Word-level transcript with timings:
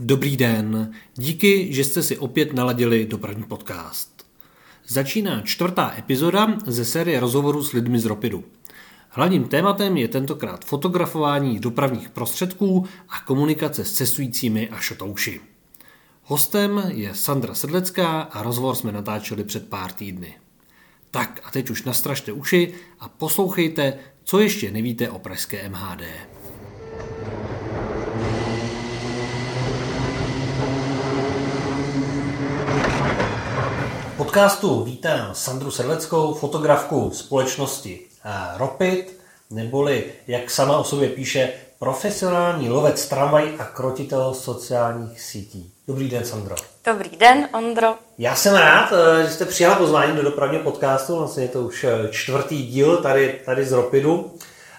Dobrý 0.00 0.36
den, 0.36 0.92
díky, 1.14 1.72
že 1.72 1.84
jste 1.84 2.02
si 2.02 2.18
opět 2.18 2.52
naladili 2.52 3.06
dopravní 3.06 3.44
podcast. 3.44 4.26
Začíná 4.88 5.42
čtvrtá 5.42 5.94
epizoda 5.98 6.58
ze 6.66 6.84
série 6.84 7.20
rozhovorů 7.20 7.64
s 7.64 7.72
lidmi 7.72 8.00
z 8.00 8.04
Ropidu. 8.04 8.44
Hlavním 9.08 9.44
tématem 9.44 9.96
je 9.96 10.08
tentokrát 10.08 10.64
fotografování 10.64 11.58
dopravních 11.58 12.08
prostředků 12.08 12.86
a 13.08 13.20
komunikace 13.20 13.84
s 13.84 13.92
cestujícími 13.92 14.68
a 14.68 14.78
šotouši. 14.80 15.40
Hostem 16.22 16.82
je 16.88 17.14
Sandra 17.14 17.54
Sedlecká 17.54 18.20
a 18.20 18.42
rozhovor 18.42 18.74
jsme 18.74 18.92
natáčeli 18.92 19.44
před 19.44 19.68
pár 19.68 19.92
týdny. 19.92 20.34
Tak 21.10 21.40
a 21.44 21.50
teď 21.50 21.70
už 21.70 21.84
nastražte 21.84 22.32
uši 22.32 22.74
a 23.00 23.08
poslouchejte, 23.08 23.98
co 24.24 24.40
ještě 24.40 24.70
nevíte 24.70 25.10
o 25.10 25.18
pražské 25.18 25.68
MHD. 25.68 26.02
Podcastu 34.28 34.82
vítám 34.82 35.30
Sandru 35.32 35.70
Sedleckou, 35.70 36.34
fotografku 36.34 37.10
společnosti 37.14 38.00
Ropit, 38.56 39.20
neboli, 39.50 40.04
jak 40.26 40.50
sama 40.50 40.78
o 40.78 40.84
sobě 40.84 41.08
píše, 41.08 41.52
profesionální 41.78 42.68
lovec 42.68 43.08
tramvaj 43.08 43.52
a 43.58 43.64
krotitel 43.64 44.34
sociálních 44.34 45.20
sítí. 45.20 45.72
Dobrý 45.86 46.08
den, 46.08 46.24
Sandro. 46.24 46.54
Dobrý 46.84 47.10
den, 47.16 47.48
Ondro. 47.54 47.94
Já 48.18 48.34
jsem 48.34 48.54
rád, 48.54 48.92
eh, 48.92 49.24
že 49.26 49.30
jste 49.30 49.44
přijala 49.44 49.74
pozvání 49.74 50.16
do 50.16 50.22
dopravního 50.22 50.62
podcastu, 50.62 51.16
vlastně 51.16 51.42
je 51.42 51.48
to 51.48 51.62
už 51.62 51.84
eh, 51.84 52.08
čtvrtý 52.10 52.66
díl 52.66 52.96
tady, 52.96 53.40
tady 53.44 53.64
z 53.64 53.72
Ropidu. 53.72 54.34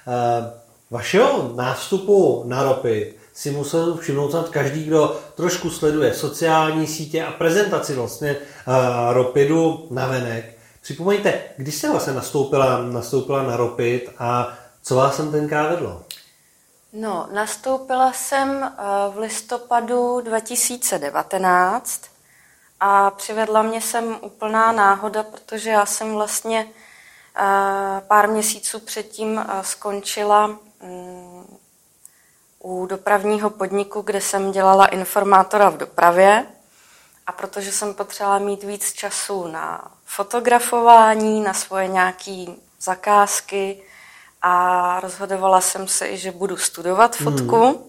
Eh, 0.07 0.51
vašeho 0.91 1.51
nástupu 1.55 2.43
na 2.45 2.63
Ropit 2.63 3.18
si 3.39 3.51
musel 3.51 3.97
všimnout 3.97 4.31
snad 4.31 4.49
každý, 4.49 4.83
kdo 4.83 5.19
trošku 5.35 5.69
sleduje 5.69 6.13
sociální 6.13 6.87
sítě 6.87 7.25
a 7.25 7.31
prezentaci 7.31 7.95
vlastně 7.95 8.35
uh, 8.37 8.73
Ropidu 9.13 9.87
na 9.91 10.07
venek. 10.07 10.57
Připomeňte, 10.81 11.41
když 11.57 11.75
jste 11.75 11.91
vlastně 11.91 12.13
nastoupila, 12.13 12.81
nastoupila 12.81 13.43
na 13.43 13.57
Ropid 13.57 14.09
a 14.17 14.53
co 14.83 14.95
vás 14.95 15.15
sem 15.15 15.31
tenkrát 15.31 15.69
vedlo? 15.69 16.03
No, 16.93 17.27
nastoupila 17.33 18.13
jsem 18.13 18.71
v 19.13 19.17
listopadu 19.17 20.21
2019 20.21 22.01
a 22.79 23.11
přivedla 23.11 23.61
mě 23.61 23.81
sem 23.81 24.17
úplná 24.21 24.71
náhoda, 24.71 25.23
protože 25.23 25.69
já 25.69 25.85
jsem 25.85 26.13
vlastně 26.13 26.67
pár 28.07 28.29
měsíců 28.29 28.79
předtím 28.79 29.45
skončila 29.61 30.47
mm, 30.47 31.18
u 32.59 32.85
dopravního 32.85 33.49
podniku, 33.49 34.01
kde 34.01 34.21
jsem 34.21 34.51
dělala 34.51 34.85
informátora 34.85 35.69
v 35.69 35.77
dopravě. 35.77 36.45
A 37.27 37.31
protože 37.31 37.71
jsem 37.71 37.93
potřebovala 37.93 38.39
mít 38.39 38.63
víc 38.63 38.93
času 38.93 39.47
na 39.47 39.91
fotografování, 40.05 41.41
na 41.41 41.53
svoje 41.53 41.87
nějaké 41.87 42.45
zakázky 42.81 43.83
a 44.41 44.99
rozhodovala 44.99 45.61
jsem 45.61 45.87
se 45.87 46.07
i, 46.07 46.17
že 46.17 46.31
budu 46.31 46.57
studovat 46.57 47.15
fotku, 47.15 47.67
mm. 47.67 47.83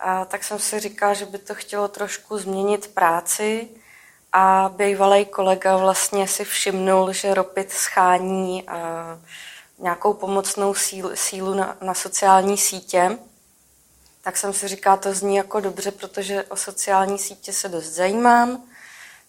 a 0.00 0.24
tak 0.24 0.44
jsem 0.44 0.58
si 0.58 0.80
říkala, 0.80 1.14
že 1.14 1.26
by 1.26 1.38
to 1.38 1.54
chtělo 1.54 1.88
trošku 1.88 2.38
změnit 2.38 2.94
práci 2.94 3.68
a 4.32 4.70
bývalý 4.76 5.24
kolega 5.24 5.76
vlastně 5.76 6.28
si 6.28 6.44
všimnul, 6.44 7.12
že 7.12 7.34
Ropit 7.34 7.72
schání 7.72 8.66
nějakou 9.78 10.14
pomocnou 10.14 10.74
sílu, 10.74 11.10
sílu 11.14 11.54
na, 11.54 11.76
na 11.80 11.94
sociální 11.94 12.58
sítě 12.58 13.18
tak 14.22 14.36
jsem 14.36 14.52
si 14.52 14.68
říkala, 14.68 14.96
to 14.96 15.14
zní 15.14 15.36
jako 15.36 15.60
dobře, 15.60 15.90
protože 15.90 16.44
o 16.44 16.56
sociální 16.56 17.18
sítě 17.18 17.52
se 17.52 17.68
dost 17.68 17.86
zajímám. 17.86 18.62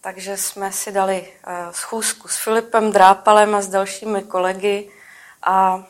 Takže 0.00 0.36
jsme 0.36 0.72
si 0.72 0.92
dali 0.92 1.26
eh, 1.46 1.52
schůzku 1.70 2.28
s 2.28 2.36
Filipem 2.36 2.92
Drápalem 2.92 3.54
a 3.54 3.62
s 3.62 3.68
dalšími 3.68 4.22
kolegy 4.22 4.90
a 5.42 5.86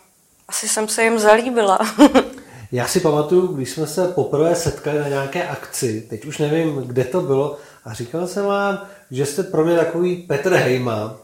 asi 0.48 0.68
jsem 0.68 0.88
se 0.88 1.04
jim 1.04 1.18
zalíbila. 1.18 1.78
Já 2.72 2.86
si 2.86 3.00
pamatuju, 3.00 3.46
když 3.46 3.70
jsme 3.70 3.86
se 3.86 4.08
poprvé 4.08 4.54
setkali 4.54 4.98
na 4.98 5.08
nějaké 5.08 5.48
akci, 5.48 6.06
teď 6.10 6.24
už 6.24 6.38
nevím, 6.38 6.76
kde 6.76 7.04
to 7.04 7.20
bylo, 7.20 7.58
a 7.84 7.94
říkal 7.94 8.26
jsem 8.26 8.44
vám, 8.46 8.86
že 9.10 9.26
jste 9.26 9.42
pro 9.42 9.64
mě 9.64 9.76
takový 9.76 10.16
Petr 10.16 10.52
Hejma, 10.52 11.16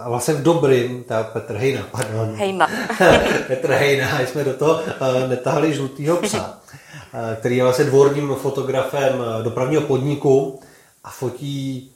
a 0.00 0.08
vlastně 0.08 0.34
v 0.34 0.42
dobrým, 0.42 1.04
ta 1.04 1.22
Petr 1.22 1.54
Hejna, 1.54 1.82
pardon. 1.90 2.34
Hejna. 2.36 2.66
Petr 3.46 3.70
Hejna, 3.70 4.20
jsme 4.20 4.44
do 4.44 4.54
toho 4.54 4.72
uh, 4.72 5.28
netahali 5.28 5.74
žlutýho 5.74 6.16
psa, 6.16 6.38
uh, 6.38 7.34
který 7.36 7.56
je 7.56 7.62
vlastně 7.62 7.84
dvorním 7.84 8.34
fotografem 8.34 9.24
dopravního 9.42 9.82
podniku 9.82 10.60
a 11.04 11.10
fotí 11.10 11.90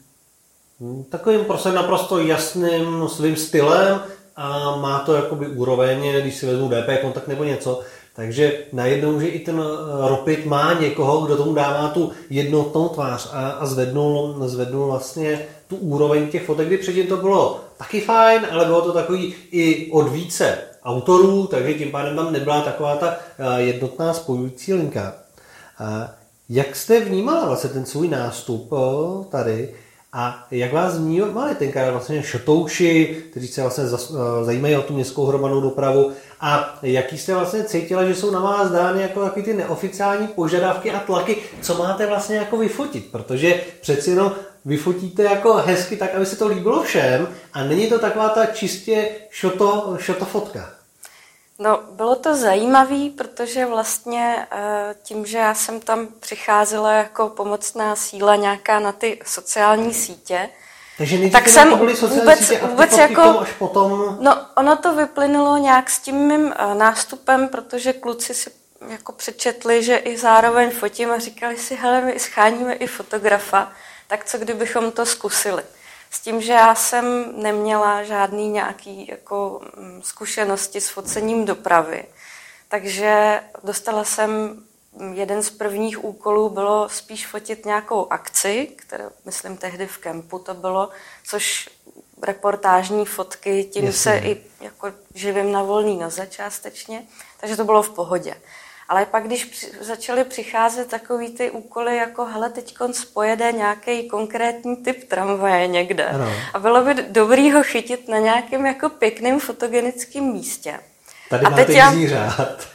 hm, 0.81 1.05
takovým 1.11 1.45
prostě 1.45 1.73
naprosto 1.73 2.19
jasným 2.19 3.09
svým 3.09 3.37
stylem 3.37 4.01
a 4.37 4.77
má 4.77 4.99
to 4.99 5.15
jakoby 5.15 5.47
úroveň, 5.47 6.21
když 6.21 6.37
si 6.37 6.47
vezmu 6.47 6.69
DP 6.69 7.01
kontakt 7.03 7.29
nebo 7.29 7.45
něco, 7.45 7.81
takže 8.17 8.59
najednou, 8.73 9.21
že 9.21 9.27
i 9.27 9.39
ten 9.39 9.63
Ropit 10.09 10.47
má 10.47 10.73
někoho, 10.73 11.21
kdo 11.21 11.37
tomu 11.37 11.55
dává 11.55 11.89
tu 11.89 12.13
jednotnou 12.31 12.89
tvář 12.89 13.31
a, 13.33 13.51
a 13.51 13.67
zvednul, 13.67 14.37
zvednul 14.49 14.87
vlastně 14.87 15.47
tu 15.73 15.79
úroveň 15.79 16.29
těch 16.29 16.45
fotek, 16.45 16.67
kdy 16.67 16.79
předtím 16.79 17.07
to 17.07 17.17
bylo 17.17 17.61
taky 17.77 18.01
fajn, 18.01 18.47
ale 18.51 18.65
bylo 18.65 18.81
to 18.81 18.93
takový 18.93 19.35
i 19.51 19.91
od 19.93 20.09
více 20.09 20.59
autorů, 20.85 21.47
takže 21.47 21.75
tím 21.75 21.91
pádem 21.91 22.17
tam 22.17 22.33
nebyla 22.33 22.61
taková 22.61 22.97
ta 22.97 23.17
eh, 23.39 23.63
jednotná 23.63 24.15
spojující 24.15 24.75
linka. 24.75 25.15
Jak 26.49 26.77
jste 26.77 27.01
vnímala 27.01 27.47
vlastně 27.47 27.71
ten 27.71 27.87
svůj 27.87 28.09
nástup 28.09 28.73
eh, 28.73 29.25
tady 29.31 29.75
a 30.15 30.47
jak 30.51 30.73
vás 30.73 30.99
vnímali 30.99 31.55
tenkrát 31.55 31.91
vlastně 31.91 32.23
šotouši, 32.23 33.25
kteří 33.31 33.49
se 33.49 33.63
vlastně 33.63 33.85
eh, 33.85 34.45
zajímají 34.45 34.77
o 34.77 34.83
tu 34.83 34.95
městskou 34.95 35.27
hromadnou 35.27 35.61
dopravu. 35.61 36.13
A 36.41 36.79
jaký 36.83 37.19
jste 37.19 37.35
vlastně 37.35 37.65
cítila, 37.65 38.05
že 38.05 38.15
jsou 38.15 38.31
na 38.31 38.41
vás 38.41 38.71
dány 38.71 39.03
jako 39.03 39.25
takový 39.25 39.45
ty 39.45 39.55
neoficiální 39.55 40.27
požadavky 40.27 40.91
a 40.91 41.01
tlaky, 41.01 41.37
co 41.63 41.79
máte 41.79 42.07
vlastně 42.07 42.37
jako 42.37 42.57
vyfotit, 42.57 43.13
protože 43.13 43.61
přeci 43.81 44.11
jenom 44.11 44.33
vyfotíte 44.65 45.23
jako 45.23 45.55
hezky 45.55 45.97
tak, 45.97 46.15
aby 46.15 46.27
se 46.27 46.37
to 46.37 46.49
líbilo 46.49 46.83
všem 46.83 47.29
a 47.53 47.65
není 47.65 47.87
to 47.87 47.99
taková 47.99 48.29
ta 48.29 48.47
čistě 48.47 49.09
šoto, 49.31 49.97
šoto 49.99 50.25
fotka. 50.25 50.82
No, 51.63 51.81
bylo 51.91 52.15
to 52.17 52.37
zajímavé, 52.37 53.11
protože 53.17 53.67
vlastně 53.67 54.47
eh, 54.51 54.95
tím, 55.03 55.27
že 55.27 55.39
já 55.39 55.55
jsem 55.55 55.81
tam 55.81 56.09
přicházela 56.21 56.93
jako 56.93 57.29
pomocná 57.29 57.97
síla 57.97 58.37
nějaká 58.37 58.79
na 58.79 58.93
ty 58.93 59.21
sociální 59.27 59.95
sítě, 59.95 60.49
takže 60.99 61.31
tak 61.31 61.49
jsem 61.49 61.71
vůbec, 62.09 62.39
sítě 62.39 62.61
vůbec 62.67 62.99
jako, 62.99 63.23
až 63.23 63.53
potom... 63.53 64.19
No, 64.21 64.47
ono 64.57 64.77
to 64.77 64.95
vyplynulo 64.95 65.57
nějak 65.57 65.91
s 65.91 65.99
tím 65.99 66.17
mým 66.17 66.55
eh, 66.57 66.75
nástupem, 66.75 67.49
protože 67.49 67.93
kluci 67.93 68.35
si 68.35 68.51
jako 68.89 69.13
přečetli, 69.13 69.83
že 69.83 69.97
i 69.97 70.19
zároveň 70.19 70.71
fotím 70.71 71.11
a 71.11 71.19
říkali 71.19 71.57
si, 71.57 71.75
hele, 71.75 72.01
my 72.01 72.19
scháníme 72.19 72.73
i 72.75 72.87
fotografa 72.87 73.73
tak 74.13 74.25
co 74.25 74.39
kdybychom 74.39 74.93
to 74.93 75.07
zkusili. 75.07 75.63
S 76.13 76.21
tím, 76.21 76.43
že 76.43 76.53
já 76.53 76.75
jsem 76.75 77.33
neměla 77.43 78.03
žádný 78.03 78.49
nějaký 78.49 79.07
jako 79.11 79.61
mm, 79.77 80.03
zkušenosti 80.03 80.81
s 80.81 80.89
focením 80.89 81.45
dopravy, 81.45 82.05
takže 82.69 83.41
dostala 83.65 84.05
jsem 84.05 84.31
mm, 84.93 85.15
jeden 85.15 85.43
z 85.43 85.51
prvních 85.51 86.05
úkolů 86.05 86.49
bylo 86.49 86.89
spíš 86.89 87.27
fotit 87.27 87.65
nějakou 87.67 88.13
akci, 88.13 88.69
kterou 88.77 89.11
myslím 89.25 89.57
tehdy 89.57 89.87
v 89.87 89.99
kempu 89.99 90.39
to 90.39 90.55
bylo, 90.55 90.89
což 91.27 91.69
reportážní 92.23 93.07
fotky, 93.07 93.65
tím 93.65 93.85
Jasně. 93.85 93.99
se 93.99 94.19
i 94.19 94.43
jako 94.61 94.93
živím 95.15 95.53
na 95.53 95.63
volný 95.63 95.97
noze 95.97 96.27
částečně, 96.27 97.07
takže 97.41 97.57
to 97.57 97.65
bylo 97.65 97.83
v 97.83 97.91
pohodě. 97.91 98.35
Ale 98.93 99.07
pak, 99.07 99.25
když 99.25 99.71
začaly 99.81 100.25
přicházet 100.25 100.89
takový 100.89 101.31
ty 101.31 101.51
úkoly, 101.51 101.97
jako 101.97 102.25
hele, 102.25 102.51
teď 102.51 102.77
pojede 103.15 103.53
nějaký 103.53 104.09
konkrétní 104.09 104.77
typ 104.77 105.09
tramvaje 105.09 105.67
někde. 105.67 106.07
Ano. 106.07 106.33
A 106.55 106.59
bylo 106.59 106.85
by 106.85 106.95
dobrý 106.95 107.53
ho 107.53 107.63
chytit 107.63 108.09
na 108.09 108.19
nějakém 108.19 108.67
jako 108.67 108.89
pěkném 108.89 109.41
fotogenickém 109.41 110.25
místě. 110.25 110.81
Tady 111.31 111.45
a 111.45 111.51
teď 111.51 111.69
já, 111.69 111.93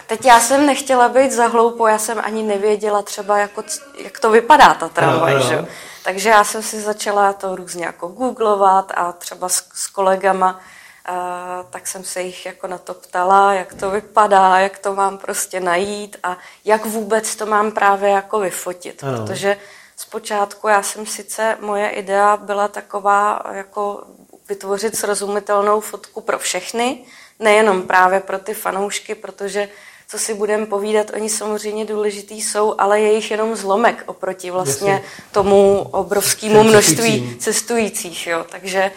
teď 0.08 0.26
já 0.26 0.40
jsem 0.40 0.66
nechtěla 0.66 1.10
být 1.10 1.32
za 1.32 1.48
hloupou, 1.48 1.88
já 1.88 1.98
jsem 1.98 2.22
ani 2.24 2.44
nevěděla 2.44 3.02
třeba, 3.02 3.38
jako, 3.38 3.64
jak 4.04 4.20
to 4.20 4.32
vypadá 4.32 4.74
ta 4.74 4.90
tramvaj. 4.90 5.36
Ano, 5.36 5.46
ano. 5.48 5.68
Takže 6.04 6.30
já 6.30 6.44
jsem 6.44 6.64
si 6.64 6.82
začala 6.82 7.34
to 7.34 7.56
různě 7.56 7.86
jako 7.86 8.08
googlovat 8.08 8.92
a 8.96 9.12
třeba 9.12 9.50
s, 9.50 9.64
s 9.74 9.88
kolegama 9.88 10.60
a, 11.08 11.66
tak 11.70 11.88
jsem 11.88 12.04
se 12.04 12.22
jich 12.22 12.46
jako 12.46 12.68
na 12.68 12.78
to 12.78 12.94
ptala, 12.94 13.54
jak 13.54 13.74
to 13.74 13.92
vypadá, 13.92 14.60
jak 14.60 14.78
to 14.78 14.96
mám 14.96 15.18
prostě 15.18 15.60
najít 15.60 16.18
a 16.24 16.38
jak 16.66 16.86
vůbec 16.86 17.36
to 17.36 17.46
mám 17.46 17.72
právě 17.72 18.10
jako 18.10 18.40
vyfotit, 18.40 19.04
ano. 19.04 19.18
protože 19.18 19.58
zpočátku 19.98 20.68
já 20.68 20.84
jsem 20.84 21.06
sice, 21.06 21.58
moje 21.62 21.90
idea 21.90 22.38
byla 22.38 22.68
taková 22.68 23.44
jako 23.52 24.04
vytvořit 24.50 24.96
srozumitelnou 24.96 25.80
fotku 25.80 26.22
pro 26.22 26.40
všechny, 26.40 27.06
nejenom 27.40 27.82
právě 27.82 28.20
pro 28.20 28.40
ty 28.40 28.54
fanoušky, 28.54 29.16
protože 29.16 29.70
co 30.10 30.20
si 30.20 30.34
budeme 30.34 30.66
povídat, 30.66 31.12
oni 31.16 31.30
samozřejmě 31.30 31.86
důležitý 31.86 32.42
jsou, 32.42 32.76
ale 32.78 33.00
je 33.00 33.14
jich 33.14 33.32
jenom 33.32 33.56
zlomek 33.56 34.04
oproti 34.06 34.52
vlastně 34.52 35.04
tomu 35.32 35.88
obrovskému 35.92 36.64
množství 36.64 37.36
cestujících. 37.40 38.28
Jo. 38.28 38.46
Takže 38.50 38.92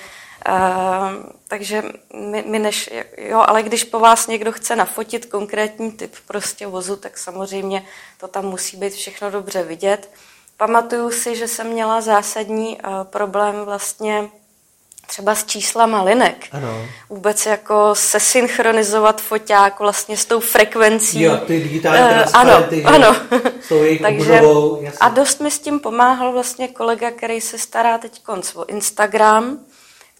Uh, 0.48 1.32
takže 1.48 1.82
my, 2.14 2.44
my 2.46 2.58
než, 2.58 2.90
jo, 3.18 3.44
ale 3.46 3.62
když 3.62 3.84
po 3.84 4.00
vás 4.00 4.26
někdo 4.26 4.52
chce 4.52 4.76
nafotit 4.76 5.26
konkrétní 5.26 5.92
typ 5.92 6.14
prostě 6.26 6.66
vozu, 6.66 6.96
tak 6.96 7.18
samozřejmě 7.18 7.86
to 8.20 8.28
tam 8.28 8.44
musí 8.44 8.76
být 8.76 8.92
všechno 8.92 9.30
dobře 9.30 9.62
vidět. 9.62 10.10
Pamatuju 10.56 11.10
si, 11.10 11.36
že 11.36 11.48
jsem 11.48 11.66
měla 11.66 12.00
zásadní 12.00 12.78
uh, 12.78 13.04
problém 13.04 13.64
vlastně 13.64 14.30
třeba 15.10 15.34
s 15.34 15.44
číslama 15.44 16.02
linek. 16.02 16.48
Ano. 16.52 16.86
Vůbec 17.08 17.46
jako 17.46 17.94
se 17.94 18.20
synchronizovat 18.20 19.20
foťák 19.20 19.80
vlastně 19.80 20.16
s 20.16 20.24
tou 20.24 20.40
frekvencí. 20.40 21.22
Jo, 21.22 21.36
ty 21.36 21.60
digitální 21.60 22.22
uh, 22.22 22.30
Ano, 22.32 22.64
ano. 22.84 23.16
S 23.60 23.68
tou 23.68 23.80
Takže, 24.02 24.40
obudovou, 24.40 24.84
a 25.00 25.08
dost 25.08 25.40
mi 25.40 25.50
s 25.50 25.58
tím 25.58 25.80
pomáhal 25.80 26.32
vlastně 26.32 26.68
kolega, 26.68 27.10
který 27.10 27.40
se 27.40 27.58
stará 27.58 27.98
teď 27.98 28.22
o 28.54 28.66
Instagram, 28.66 29.58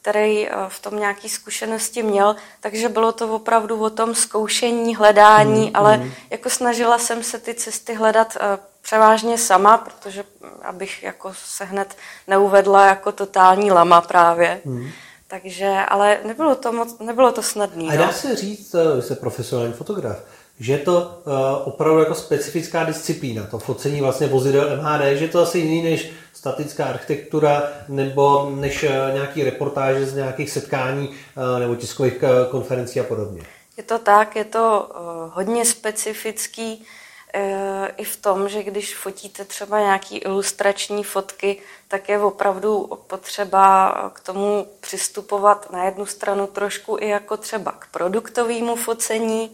který 0.03 0.49
eh, 0.49 0.53
v 0.69 0.83
tom 0.83 0.99
nějaké 0.99 1.29
zkušenosti 1.29 2.03
měl, 2.03 2.37
takže 2.61 2.89
bylo 2.89 3.13
to 3.13 3.35
opravdu 3.35 3.81
o 3.81 3.91
tom 3.91 4.15
zkoušení, 4.15 4.97
hledání, 4.97 5.63
hmm, 5.63 5.71
ale 5.75 5.97
hmm. 5.97 6.13
jako 6.31 6.51
snažila 6.51 6.99
jsem 6.99 7.23
se 7.23 7.39
ty 7.39 7.55
cesty 7.55 7.95
hledat 7.95 8.37
eh, 8.41 8.59
převážně 8.83 9.39
sama, 9.39 9.79
protože 9.79 10.23
hm, 10.23 10.49
abych 10.63 11.03
jako 11.03 11.33
se 11.35 11.65
hned 11.65 11.97
neuvedla 12.27 12.87
jako 12.87 13.13
totální 13.13 13.71
lama 13.71 14.01
právě. 14.01 14.61
Hmm. 14.65 14.91
Takže, 15.27 15.77
ale 15.89 16.19
nebylo 16.25 16.55
to 16.55 16.73
moc, 16.73 16.99
nebylo 16.99 17.33
to 17.33 17.43
snadné. 17.43 17.85
A 17.85 17.97
dá 17.97 18.07
no. 18.07 18.13
se 18.13 18.37
říct, 18.37 18.75
že 18.97 19.03
jste 19.03 19.15
profesionální 19.15 19.73
fotograf, 19.73 20.19
že 20.61 20.73
je 20.73 20.79
to 20.79 21.23
uh, 21.25 21.33
opravdu 21.65 21.99
jako 21.99 22.15
specifická 22.15 22.85
disciplína, 22.85 23.47
to 23.47 23.59
focení 23.59 24.01
vlastně 24.01 24.27
vozidel 24.27 24.77
MHD, 24.77 25.01
že 25.19 25.25
je 25.25 25.29
to 25.29 25.43
asi 25.43 25.59
jiný 25.59 25.83
než 25.83 26.11
statická 26.33 26.85
architektura 26.85 27.63
nebo 27.89 28.53
než 28.55 28.83
uh, 28.83 28.91
nějaký 29.13 29.45
reportáže 29.45 30.07
z 30.07 30.15
nějakých 30.15 30.51
setkání 30.51 31.09
uh, 31.09 31.61
nebo 31.61 31.77
tiskových 31.77 32.23
uh, 32.23 32.51
konferencí 32.51 33.01
a 33.01 33.05
podobně. 33.05 33.43
Je 33.77 33.83
to 33.83 33.99
tak, 33.99 34.37
je 34.37 34.45
to 34.45 34.91
uh, 34.91 35.01
hodně 35.35 35.65
specifický 35.65 36.87
uh, 37.35 37.89
i 37.97 38.05
v 38.05 38.17
tom, 38.17 38.49
že 38.49 38.63
když 38.63 38.97
fotíte 38.97 39.45
třeba 39.45 39.81
nějaký 39.81 40.19
ilustrační 40.19 41.05
fotky, 41.05 41.57
tak 41.89 42.09
je 42.09 42.19
opravdu 42.19 42.91
potřeba 43.07 43.93
k 44.15 44.21
tomu 44.21 44.67
přistupovat 44.81 45.73
na 45.73 45.85
jednu 45.85 46.07
stranu 46.07 46.47
trošku 46.47 46.97
i 47.01 47.09
jako 47.09 47.37
třeba 47.37 47.73
k 47.73 47.87
produktovému 47.91 48.77
focení, 48.77 49.51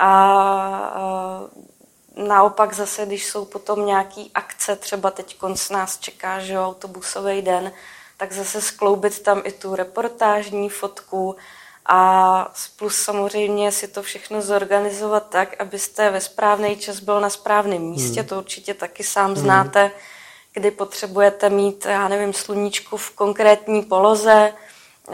a 0.00 1.50
naopak 2.16 2.74
zase, 2.74 3.06
když 3.06 3.26
jsou 3.26 3.44
potom 3.44 3.86
nějaký 3.86 4.30
akce, 4.34 4.76
třeba 4.76 5.10
teď 5.10 5.38
konc 5.38 5.70
nás 5.70 5.98
čeká, 5.98 6.40
že 6.40 6.52
jo, 6.52 6.66
autobusový 6.66 7.42
den, 7.42 7.72
tak 8.16 8.32
zase 8.32 8.60
skloubit 8.60 9.22
tam 9.22 9.42
i 9.44 9.52
tu 9.52 9.74
reportážní 9.74 10.68
fotku 10.68 11.36
a 11.86 12.52
plus 12.76 12.96
samozřejmě 12.96 13.72
si 13.72 13.88
to 13.88 14.02
všechno 14.02 14.42
zorganizovat 14.42 15.28
tak, 15.28 15.60
abyste 15.60 16.10
ve 16.10 16.20
správný 16.20 16.76
čas 16.76 17.00
byl 17.00 17.20
na 17.20 17.30
správném 17.30 17.82
místě, 17.82 18.20
hmm. 18.20 18.28
to 18.28 18.38
určitě 18.38 18.74
taky 18.74 19.04
sám 19.04 19.26
hmm. 19.26 19.42
znáte, 19.42 19.90
kdy 20.52 20.70
potřebujete 20.70 21.50
mít, 21.50 21.84
já 21.84 22.08
nevím, 22.08 22.32
sluníčku 22.32 22.96
v 22.96 23.10
konkrétní 23.10 23.82
poloze, 23.82 24.52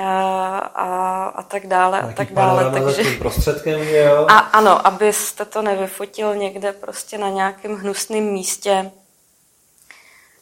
a, 0.04 1.24
a 1.24 1.42
tak 1.42 1.66
dále 1.66 2.00
a 2.00 2.12
tak 2.12 2.32
dále. 2.32 2.70
Takže... 2.70 3.02
prostředkem, 3.18 3.80
jo? 3.82 4.26
A 4.28 4.38
ano, 4.38 4.86
abyste 4.86 5.44
to 5.44 5.62
nevyfotil 5.62 6.36
někde 6.36 6.72
prostě 6.72 7.18
na 7.18 7.28
nějakém 7.28 7.74
hnusném 7.74 8.24
místě. 8.24 8.90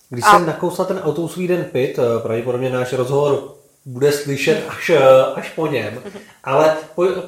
Když 0.09 0.25
a... 0.25 0.31
jsem 0.31 0.47
nakousla 0.47 0.85
ten 0.85 0.99
autobusový 0.99 1.49
den 1.49 1.65
pit, 1.65 1.99
eh, 1.99 2.23
pravděpodobně 2.23 2.71
náš 2.71 2.93
rozhovor 2.93 3.55
bude 3.85 4.13
slyšet 4.13 4.65
až, 4.69 4.91
eh, 4.91 5.25
až 5.35 5.51
po 5.51 5.67
něm. 5.67 6.03
Ale 6.45 6.77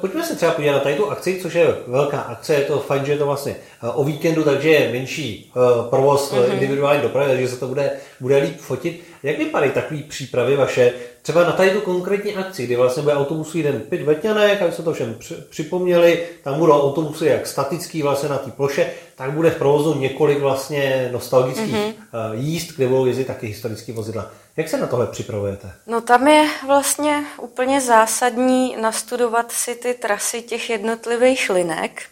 pojďme 0.01 0.23
se 0.23 0.35
třeba 0.35 0.51
podívat 0.51 0.73
na 0.73 0.79
tady 0.79 0.95
tu 0.95 1.11
akci, 1.11 1.39
což 1.41 1.53
je 1.53 1.75
velká 1.87 2.19
akce, 2.19 2.53
je 2.53 2.61
to 2.61 2.79
fajn, 2.79 3.05
že 3.05 3.11
je 3.11 3.17
to 3.17 3.25
vlastně 3.25 3.55
eh, 3.83 3.89
o 3.89 4.03
víkendu, 4.03 4.43
takže 4.43 4.69
je 4.69 4.91
menší 4.91 5.51
provoz 5.89 6.31
mm-hmm. 6.31 6.53
individuální 6.53 7.01
dopravy, 7.01 7.29
takže 7.29 7.47
se 7.47 7.57
to 7.57 7.67
bude, 7.67 7.91
bude 8.19 8.37
líp 8.37 8.59
fotit. 8.59 9.03
Jak 9.23 9.37
vypadají 9.37 9.71
takové 9.71 10.01
přípravy 10.01 10.55
vaše, 10.55 10.93
třeba 11.21 11.43
na 11.43 11.51
tady 11.51 11.69
tu 11.69 11.81
konkrétní 11.81 12.35
akci, 12.35 12.65
kdy 12.65 12.75
vlastně 12.75 13.03
bude 13.03 13.15
autobusový 13.15 13.63
den 13.63 13.81
pět 13.89 14.01
Vetňanek, 14.01 14.61
aby 14.61 14.71
se 14.71 14.83
to 14.83 14.93
všem 14.93 15.15
připomněli, 15.49 16.23
tam 16.43 16.59
budou 16.59 16.81
autobusy 16.81 17.25
jak 17.25 17.47
statický 17.47 18.01
vlastně 18.01 18.29
na 18.29 18.37
té 18.37 18.51
ploše, 18.51 18.91
tak 19.15 19.31
bude 19.31 19.49
v 19.49 19.57
provozu 19.57 19.99
několik 19.99 20.39
vlastně 20.39 21.09
nostalgických 21.11 21.75
mm-hmm. 21.75 21.93
jízd, 22.33 22.75
kde 22.75 22.87
budou 22.87 23.05
jezdit 23.05 23.27
taky 23.27 23.47
historické 23.47 23.93
vozidla. 23.93 24.31
Jak 24.57 24.69
se 24.69 24.77
na 24.77 24.87
tohle 24.87 25.07
připravujete? 25.07 25.71
No 25.87 26.01
tam 26.01 26.27
je 26.27 26.47
vlastně 26.67 27.23
úplně 27.41 27.81
zásadní 27.81 28.75
nastudovat 29.07 29.51
si 29.51 29.75
ty 29.75 29.93
trasy 29.93 30.41
těch 30.41 30.69
jednotlivých 30.69 31.49
linek 31.49 32.03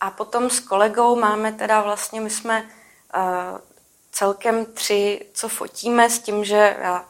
a 0.00 0.10
potom 0.10 0.50
s 0.50 0.60
kolegou 0.60 1.16
máme 1.16 1.52
teda 1.52 1.80
vlastně, 1.80 2.20
my 2.20 2.30
jsme 2.30 2.62
uh, 2.62 3.22
celkem 4.12 4.66
tři, 4.66 5.26
co 5.32 5.48
fotíme 5.48 6.10
s 6.10 6.18
tím, 6.18 6.44
že 6.44 6.76
já 6.82 7.04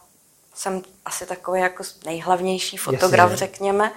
jsem 0.55 0.83
asi 1.05 1.27
takový 1.27 1.61
jako 1.61 1.83
nejhlavnější 2.05 2.77
fotograf, 2.77 3.31
Jasně. 3.31 3.47
řekněme, 3.47 3.93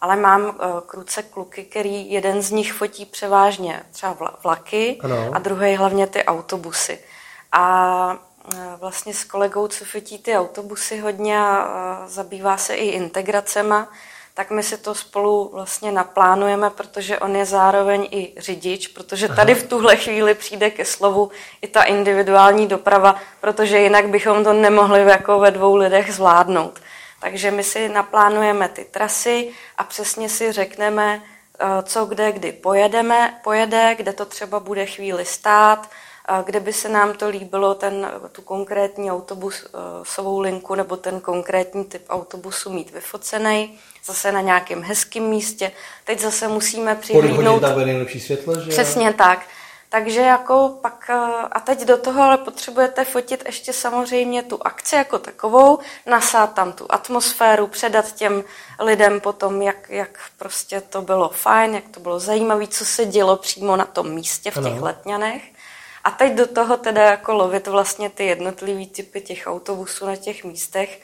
ale 0.00 0.16
mám 0.16 0.44
uh, 0.44 0.80
kruce 0.86 1.22
kluky, 1.22 1.64
který 1.64 2.10
jeden 2.10 2.42
z 2.42 2.50
nich 2.50 2.72
fotí 2.72 3.06
převážně 3.06 3.82
třeba 3.92 4.38
vlaky 4.42 4.98
ano. 5.02 5.30
a 5.32 5.38
druhý 5.38 5.74
hlavně 5.74 6.06
ty 6.06 6.24
autobusy. 6.24 6.98
A 7.52 8.18
uh, 8.44 8.58
vlastně 8.80 9.14
s 9.14 9.24
kolegou, 9.24 9.68
co 9.68 9.84
fotí 9.84 10.18
ty 10.18 10.36
autobusy 10.36 10.98
hodně 10.98 11.38
a 11.40 12.04
zabývá 12.06 12.56
se 12.56 12.74
i 12.74 12.88
integracema, 12.88 13.88
tak 14.36 14.50
my 14.50 14.62
si 14.62 14.78
to 14.78 14.94
spolu 14.94 15.50
vlastně 15.52 15.92
naplánujeme, 15.92 16.70
protože 16.70 17.18
on 17.18 17.36
je 17.36 17.44
zároveň 17.44 18.08
i 18.10 18.32
řidič, 18.36 18.88
protože 18.88 19.28
tady 19.28 19.54
v 19.54 19.68
tuhle 19.68 19.96
chvíli 19.96 20.34
přijde 20.34 20.70
ke 20.70 20.84
slovu 20.84 21.30
i 21.62 21.68
ta 21.68 21.82
individuální 21.82 22.66
doprava, 22.66 23.16
protože 23.40 23.78
jinak 23.78 24.08
bychom 24.08 24.44
to 24.44 24.52
nemohli 24.52 25.00
jako 25.00 25.38
ve 25.38 25.50
dvou 25.50 25.76
lidech 25.76 26.14
zvládnout. 26.14 26.80
Takže 27.20 27.50
my 27.50 27.62
si 27.62 27.88
naplánujeme 27.88 28.68
ty 28.68 28.84
trasy 28.84 29.50
a 29.78 29.84
přesně 29.84 30.28
si 30.28 30.52
řekneme, 30.52 31.22
eh, 31.58 31.82
co 31.82 32.04
kde 32.04 32.32
kdy 32.32 32.52
pojedeme, 32.52 33.40
pojede, 33.44 33.94
kde 33.94 34.12
to 34.12 34.24
třeba 34.24 34.60
bude 34.60 34.86
chvíli 34.86 35.24
stát, 35.24 35.90
kde 36.44 36.60
by 36.60 36.72
se 36.72 36.88
nám 36.88 37.14
to 37.14 37.28
líbilo, 37.28 37.74
ten, 37.74 38.10
tu 38.32 38.42
konkrétní 38.42 39.10
autobusovou 39.10 40.40
linku 40.40 40.74
nebo 40.74 40.96
ten 40.96 41.20
konkrétní 41.20 41.84
typ 41.84 42.02
autobusu 42.08 42.72
mít 42.72 42.90
vyfocený, 42.90 43.78
zase 44.04 44.32
na 44.32 44.40
nějakém 44.40 44.82
hezkém 44.82 45.22
místě. 45.22 45.72
Teď 46.04 46.20
zase 46.20 46.48
musíme 46.48 46.94
přihlídnout... 46.94 47.60
tam 47.60 47.78
nejlepší 47.78 48.20
světlo, 48.20 48.60
že? 48.60 48.70
Přesně 48.70 49.12
tak. 49.12 49.46
Takže 49.88 50.20
jako 50.20 50.78
pak, 50.82 51.10
a 51.52 51.60
teď 51.60 51.80
do 51.84 51.96
toho 51.96 52.22
ale 52.22 52.38
potřebujete 52.38 53.04
fotit 53.04 53.42
ještě 53.46 53.72
samozřejmě 53.72 54.42
tu 54.42 54.66
akci 54.66 54.96
jako 54.96 55.18
takovou, 55.18 55.78
nasát 56.06 56.54
tam 56.54 56.72
tu 56.72 56.86
atmosféru, 56.88 57.66
předat 57.66 58.12
těm 58.12 58.44
lidem 58.80 59.20
potom, 59.20 59.62
jak, 59.62 59.90
jak 59.90 60.20
prostě 60.38 60.80
to 60.80 61.02
bylo 61.02 61.28
fajn, 61.28 61.74
jak 61.74 61.88
to 61.88 62.00
bylo 62.00 62.20
zajímavé, 62.20 62.66
co 62.66 62.84
se 62.84 63.04
dělo 63.04 63.36
přímo 63.36 63.76
na 63.76 63.84
tom 63.84 64.10
místě 64.10 64.50
v 64.50 64.54
těch 64.54 64.66
ano. 64.66 64.84
letňanech. 64.84 65.42
A 66.06 66.10
teď 66.10 66.34
do 66.34 66.46
toho 66.46 66.76
teda 66.76 67.02
jako 67.02 67.34
lovit 67.34 67.66
vlastně 67.66 68.10
ty 68.10 68.26
jednotlivý 68.26 68.86
typy 68.86 69.20
těch 69.20 69.46
autobusů 69.46 70.06
na 70.06 70.16
těch 70.16 70.44
místech. 70.44 71.00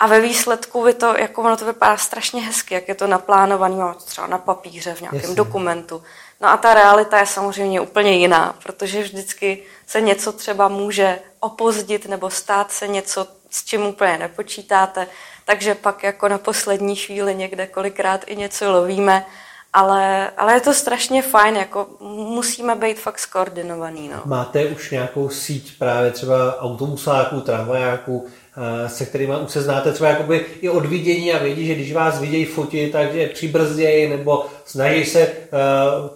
A 0.00 0.06
ve 0.06 0.20
výsledku 0.20 0.82
vy 0.82 0.94
to, 0.94 1.16
jako 1.18 1.42
ono 1.42 1.56
to 1.56 1.64
vypadá 1.64 1.96
strašně 1.96 2.42
hezky, 2.42 2.74
jak 2.74 2.88
je 2.88 2.94
to 2.94 3.06
naplánované, 3.06 3.76
máme 3.76 3.94
to 3.94 4.00
třeba 4.00 4.26
na 4.26 4.38
papíře, 4.38 4.94
v 4.94 5.00
nějakém 5.00 5.20
Jasně. 5.20 5.34
dokumentu. 5.34 6.02
No 6.40 6.48
a 6.48 6.56
ta 6.56 6.74
realita 6.74 7.18
je 7.18 7.26
samozřejmě 7.26 7.80
úplně 7.80 8.12
jiná, 8.12 8.56
protože 8.62 9.02
vždycky 9.02 9.62
se 9.86 10.00
něco 10.00 10.32
třeba 10.32 10.68
může 10.68 11.18
opozdit 11.40 12.06
nebo 12.06 12.30
stát 12.30 12.72
se 12.72 12.88
něco, 12.88 13.26
s 13.50 13.64
čím 13.64 13.86
úplně 13.86 14.18
nepočítáte, 14.18 15.06
takže 15.44 15.74
pak 15.74 16.02
jako 16.02 16.28
na 16.28 16.38
poslední 16.38 16.96
chvíli 16.96 17.34
někde 17.34 17.66
kolikrát 17.66 18.24
i 18.26 18.36
něco 18.36 18.72
lovíme 18.72 19.26
ale, 19.74 20.30
ale 20.36 20.54
je 20.54 20.60
to 20.60 20.74
strašně 20.74 21.22
fajn, 21.22 21.56
jako 21.56 21.86
musíme 22.10 22.74
být 22.74 22.98
fakt 22.98 23.18
skoordinovaný. 23.18 24.08
No. 24.08 24.22
Máte 24.24 24.66
už 24.66 24.90
nějakou 24.90 25.28
síť 25.28 25.78
právě 25.78 26.10
třeba 26.10 26.60
autobusáků, 26.60 27.40
tramvajáků, 27.40 28.26
eh, 28.26 28.88
se 28.88 29.06
kterými 29.06 29.34
už 29.44 29.50
se 29.50 29.62
znáte 29.62 29.92
třeba 29.92 30.10
jakoby 30.10 30.46
i 30.60 30.68
od 30.68 30.86
vidění 30.86 31.32
a 31.32 31.42
vědí, 31.42 31.66
že 31.66 31.74
když 31.74 31.92
vás 31.92 32.20
vidějí 32.20 32.44
fotit, 32.44 32.92
takže 32.92 33.26
přibrzdějí 33.26 34.08
nebo 34.08 34.46
snaží 34.64 35.04
se 35.04 35.28
uh, 35.28 36.08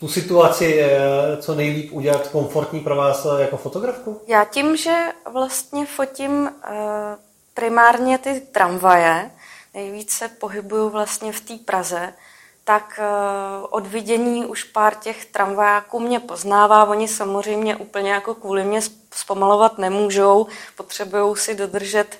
tu 0.00 0.08
situaci 0.08 0.84
uh, 0.84 1.40
co 1.40 1.54
nejlíp 1.54 1.92
udělat 1.92 2.28
komfortní 2.28 2.80
pro 2.80 2.96
vás 2.96 3.26
jako 3.38 3.56
fotografku? 3.56 4.20
Já 4.26 4.44
tím, 4.44 4.76
že 4.76 4.96
vlastně 5.32 5.86
fotím 5.86 6.32
uh, 6.42 6.50
primárně 7.54 8.18
ty 8.18 8.40
tramvaje, 8.52 9.30
nejvíce 9.74 10.28
pohybuju 10.28 10.88
vlastně 10.88 11.32
v 11.32 11.40
té 11.40 11.54
Praze, 11.64 12.12
tak 12.68 13.00
od 13.70 13.86
vidění 13.86 14.46
už 14.46 14.64
pár 14.64 14.94
těch 14.94 15.24
tramvajáků 15.24 16.00
mě 16.00 16.20
poznává. 16.20 16.84
Oni 16.84 17.08
samozřejmě 17.08 17.76
úplně 17.76 18.12
jako 18.12 18.34
kvůli 18.34 18.64
mě 18.64 18.80
zpomalovat 19.14 19.78
nemůžou, 19.78 20.46
potřebují 20.76 21.36
si 21.36 21.54
dodržet 21.54 22.18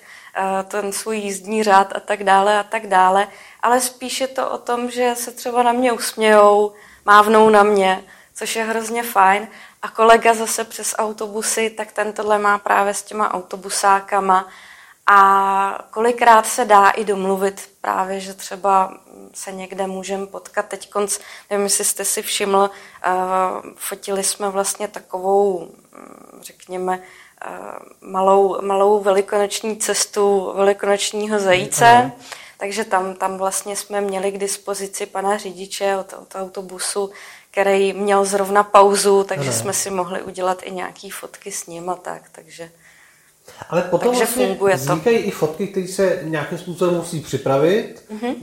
ten 0.67 0.91
svůj 0.91 1.17
jízdní 1.17 1.63
řád 1.63 1.95
a 1.95 1.99
tak 1.99 2.23
dále 2.23 2.59
a 2.59 2.63
tak 2.63 2.87
dále, 2.87 3.27
ale 3.61 3.81
spíš 3.81 4.21
je 4.21 4.27
to 4.27 4.49
o 4.49 4.57
tom, 4.57 4.89
že 4.89 5.15
se 5.15 5.31
třeba 5.31 5.63
na 5.63 5.71
mě 5.71 5.91
usmějou, 5.91 6.73
mávnou 7.05 7.49
na 7.49 7.63
mě, 7.63 8.03
což 8.35 8.55
je 8.55 8.63
hrozně 8.63 9.03
fajn. 9.03 9.47
A 9.81 9.89
kolega 9.89 10.33
zase 10.33 10.63
přes 10.63 10.95
autobusy, 10.97 11.69
tak 11.69 11.91
ten 11.91 12.13
tohle 12.13 12.39
má 12.39 12.57
právě 12.57 12.93
s 12.93 13.03
těma 13.03 13.33
autobusákama. 13.33 14.47
A 15.09 15.79
kolikrát 15.91 16.45
se 16.45 16.65
dá 16.65 16.89
i 16.89 17.05
domluvit 17.05 17.69
právě, 17.81 18.19
že 18.19 18.33
třeba 18.33 18.97
se 19.33 19.51
někde 19.51 19.87
můžeme 19.87 20.27
potkat. 20.27 20.65
Teď 20.65 20.89
konc, 20.89 21.19
nevím, 21.49 21.63
jestli 21.63 21.85
jste 21.85 22.05
si 22.05 22.21
všiml, 22.21 22.57
uh, 22.57 23.71
fotili 23.75 24.23
jsme 24.23 24.49
vlastně 24.49 24.87
takovou, 24.87 25.59
mm, 25.59 26.41
řekněme, 26.41 26.99
uh, 26.99 28.09
malou, 28.09 28.61
malou 28.61 28.99
velikonoční 28.99 29.77
cestu 29.77 30.53
velikonočního 30.55 31.39
zajíce. 31.39 32.01
Mm, 32.03 32.11
takže 32.57 32.83
tam, 32.83 33.15
tam 33.15 33.37
vlastně 33.37 33.75
jsme 33.75 34.01
měli 34.01 34.31
k 34.31 34.37
dispozici 34.37 35.05
pana 35.05 35.37
řidiče 35.37 35.97
od, 35.97 36.13
od 36.13 36.35
autobusu, 36.35 37.11
který 37.51 37.93
měl 37.93 38.25
zrovna 38.25 38.63
pauzu, 38.63 39.23
takže 39.23 39.49
ano. 39.49 39.59
jsme 39.59 39.73
si 39.73 39.89
mohli 39.89 40.21
udělat 40.21 40.59
i 40.63 40.71
nějaké 40.71 41.09
fotky 41.11 41.51
s 41.51 41.65
ním 41.67 41.89
a 41.89 41.95
tak, 41.95 42.21
takže... 42.31 42.71
Ale 43.69 43.81
potom 43.81 44.09
takže 44.09 44.23
vlastně 44.23 44.47
funguje 44.47 44.75
vznikají 44.75 45.17
to. 45.21 45.27
i 45.27 45.31
fotky, 45.31 45.67
které 45.67 45.87
se 45.87 46.19
nějakým 46.23 46.57
způsobem 46.57 46.95
musí 46.95 47.19
připravit. 47.19 48.03
Mm-hmm. 48.11 48.35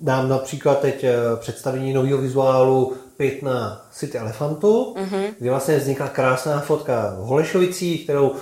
Dám 0.00 0.28
například 0.28 0.80
teď 0.80 1.04
eh, 1.04 1.14
představení 1.36 1.92
nového 1.92 2.18
vizuálu 2.18 2.96
Pět 3.16 3.42
na 3.42 3.86
City 3.92 4.18
Elefantu, 4.18 4.94
mm-hmm. 4.94 5.34
kde 5.38 5.50
vlastně 5.50 5.76
vznikla 5.76 6.08
krásná 6.08 6.60
fotka 6.60 7.14
v 7.18 7.24
Holešovicích, 7.24 8.04
kterou 8.04 8.32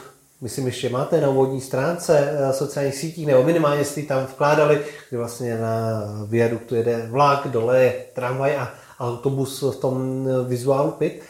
myslím 0.41 0.67
ještě 0.67 0.89
máte 0.89 1.21
na 1.21 1.29
úvodní 1.29 1.61
stránce 1.61 2.31
eh, 2.33 2.53
sociálních 2.53 2.95
sítích, 2.95 3.27
nebo 3.27 3.43
minimálně 3.43 3.85
jste 3.85 4.03
tam 4.03 4.25
vkládali, 4.25 4.81
kde 5.09 5.19
vlastně 5.19 5.59
na 5.59 6.03
viaduktu 6.27 6.75
jede 6.75 7.07
vlak, 7.11 7.49
dole 7.49 7.81
je 7.83 7.95
tramvaj 8.15 8.57
a 8.57 8.75
autobus 9.01 9.63
v 9.63 9.77
tom 9.77 10.27
eh, 10.29 10.49
vizuálu 10.49 10.91
pit. 10.91 11.23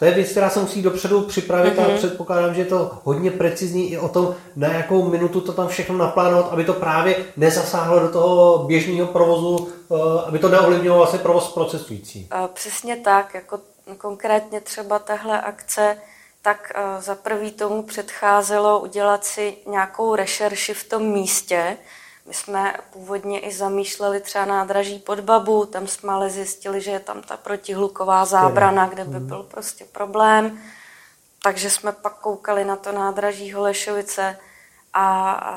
To 0.00 0.06
je 0.06 0.12
věc, 0.12 0.30
která 0.30 0.50
se 0.50 0.60
musí 0.60 0.82
dopředu 0.82 1.20
připravit 1.22 1.74
mm-hmm. 1.74 1.84
a 1.84 1.88
mhm. 1.88 1.96
předpokládám, 1.96 2.54
že 2.54 2.60
je 2.60 2.64
to 2.64 2.98
hodně 3.04 3.30
precizní 3.30 3.92
i 3.92 3.98
o 3.98 4.08
tom, 4.08 4.34
na 4.56 4.68
jakou 4.68 5.08
minutu 5.08 5.40
to 5.40 5.52
tam 5.52 5.68
všechno 5.68 5.96
naplánovat, 5.98 6.52
aby 6.52 6.64
to 6.64 6.72
právě 6.72 7.16
nezasáhlo 7.36 8.00
do 8.00 8.08
toho 8.08 8.64
běžného 8.66 9.06
provozu, 9.06 9.68
eh, 9.90 9.94
aby 10.26 10.38
to 10.38 10.48
neovlivnilo 10.48 10.96
vlastně 10.96 11.18
provoz 11.18 11.52
procesující. 11.52 12.28
Přesně 12.52 12.96
tak, 12.96 13.34
jako 13.34 13.60
konkrétně 13.98 14.60
třeba 14.60 14.98
tahle 14.98 15.40
akce 15.40 15.96
tak 16.42 16.72
eh, 16.74 17.02
za 17.02 17.14
prvý 17.14 17.50
tomu 17.50 17.82
předcházelo 17.82 18.80
udělat 18.80 19.24
si 19.24 19.56
nějakou 19.66 20.14
rešerši 20.14 20.74
v 20.74 20.88
tom 20.88 21.02
místě. 21.02 21.76
My 22.30 22.34
jsme 22.34 22.74
původně 22.92 23.40
i 23.40 23.52
zamýšleli 23.52 24.20
třeba 24.20 24.44
nádraží 24.44 24.98
pod 24.98 25.20
Babu, 25.20 25.66
tam 25.66 25.86
jsme 25.86 26.12
ale 26.12 26.30
zjistili, 26.30 26.80
že 26.80 26.90
je 26.90 27.00
tam 27.00 27.22
ta 27.22 27.36
protihluková 27.36 28.24
zábrana, 28.24 28.86
kde 28.86 29.04
by 29.04 29.16
mhm. 29.16 29.26
byl 29.26 29.42
prostě 29.42 29.84
problém. 29.84 30.58
Takže 31.42 31.70
jsme 31.70 31.92
pak 31.92 32.14
koukali 32.20 32.64
na 32.64 32.76
to 32.76 32.92
nádraží 32.92 33.52
Holešovice 33.52 34.36
a, 34.92 35.32
a 35.32 35.54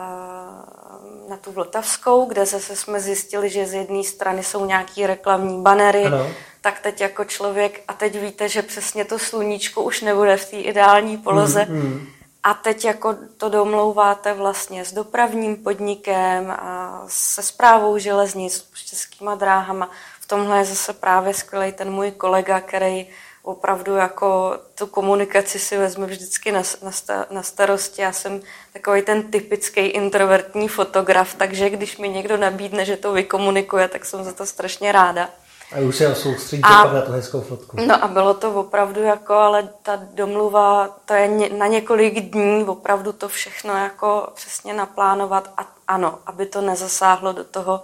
na 1.29 1.37
tu 1.37 1.51
Vltavskou, 1.51 2.25
kde 2.25 2.45
zase 2.45 2.75
jsme 2.75 2.99
zjistili, 2.99 3.49
že 3.49 3.65
z 3.65 3.73
jedné 3.73 4.03
strany 4.03 4.43
jsou 4.43 4.65
nějaký 4.65 5.07
reklamní 5.07 5.61
banery, 5.61 6.05
ano 6.05 6.27
tak 6.63 6.79
teď 6.79 7.01
jako 7.01 7.25
člověk, 7.25 7.83
a 7.87 7.93
teď 7.93 8.19
víte, 8.19 8.49
že 8.49 8.61
přesně 8.61 9.05
to 9.05 9.19
sluníčko 9.19 9.81
už 9.83 10.01
nebude 10.01 10.37
v 10.37 10.49
té 10.49 10.57
ideální 10.57 11.17
poloze, 11.17 11.65
mm, 11.69 11.75
mm. 11.75 12.07
A 12.43 12.53
teď 12.53 12.85
jako 12.85 13.15
to 13.37 13.49
domlouváte 13.49 14.33
vlastně 14.33 14.85
s 14.85 14.93
dopravním 14.93 15.63
podnikem 15.63 16.51
a 16.51 17.03
se 17.07 17.43
zprávou 17.43 17.97
železnic, 17.97 18.69
s 18.73 18.85
českýma 18.85 19.35
dráhama. 19.35 19.89
V 20.19 20.27
tomhle 20.27 20.57
je 20.57 20.65
zase 20.65 20.93
právě 20.93 21.33
skvělý 21.33 21.71
ten 21.71 21.91
můj 21.91 22.11
kolega, 22.11 22.59
který 22.59 23.07
opravdu 23.43 23.95
jako 23.95 24.57
tu 24.75 24.87
komunikaci 24.87 25.59
si 25.59 25.77
vezme 25.77 26.05
vždycky 26.05 26.51
na, 26.51 26.61
na, 26.81 26.91
na 27.29 27.43
starosti. 27.43 28.01
Já 28.01 28.11
jsem 28.11 28.41
takový 28.73 29.01
ten 29.01 29.31
typický 29.31 29.81
introvertní 29.81 30.67
fotograf, 30.67 31.33
takže 31.33 31.69
když 31.69 31.97
mi 31.97 32.09
někdo 32.09 32.37
nabídne, 32.37 32.85
že 32.85 32.97
to 32.97 33.11
vykomunikuje, 33.11 33.87
tak 33.87 34.05
jsem 34.05 34.23
za 34.23 34.33
to 34.33 34.45
strašně 34.45 34.91
ráda. 34.91 35.29
A 35.75 35.79
už 35.79 35.95
se 35.95 36.15
soustředíte 36.15 36.67
a, 36.71 36.83
pak 36.83 36.93
na 36.93 37.01
tu 37.01 37.11
hezkou 37.11 37.41
fotku. 37.41 37.77
No 37.85 38.03
a 38.03 38.07
bylo 38.07 38.33
to 38.33 38.53
opravdu 38.53 39.03
jako, 39.03 39.33
ale 39.33 39.69
ta 39.83 39.99
domluva, 40.13 40.89
to 41.05 41.13
je 41.13 41.27
ně, 41.27 41.49
na 41.49 41.67
několik 41.67 42.19
dní 42.19 42.63
opravdu 42.63 43.13
to 43.13 43.29
všechno 43.29 43.77
jako 43.77 44.27
přesně 44.33 44.73
naplánovat 44.73 45.53
a 45.57 45.73
ano, 45.87 46.19
aby 46.25 46.45
to 46.45 46.61
nezasáhlo 46.61 47.33
do 47.33 47.43
toho 47.43 47.81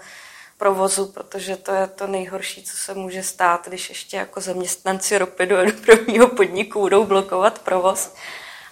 provozu, 0.58 1.06
protože 1.06 1.56
to 1.56 1.72
je 1.72 1.88
to 1.88 2.08
nejhorší, 2.08 2.64
co 2.64 2.78
se 2.78 2.94
může 2.94 3.24
stát, 3.24 3.68
když 3.68 3.90
ještě 3.90 4.18
jako 4.18 4.42
zaměstnanci 4.42 5.18
Ropidu 5.18 5.58
a 5.58 5.64
dopravního 5.64 6.28
podniku 6.28 6.80
budou 6.80 7.06
blokovat 7.06 7.60
provoz. 7.60 8.14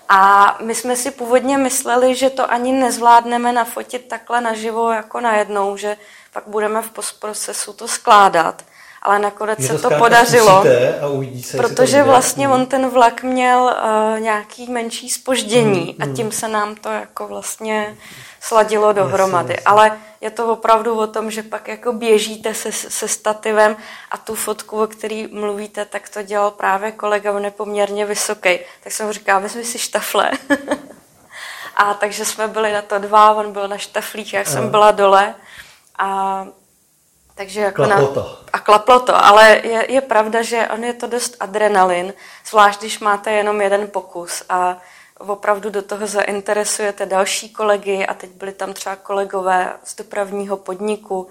A 0.09 0.57
my 0.63 0.75
jsme 0.75 0.95
si 0.95 1.11
původně 1.11 1.57
mysleli, 1.57 2.15
že 2.15 2.29
to 2.29 2.51
ani 2.51 2.71
nezvládneme 2.71 3.51
nafotit 3.51 4.07
takhle 4.07 4.41
naživo 4.41 4.91
jako 4.91 5.19
najednou, 5.19 5.77
že 5.77 5.97
pak 6.33 6.43
budeme 6.47 6.81
v 6.81 6.89
postprocesu 6.89 7.73
to 7.73 7.87
skládat 7.87 8.63
ale 9.07 9.19
nakonec 9.19 9.67
se 9.67 9.77
to 9.77 9.89
podařilo, 9.89 10.63
a 11.01 11.07
uvidí 11.07 11.43
se, 11.43 11.57
protože 11.57 12.03
vlastně 12.03 12.49
on 12.49 12.65
ten 12.65 12.89
vlak 12.89 13.23
měl 13.23 13.59
uh, 13.59 14.19
nějaký 14.19 14.71
menší 14.71 15.09
spoždění 15.09 15.83
hmm, 15.83 15.95
a 15.99 16.05
hmm. 16.05 16.15
tím 16.15 16.31
se 16.31 16.47
nám 16.47 16.75
to 16.75 16.89
jako 16.89 17.27
vlastně 17.27 17.97
sladilo 18.41 18.93
dohromady. 18.93 19.53
Jasně, 19.53 19.53
jasně. 19.53 19.65
Ale 19.65 19.99
je 20.21 20.31
to 20.31 20.47
opravdu 20.47 20.99
o 20.99 21.07
tom, 21.07 21.31
že 21.31 21.43
pak 21.43 21.67
jako 21.67 21.93
běžíte 21.93 22.53
se, 22.53 22.71
se 22.71 23.07
stativem 23.07 23.77
a 24.11 24.17
tu 24.17 24.35
fotku, 24.35 24.83
o 24.83 24.87
který 24.87 25.27
mluvíte, 25.27 25.85
tak 25.85 26.09
to 26.09 26.21
dělal 26.21 26.51
právě 26.51 26.91
kolega, 26.91 27.31
on 27.31 27.45
je 27.45 27.51
poměrně 27.51 28.05
vysoký. 28.05 28.59
Tak 28.83 28.93
jsem 28.93 29.05
mu 29.05 29.13
říkal, 29.13 29.41
vezmi 29.41 29.65
si 29.65 29.79
štafle. 29.79 30.31
a 31.75 31.93
takže 31.93 32.25
jsme 32.25 32.47
byli 32.47 32.73
na 32.73 32.81
to 32.81 32.99
dva, 32.99 33.33
on 33.33 33.51
byl 33.51 33.67
na 33.67 33.77
štaflích, 33.77 34.33
já 34.33 34.45
jsem 34.45 34.69
byla 34.69 34.91
dole. 34.91 35.35
A 35.99 36.47
takže 37.37 37.61
jako 37.61 37.83
klaplo 37.83 38.07
to. 38.07 38.39
A 38.53 38.59
klaplo 38.59 38.99
to, 38.99 39.25
ale 39.25 39.61
je, 39.63 39.91
je 39.91 40.01
pravda, 40.01 40.41
že 40.41 40.67
on 40.73 40.83
je 40.83 40.93
to 40.93 41.07
dost 41.07 41.35
adrenalin, 41.39 42.13
zvlášť 42.49 42.79
když 42.79 42.99
máte 42.99 43.31
jenom 43.31 43.61
jeden 43.61 43.87
pokus 43.87 44.43
a 44.49 44.77
opravdu 45.19 45.69
do 45.69 45.81
toho 45.81 46.07
zainteresujete 46.07 47.05
další 47.05 47.49
kolegy 47.49 48.05
a 48.05 48.13
teď 48.13 48.29
byli 48.29 48.51
tam 48.51 48.73
třeba 48.73 48.95
kolegové 48.95 49.73
z 49.83 49.95
dopravního 49.95 50.57
podniku 50.57 51.27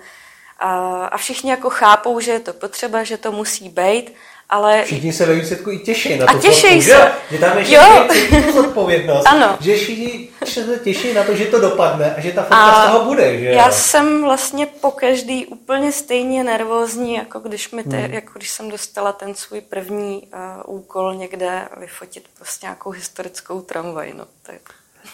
a, 0.58 0.70
a 1.06 1.16
všichni 1.16 1.50
jako 1.50 1.70
chápou, 1.70 2.20
že 2.20 2.32
je 2.32 2.40
to 2.40 2.52
potřeba, 2.52 3.02
že 3.02 3.16
to 3.16 3.32
musí 3.32 3.68
být 3.68 4.14
ale... 4.48 4.82
Všichni 4.84 5.12
se 5.12 5.26
ve 5.26 5.34
výsledku 5.34 5.70
i 5.70 5.78
těší 5.78 6.18
na 6.18 6.26
to. 6.26 6.36
A 6.36 6.40
těší 6.40 6.82
se. 6.82 6.90
Že, 6.90 7.12
že 7.30 7.38
tam 7.38 7.58
ještě 7.58 7.74
je 7.74 8.52
zodpovědnost. 8.52 9.26
ano. 9.26 9.58
Že 9.60 9.76
všichni 9.76 10.28
se 10.44 10.80
těší 10.84 11.14
na 11.14 11.24
to, 11.24 11.34
že 11.34 11.44
to 11.44 11.60
dopadne 11.60 12.14
a 12.14 12.20
že 12.20 12.32
ta 12.32 12.42
fotka 12.42 12.56
a 12.56 12.88
z 12.88 12.92
toho 12.92 13.04
bude. 13.04 13.38
Že? 13.38 13.46
Já 13.46 13.70
jsem 13.70 14.22
vlastně 14.22 14.66
po 14.66 14.90
každý 14.90 15.46
úplně 15.46 15.92
stejně 15.92 16.44
nervózní, 16.44 17.14
jako 17.14 17.38
když, 17.38 17.70
mi 17.70 17.84
te, 17.84 17.96
hmm. 17.96 18.14
jako 18.14 18.32
když 18.34 18.50
jsem 18.50 18.70
dostala 18.70 19.12
ten 19.12 19.34
svůj 19.34 19.60
první 19.60 20.22
uh, 20.66 20.76
úkol 20.76 21.14
někde 21.14 21.68
vyfotit 21.80 22.24
prostě 22.36 22.66
nějakou 22.66 22.90
historickou 22.90 23.60
tramvaj. 23.60 24.12
No, 24.16 24.24
tak. 24.42 24.60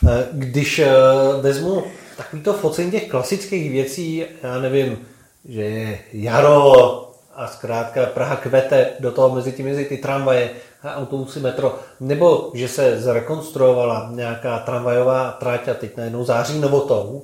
Eh, 0.08 0.28
když 0.32 0.78
uh, 0.78 1.42
vezmu 1.42 1.84
takovýto 2.16 2.52
focení 2.52 2.90
těch 2.90 3.08
klasických 3.08 3.70
věcí, 3.70 4.24
já 4.42 4.58
nevím, 4.58 5.06
že 5.48 5.62
je 5.62 5.98
jaro, 6.12 7.11
a 7.34 7.46
zkrátka 7.46 8.06
Praha 8.06 8.36
kvete 8.36 8.90
do 9.00 9.12
toho 9.12 9.34
mezi 9.34 9.52
tím 9.52 9.66
mezi 9.66 9.84
ty 9.84 9.96
tramvaje 9.96 10.50
autobusy 10.84 11.40
metro, 11.40 11.78
nebo 12.00 12.50
že 12.54 12.68
se 12.68 13.00
zrekonstruovala 13.00 14.10
nějaká 14.14 14.58
tramvajová 14.58 15.30
trať 15.30 15.68
a 15.68 15.74
teď 15.74 15.96
najednou 15.96 16.24
září 16.24 16.60
novotou. 16.60 17.22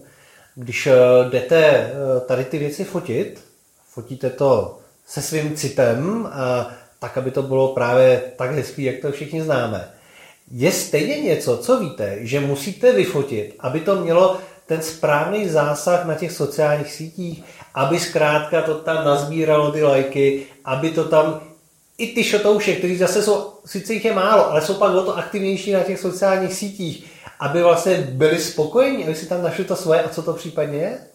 Když 0.54 0.86
eh, 0.86 0.94
jdete 1.30 1.66
eh, 1.66 1.90
tady 2.26 2.44
ty 2.44 2.58
věci 2.58 2.84
fotit, 2.84 3.40
fotíte 3.88 4.30
to 4.30 4.78
se 5.06 5.22
svým 5.22 5.56
citem, 5.56 6.28
a 6.32 6.70
tak, 6.98 7.18
aby 7.18 7.30
to 7.30 7.42
bylo 7.42 7.68
právě 7.68 8.22
tak 8.36 8.50
hezký, 8.50 8.82
jak 8.82 9.00
to 9.00 9.12
všichni 9.12 9.42
známe. 9.42 9.90
Je 10.50 10.72
stejně 10.72 11.20
něco, 11.20 11.56
co 11.56 11.80
víte, 11.80 12.16
že 12.20 12.40
musíte 12.40 12.92
vyfotit, 12.92 13.54
aby 13.60 13.80
to 13.80 13.96
mělo 14.00 14.38
ten 14.66 14.82
správný 14.82 15.48
zásah 15.48 16.04
na 16.04 16.14
těch 16.14 16.32
sociálních 16.32 16.92
sítích, 16.92 17.44
aby 17.74 18.00
zkrátka 18.00 18.62
to 18.62 18.74
tam 18.74 19.04
nazbíralo 19.04 19.72
ty 19.72 19.82
lajky, 19.82 20.46
aby 20.64 20.90
to 20.90 21.04
tam 21.04 21.40
i 21.98 22.06
ty 22.06 22.24
šotouše, 22.24 22.76
kteří 22.76 22.96
zase 22.96 23.22
jsou, 23.22 23.52
sice 23.66 23.92
jich 23.92 24.04
je 24.04 24.14
málo, 24.14 24.50
ale 24.50 24.62
jsou 24.62 24.74
pak 24.74 24.94
o 24.94 25.04
to 25.04 25.16
aktivnější 25.16 25.72
na 25.72 25.82
těch 25.82 26.00
sociálních 26.00 26.54
sítích, 26.54 27.10
aby 27.40 27.62
vlastně 27.62 27.96
byli 27.96 28.40
spokojení, 28.40 29.04
aby 29.04 29.14
si 29.14 29.26
tam 29.26 29.42
našli 29.42 29.64
to 29.64 29.76
svoje 29.76 30.02
a 30.02 30.08
co 30.08 30.22
to 30.22 30.32
případně 30.32 30.78
je? 30.78 31.06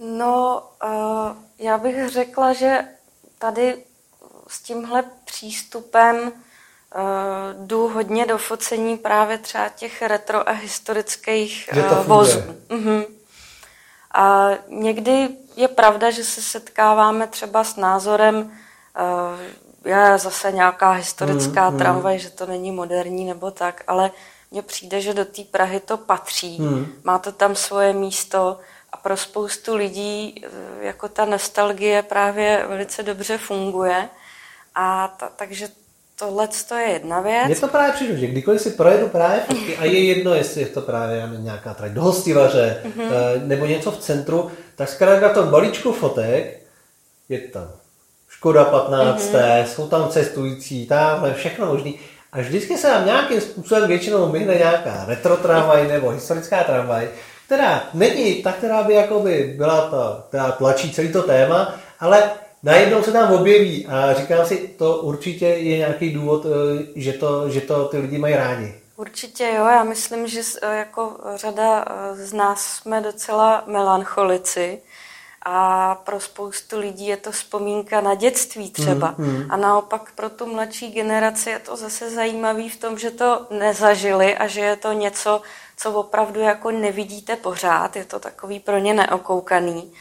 No, 0.00 0.62
uh, 0.84 1.36
já 1.58 1.78
bych 1.78 2.08
řekla, 2.08 2.52
že 2.52 2.84
tady 3.38 3.76
s 4.48 4.62
tímhle 4.62 5.04
přístupem 5.24 6.16
uh, 6.16 7.66
jdu 7.66 7.88
hodně 7.88 8.26
do 8.26 8.38
focení 8.38 8.96
právě 8.96 9.38
třeba 9.38 9.68
těch 9.68 10.02
retro 10.02 10.48
a 10.48 10.52
historických 10.52 11.70
uh, 11.76 12.06
vozů. 12.06 12.40
Uh-huh. 12.68 13.06
A 14.14 14.48
někdy 14.68 15.28
je 15.56 15.68
pravda, 15.68 16.10
že 16.10 16.24
se 16.24 16.42
setkáváme 16.42 17.26
třeba 17.26 17.64
s 17.64 17.76
názorem, 17.76 18.36
uh, 18.36 19.90
je 19.90 20.18
zase 20.18 20.52
nějaká 20.52 20.90
historická 20.90 21.70
mm, 21.70 21.78
tramvaj, 21.78 22.18
že 22.18 22.30
to 22.30 22.46
není 22.46 22.72
moderní 22.72 23.24
nebo 23.24 23.50
tak, 23.50 23.84
ale 23.86 24.10
mně 24.50 24.62
přijde, 24.62 25.00
že 25.00 25.14
do 25.14 25.24
té 25.24 25.42
Prahy 25.42 25.80
to 25.80 25.96
patří, 25.96 26.60
mm. 26.60 26.86
má 27.04 27.18
to 27.18 27.32
tam 27.32 27.54
svoje 27.54 27.92
místo 27.92 28.58
a 28.92 28.96
pro 28.96 29.16
spoustu 29.16 29.76
lidí 29.76 30.34
eh, 30.44 30.48
jako 30.80 31.08
ta 31.08 31.24
nostalgie 31.24 32.02
právě 32.02 32.66
velice 32.68 33.02
dobře 33.02 33.38
funguje. 33.38 34.08
A 34.74 35.08
ta, 35.08 35.28
takže 35.36 35.68
tohle 36.20 36.48
je 36.80 36.92
jedna 36.92 37.20
věc. 37.20 37.46
Mně 37.46 37.56
to 37.56 37.68
právě 37.68 37.92
přijde, 37.92 38.16
že 38.16 38.26
kdykoliv 38.26 38.60
si 38.60 38.70
projedu 38.70 39.08
právě 39.08 39.40
fotky 39.40 39.76
a 39.76 39.84
je 39.84 40.04
jedno, 40.04 40.34
jestli 40.34 40.60
je 40.60 40.66
to 40.66 40.80
právě 40.80 41.28
nějaká 41.36 41.74
trať 41.74 41.92
do 41.92 42.02
hostivaře 42.02 42.82
mm-hmm. 42.84 43.46
nebo 43.46 43.66
něco 43.66 43.90
v 43.90 43.98
centru, 43.98 44.50
tak 44.76 44.88
zkrátka 44.88 45.28
na 45.28 45.34
tom 45.34 45.48
balíčku 45.48 45.92
fotek 45.92 46.62
je 47.28 47.38
tam 47.38 47.70
Škoda 48.28 48.64
15, 48.64 49.32
mm-hmm. 49.32 49.64
jsou 49.64 49.88
tam 49.88 50.08
cestující, 50.08 50.86
tamhle 50.86 51.34
všechno 51.34 51.66
možný. 51.66 51.98
A 52.32 52.40
vždycky 52.40 52.78
se 52.78 52.88
nám 52.90 53.06
nějakým 53.06 53.40
způsobem 53.40 53.88
většinou 53.88 54.32
myhne 54.32 54.54
nějaká 54.54 55.04
retro 55.08 55.36
tramvaj 55.36 55.88
nebo 55.88 56.10
historická 56.10 56.64
tramvaj, 56.64 57.08
která 57.46 57.84
není 57.94 58.34
ta, 58.34 58.52
která 58.52 58.82
by 58.82 58.94
jakoby 58.94 59.54
byla 59.56 59.90
ta, 59.90 60.24
která 60.28 60.52
tlačí 60.52 60.92
celý 60.92 61.12
to 61.12 61.22
téma, 61.22 61.74
ale 62.00 62.30
najednou 62.62 63.02
se 63.02 63.12
tam 63.12 63.32
objeví 63.32 63.86
a 63.86 64.14
říkám 64.14 64.46
si, 64.46 64.74
to 64.78 64.96
určitě 64.96 65.46
je 65.46 65.78
nějaký 65.78 66.10
důvod, 66.10 66.46
eh, 66.46 66.86
že 66.96 67.12
to, 67.12 67.50
že 67.50 67.60
to 67.60 67.84
ty 67.88 67.98
lidi 67.98 68.18
mají 68.18 68.34
rádi. 68.34 68.74
Určitě 68.96 69.44
jo, 69.56 69.64
já 69.64 69.84
myslím, 69.84 70.28
že 70.28 70.40
eh, 70.62 70.76
jako 70.76 71.16
řada 71.34 71.84
eh, 71.84 72.26
z 72.26 72.32
nás 72.32 72.66
jsme 72.66 73.00
docela 73.00 73.64
melancholici 73.66 74.78
a 75.42 75.94
pro 75.94 76.20
spoustu 76.20 76.78
lidí 76.78 77.06
je 77.06 77.16
to 77.16 77.32
vzpomínka 77.32 78.00
na 78.00 78.14
dětství 78.14 78.70
třeba. 78.70 79.14
Mm, 79.18 79.26
mm. 79.26 79.46
A 79.50 79.56
naopak 79.56 80.12
pro 80.14 80.30
tu 80.30 80.46
mladší 80.46 80.90
generaci 80.90 81.50
je 81.50 81.58
to 81.58 81.76
zase 81.76 82.10
zajímavý 82.10 82.68
v 82.68 82.76
tom, 82.76 82.98
že 82.98 83.10
to 83.10 83.46
nezažili 83.50 84.36
a 84.36 84.46
že 84.46 84.60
je 84.60 84.76
to 84.76 84.92
něco, 84.92 85.42
co 85.76 85.92
opravdu 85.92 86.40
jako 86.40 86.70
nevidíte 86.70 87.36
pořád, 87.36 87.96
je 87.96 88.04
to 88.04 88.18
takový 88.18 88.60
pro 88.60 88.78
ně 88.78 88.94
neokoukaný. 88.94 89.92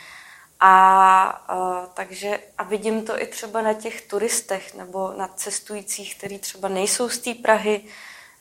A, 0.59 1.23
a 1.47 1.85
takže 1.93 2.39
a 2.57 2.63
vidím 2.63 3.05
to 3.05 3.21
i 3.21 3.27
třeba 3.27 3.61
na 3.61 3.73
těch 3.73 4.01
turistech 4.01 4.75
nebo 4.75 5.13
na 5.17 5.27
cestujících, 5.27 6.15
kteří 6.15 6.39
třeba 6.39 6.67
nejsou 6.67 7.09
z 7.09 7.17
té 7.17 7.33
Prahy, 7.33 7.81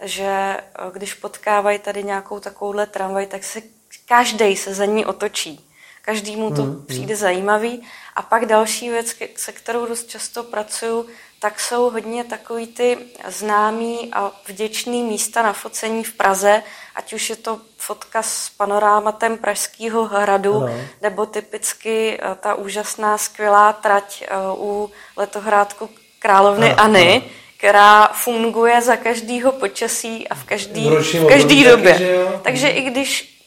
že 0.01 0.57
když 0.93 1.15
potkávají 1.15 1.79
tady 1.79 2.05
nějakou 2.05 2.41
takovouhle 2.41 2.87
tramvaj, 2.87 3.27
tak 3.27 3.45
se 3.45 3.63
každý 4.07 4.57
se 4.57 4.75
za 4.75 4.85
ní 4.85 5.07
otočí. 5.07 5.65
Každému 6.03 6.55
to 6.55 6.63
hmm, 6.63 6.85
přijde 6.87 7.15
hmm. 7.15 7.21
zajímavý. 7.21 7.83
A 8.17 8.23
pak 8.23 8.47
další 8.47 8.91
věc, 8.91 9.17
se 9.37 9.53
kterou 9.53 9.87
dost 9.87 10.09
často 10.09 10.45
pracuju, 10.45 11.07
tak 11.41 11.61
jsou 11.61 11.91
hodně 11.91 12.25
takový 12.25 12.67
ty 12.67 12.99
známý 13.27 14.09
a 14.13 14.33
vděčný 14.47 15.03
místa 15.03 15.43
na 15.43 15.53
focení 15.53 16.05
v 16.05 16.13
Praze, 16.13 16.63
ať 16.95 17.13
už 17.13 17.31
je 17.31 17.37
to 17.37 17.61
fotka 17.77 18.23
s 18.23 18.51
panorámatem 18.57 19.39
Pražského 19.39 20.05
hradu, 20.05 20.61
no. 20.61 20.71
nebo 21.03 21.27
typicky 21.27 22.19
eh, 22.21 22.35
ta 22.41 22.55
úžasná, 22.55 23.19
skvělá 23.19 23.73
trať 23.73 24.23
eh, 24.23 24.35
u 24.57 24.91
letohrádku 25.17 25.91
Královny 26.19 26.69
no,Any, 26.69 27.23
no. 27.25 27.31
která 27.59 28.09
funguje 28.09 28.83
za 28.83 28.97
každého 28.97 29.53
počasí 29.53 30.29
a 30.29 30.35
v 30.35 30.45
každý, 30.45 30.91
v 30.91 31.29
každý 31.29 31.65
době. 31.65 31.93
Taky, 31.93 32.43
Takže 32.43 32.69
i 32.69 32.83
když 32.83 33.39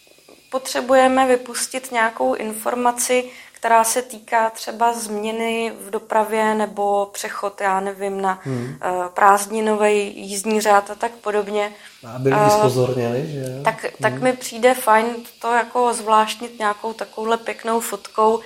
potřebujeme 0.50 1.28
vypustit 1.28 1.92
nějakou 1.92 2.34
informaci, 2.34 3.24
která 3.62 3.84
se 3.84 4.02
týká 4.02 4.50
třeba 4.50 4.94
změny 4.94 5.74
v 5.82 5.90
dopravě 5.90 6.56
nebo 6.56 7.10
přechod, 7.14 7.62
já 7.62 7.80
nevím, 7.80 8.22
na 8.22 8.40
hmm. 8.44 8.64
uh, 8.66 9.08
prázdninový 9.08 10.14
jízdní 10.18 10.62
řád 10.62 10.90
a 10.90 10.96
tak 10.96 11.12
podobně. 11.12 11.74
Aby 12.16 12.30
lidi 12.30 12.42
uh, 12.42 12.60
spozorněli, 12.60 13.28
že? 13.28 13.62
Tak, 13.64 13.84
hmm. 13.84 13.92
tak 14.02 14.14
mi 14.14 14.34
přijde 14.34 14.74
fajn 14.74 15.06
to 15.42 15.54
jako 15.54 15.94
zvláštnit 15.94 16.60
nějakou 16.60 16.94
takovouhle 16.94 17.38
pěknou 17.38 17.80
fotkou. 17.80 18.40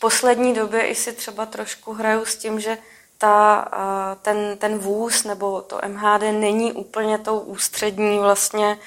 Poslední 0.00 0.54
době 0.54 0.86
i 0.86 0.94
si 0.94 1.12
třeba 1.12 1.46
trošku 1.46 1.92
hraju 1.92 2.24
s 2.24 2.36
tím, 2.36 2.60
že 2.60 2.78
ta, 3.18 3.68
uh, 3.76 4.22
ten, 4.22 4.56
ten 4.58 4.78
vůz 4.78 5.24
nebo 5.24 5.62
to 5.62 5.80
MHD 5.88 6.22
není 6.22 6.72
úplně 6.72 7.18
tou 7.18 7.38
ústřední 7.38 8.18
vlastně 8.18 8.78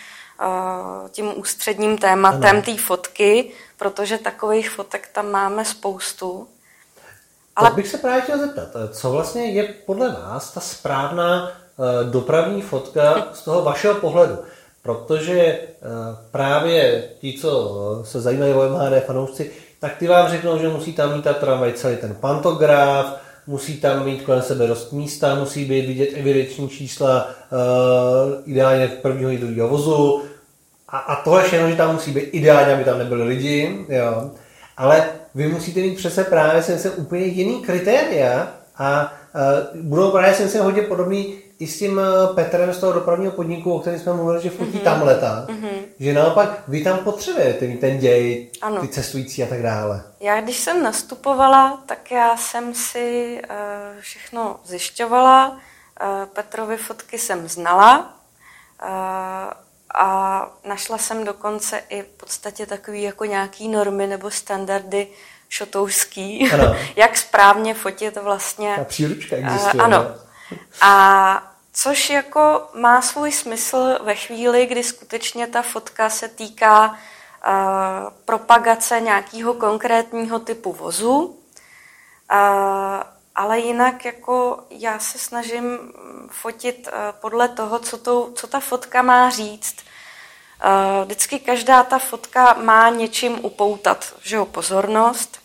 tím 1.11 1.39
ústředním 1.39 1.97
tématem 1.97 2.61
té 2.61 2.77
fotky, 2.77 3.51
protože 3.77 4.17
takových 4.17 4.69
fotek 4.69 5.09
tam 5.13 5.31
máme 5.31 5.65
spoustu. 5.65 6.47
Ale... 7.55 7.67
Tak 7.69 7.75
bych 7.75 7.87
se 7.87 7.97
právě 7.97 8.21
chtěl 8.21 8.39
zeptat, 8.39 8.67
co 8.91 9.11
vlastně 9.11 9.45
je 9.45 9.63
podle 9.85 10.09
vás 10.09 10.51
ta 10.51 10.59
správná 10.59 11.51
eh, 11.51 12.09
dopravní 12.11 12.61
fotka 12.61 13.27
z 13.33 13.41
toho 13.41 13.61
vašeho 13.61 13.95
pohledu? 13.95 14.37
Protože 14.81 15.37
eh, 15.39 15.67
právě 16.31 17.09
ti, 17.19 17.37
co 17.41 18.01
se 18.05 18.21
zajímají 18.21 18.53
o 18.53 18.69
MHD 18.69 19.05
fanoušci, 19.05 19.51
tak 19.79 19.97
ty 19.97 20.07
vám 20.07 20.29
řeknou, 20.29 20.57
že 20.59 20.69
musí 20.69 20.93
tam 20.93 21.13
mít 21.13 21.23
ta 21.23 21.33
tramvaj 21.33 21.73
celý 21.73 21.97
ten 21.97 22.15
pantograf, 22.15 23.21
musí 23.51 23.77
tam 23.77 24.05
mít 24.05 24.21
kolem 24.21 24.41
sebe 24.41 24.67
dost 24.67 24.91
místa, 24.91 25.35
musí 25.35 25.65
být 25.65 25.85
vidět 25.85 26.09
evidenční 26.13 26.69
čísla 26.69 27.27
uh, 27.51 28.41
ideálně 28.45 28.87
v 28.87 29.01
prvního 29.01 29.31
i 29.31 29.37
druhého 29.37 29.67
vozu, 29.67 30.21
a, 30.89 30.97
a 30.97 31.23
tohle 31.23 31.43
všechno, 31.43 31.69
že 31.69 31.75
tam 31.75 31.93
musí 31.93 32.11
být 32.11 32.29
ideálně, 32.31 32.73
aby 32.73 32.83
tam 32.83 32.97
nebyli 32.97 33.23
lidi, 33.23 33.85
jo. 33.89 34.31
Ale 34.77 35.09
vy 35.35 35.47
musíte 35.47 35.79
mít 35.79 35.97
přece 35.97 36.23
právě 36.23 36.63
si 36.63 36.71
myslím, 36.71 36.91
úplně 36.97 37.25
jiný 37.25 37.61
kritéria 37.61 38.47
a 38.77 39.13
uh, 39.73 39.81
budou 39.81 40.11
právě 40.11 40.35
si 40.35 40.43
myslím, 40.43 40.63
hodně 40.63 40.81
podobný 40.81 41.35
i 41.61 41.67
s 41.67 41.79
tím 41.79 41.99
e, 41.99 42.33
Petrem 42.35 42.73
z 42.73 42.77
toho 42.77 42.93
dopravního 42.93 43.31
podniku, 43.31 43.73
o 43.73 43.79
kterém 43.79 43.99
jsme 43.99 44.13
mluvili, 44.13 44.41
že 44.41 44.49
fotí 44.49 44.71
mm-hmm. 44.71 44.83
tam 44.83 45.01
leta, 45.03 45.45
mm-hmm. 45.49 45.79
že 45.99 46.13
naopak 46.13 46.63
vy 46.67 46.83
tam 46.83 46.97
potřebujete 46.97 47.67
ten 47.67 47.97
děj, 47.97 48.49
ano. 48.61 48.81
ty 48.81 48.87
cestující 48.87 49.43
a 49.43 49.47
tak 49.47 49.61
dále. 49.61 50.03
Já 50.19 50.41
když 50.41 50.57
jsem 50.57 50.83
nastupovala, 50.83 51.83
tak 51.85 52.11
já 52.11 52.37
jsem 52.37 52.73
si 52.73 53.39
uh, 53.43 54.01
všechno 54.01 54.59
zjišťovala, 54.65 55.49
uh, 55.49 56.25
Petrovy 56.33 56.77
fotky 56.77 57.17
jsem 57.17 57.47
znala, 57.47 57.99
uh, 58.83 58.89
a 59.95 60.47
našla 60.67 60.97
jsem 60.97 61.25
dokonce 61.25 61.81
i 61.89 62.01
v 62.01 62.05
podstatě 62.05 62.65
takový 62.65 63.01
jako 63.01 63.25
nějaký 63.25 63.67
normy 63.67 64.07
nebo 64.07 64.31
standardy 64.31 65.07
šotouský, 65.49 66.49
jak 66.95 67.17
správně 67.17 67.73
fotit 67.73 68.17
vlastně. 68.17 68.73
Ta 68.75 68.83
příručka 68.83 69.35
existuje. 69.35 69.73
Uh, 69.73 69.81
ano. 69.81 70.05
A 70.81 71.50
což 71.73 72.09
jako 72.09 72.69
má 72.73 73.01
svůj 73.01 73.31
smysl 73.31 73.99
ve 74.03 74.15
chvíli, 74.15 74.65
kdy 74.65 74.83
skutečně 74.83 75.47
ta 75.47 75.61
fotka 75.61 76.09
se 76.09 76.27
týká 76.27 76.89
uh, 76.89 76.95
propagace 78.25 79.01
nějakého 79.01 79.53
konkrétního 79.53 80.39
typu 80.39 80.73
vozu. 80.73 81.37
Uh, 82.31 83.03
ale 83.35 83.59
jinak 83.59 84.05
jako 84.05 84.63
já 84.69 84.99
se 84.99 85.19
snažím 85.19 85.93
fotit 86.29 86.87
eh, 86.87 87.13
podle 87.21 87.49
toho, 87.49 87.79
co, 87.79 87.97
to, 87.97 88.31
co 88.35 88.47
ta 88.47 88.59
fotka 88.59 89.01
má 89.01 89.29
říct. 89.29 89.75
Eh, 90.61 91.05
vždycky 91.05 91.39
každá 91.39 91.83
ta 91.83 91.99
fotka 91.99 92.53
má 92.53 92.89
něčím 92.89 93.45
upoutat 93.45 94.13
že 94.23 94.35
jo, 94.35 94.45
pozornost. 94.45 95.39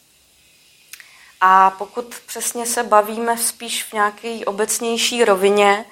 A 1.40 1.70
pokud 1.70 2.14
přesně 2.26 2.66
se 2.66 2.82
bavíme 2.82 3.38
spíš 3.38 3.84
v 3.84 3.92
nějaké 3.92 4.38
obecnější 4.46 5.24
rovině, 5.24 5.84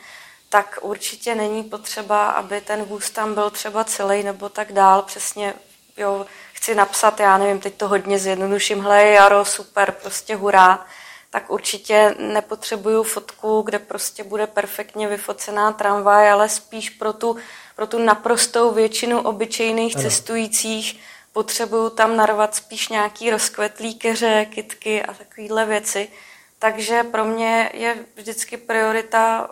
tak 0.55 0.79
určitě 0.83 1.35
není 1.35 1.62
potřeba, 1.62 2.31
aby 2.31 2.61
ten 2.61 2.83
vůz 2.83 3.11
tam 3.11 3.35
byl 3.35 3.51
třeba 3.51 3.85
celý 3.85 4.23
nebo 4.23 4.49
tak 4.49 4.73
dál. 4.73 5.03
Přesně, 5.03 5.55
jo, 5.97 6.27
chci 6.53 6.75
napsat, 6.75 7.21
já 7.21 7.38
nevím, 7.38 7.61
teď 7.61 7.75
to 7.75 7.88
hodně 7.88 8.19
zjednoduším, 8.19 8.81
hle, 8.81 9.05
jaro, 9.05 9.45
super, 9.45 9.93
prostě 9.93 10.37
hurá 10.37 10.87
tak 11.31 11.51
určitě 11.51 12.14
nepotřebuju 12.19 13.03
fotku, 13.03 13.62
kde 13.62 13.79
prostě 13.79 14.25
bude 14.25 14.47
perfektně 14.47 15.09
vyfocená 15.09 15.73
tramvaj, 15.73 16.31
ale 16.31 16.49
spíš 16.49 16.90
pro 16.90 17.12
tu, 17.12 17.37
pro 17.77 17.87
tu 17.87 17.99
naprostou 17.99 18.71
většinu 18.71 19.21
obyčejných 19.21 19.97
ano. 19.97 20.03
cestujících 20.03 21.01
potřebuju 21.33 21.90
tam 21.90 22.17
narvat 22.17 22.55
spíš 22.55 22.88
nějaký 22.88 23.31
rozkvetlý 23.31 23.95
keře, 23.95 24.47
kitky 24.51 25.03
a 25.03 25.14
takovéhle 25.14 25.67
věci. 25.67 26.09
Takže 26.59 27.03
pro 27.03 27.25
mě 27.25 27.71
je 27.75 27.97
vždycky 28.17 28.57
priorita 28.57 29.51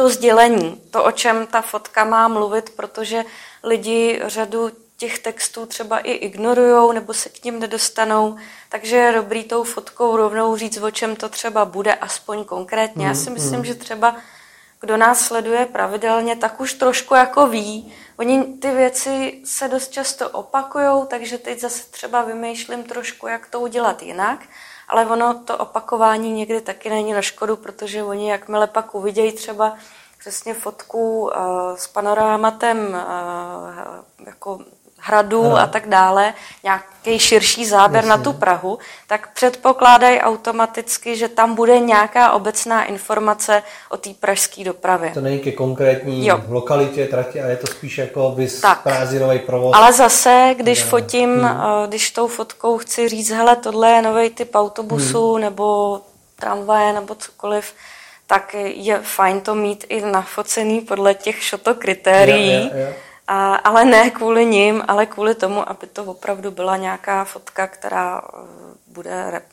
to 0.00 0.08
sdělení, 0.08 0.80
to, 0.90 1.04
o 1.04 1.10
čem 1.10 1.46
ta 1.46 1.62
fotka 1.62 2.04
má 2.04 2.28
mluvit, 2.28 2.70
protože 2.70 3.24
lidi 3.62 4.20
řadu 4.24 4.70
těch 4.96 5.18
textů 5.18 5.66
třeba 5.66 5.98
i 5.98 6.12
ignorujou 6.12 6.92
nebo 6.92 7.14
se 7.14 7.28
k 7.28 7.44
ním 7.44 7.60
nedostanou, 7.60 8.36
takže 8.68 8.96
je 8.96 9.12
dobrý 9.12 9.44
tou 9.44 9.64
fotkou 9.64 10.16
rovnou 10.16 10.56
říct, 10.56 10.82
o 10.82 10.90
čem 10.90 11.16
to 11.16 11.28
třeba 11.28 11.64
bude, 11.64 11.94
aspoň 11.94 12.44
konkrétně. 12.44 13.06
Já 13.06 13.14
si 13.14 13.30
myslím, 13.30 13.64
že 13.64 13.74
třeba 13.74 14.16
kdo 14.80 14.96
nás 14.96 15.20
sleduje 15.20 15.66
pravidelně, 15.66 16.36
tak 16.36 16.60
už 16.60 16.72
trošku 16.72 17.14
jako 17.14 17.46
ví. 17.46 17.92
Oni 18.16 18.44
ty 18.44 18.70
věci 18.70 19.40
se 19.44 19.68
dost 19.68 19.92
často 19.92 20.30
opakují, 20.30 21.06
takže 21.08 21.38
teď 21.38 21.60
zase 21.60 21.82
třeba 21.90 22.22
vymýšlím 22.22 22.84
trošku, 22.84 23.26
jak 23.26 23.46
to 23.46 23.60
udělat 23.60 24.02
jinak. 24.02 24.40
Ale 24.90 25.06
ono 25.06 25.34
to 25.34 25.56
opakování 25.58 26.32
někdy 26.32 26.60
taky 26.60 26.90
není 26.90 27.12
na 27.12 27.22
škodu, 27.22 27.56
protože 27.56 28.02
oni 28.02 28.30
jakmile 28.30 28.66
pak 28.66 28.94
uvidějí 28.94 29.32
třeba 29.32 29.76
přesně 30.18 30.54
fotku 30.54 31.20
uh, 31.20 31.30
s 31.76 31.86
panorámatem 31.86 32.88
uh, 32.88 34.26
jako 34.26 34.58
hradu 35.10 35.44
ano. 35.44 35.56
a 35.56 35.66
tak 35.66 35.88
dále, 35.88 36.34
nějaký 36.62 37.18
širší 37.18 37.66
záběr 37.66 38.04
Jasně. 38.04 38.10
na 38.10 38.24
tu 38.24 38.32
Prahu, 38.32 38.78
tak 39.06 39.34
předpokládají 39.34 40.20
automaticky, 40.20 41.16
že 41.16 41.28
tam 41.28 41.54
bude 41.54 41.78
nějaká 41.78 42.32
obecná 42.32 42.84
informace 42.84 43.62
o 43.88 43.96
té 43.96 44.10
pražské 44.20 44.64
dopravě. 44.64 45.10
To 45.14 45.20
není 45.20 45.38
ke 45.38 45.52
konkrétní 45.52 46.26
jo. 46.26 46.40
lokalitě 46.48 47.06
trati, 47.06 47.42
ale 47.42 47.50
je 47.50 47.56
to 47.56 47.66
spíš 47.66 47.98
jako 47.98 48.30
vys 48.30 48.62
prázdninový 48.82 49.38
provoz. 49.38 49.72
Ale 49.74 49.92
zase, 49.92 50.54
když 50.56 50.80
ano. 50.82 50.90
fotím, 50.90 51.42
hmm. 51.42 51.60
když 51.86 52.10
tou 52.10 52.26
fotkou 52.26 52.78
chci 52.78 53.08
říct, 53.08 53.30
hele, 53.30 53.56
tohle 53.56 53.90
je 53.90 54.02
nový 54.02 54.30
typ 54.30 54.54
autobusu 54.54 55.32
hmm. 55.32 55.42
nebo 55.42 56.00
tramvaje 56.36 56.92
nebo 56.92 57.14
cokoliv, 57.14 57.74
tak 58.26 58.54
je 58.64 59.00
fajn 59.02 59.40
to 59.40 59.54
mít 59.54 59.84
i 59.88 60.00
nafocený 60.00 60.80
podle 60.80 61.14
těch 61.14 61.42
šoto 61.42 61.74
kritérií. 61.74 62.70
Ja, 62.70 62.78
ja, 62.78 62.86
ja 62.86 63.09
a, 63.28 63.54
ale 63.54 63.84
ne 63.84 64.10
kvůli 64.10 64.46
ním, 64.46 64.82
ale 64.88 65.06
kvůli 65.06 65.34
tomu, 65.34 65.68
aby 65.68 65.86
to 65.86 66.04
opravdu 66.04 66.50
byla 66.50 66.76
nějaká 66.76 67.24
fotka, 67.24 67.66
která 67.66 68.20
eh, 68.20 68.36
bude 68.86 69.30
rep, 69.30 69.44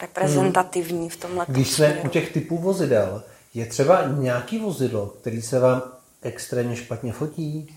reprezentativní 0.00 1.10
v 1.10 1.16
tomhle. 1.16 1.44
Když 1.48 1.72
jsme 1.72 2.00
u 2.04 2.08
těch 2.08 2.32
typů 2.32 2.58
vozidel, 2.58 3.22
je 3.54 3.66
třeba 3.66 4.02
nějaký 4.06 4.58
vozidlo, 4.58 5.06
který 5.06 5.42
se 5.42 5.58
vám 5.58 5.82
extrémně 6.22 6.76
špatně 6.76 7.12
fotí? 7.12 7.76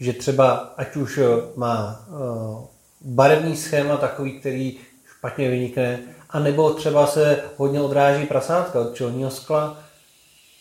Že 0.00 0.12
třeba, 0.12 0.52
ať 0.76 0.96
už 0.96 1.18
eh, 1.18 1.24
má 1.56 2.06
uh, 2.08 2.64
barevný 3.00 3.56
schéma 3.56 3.96
takový, 3.96 4.40
který 4.40 4.78
špatně 5.18 5.50
vynikne, 5.50 6.00
anebo 6.30 6.74
třeba 6.74 7.06
se 7.06 7.44
hodně 7.56 7.80
odráží 7.80 8.26
prasátka 8.26 8.80
od 8.80 8.94
čelního 8.94 9.30
skla, 9.30 9.78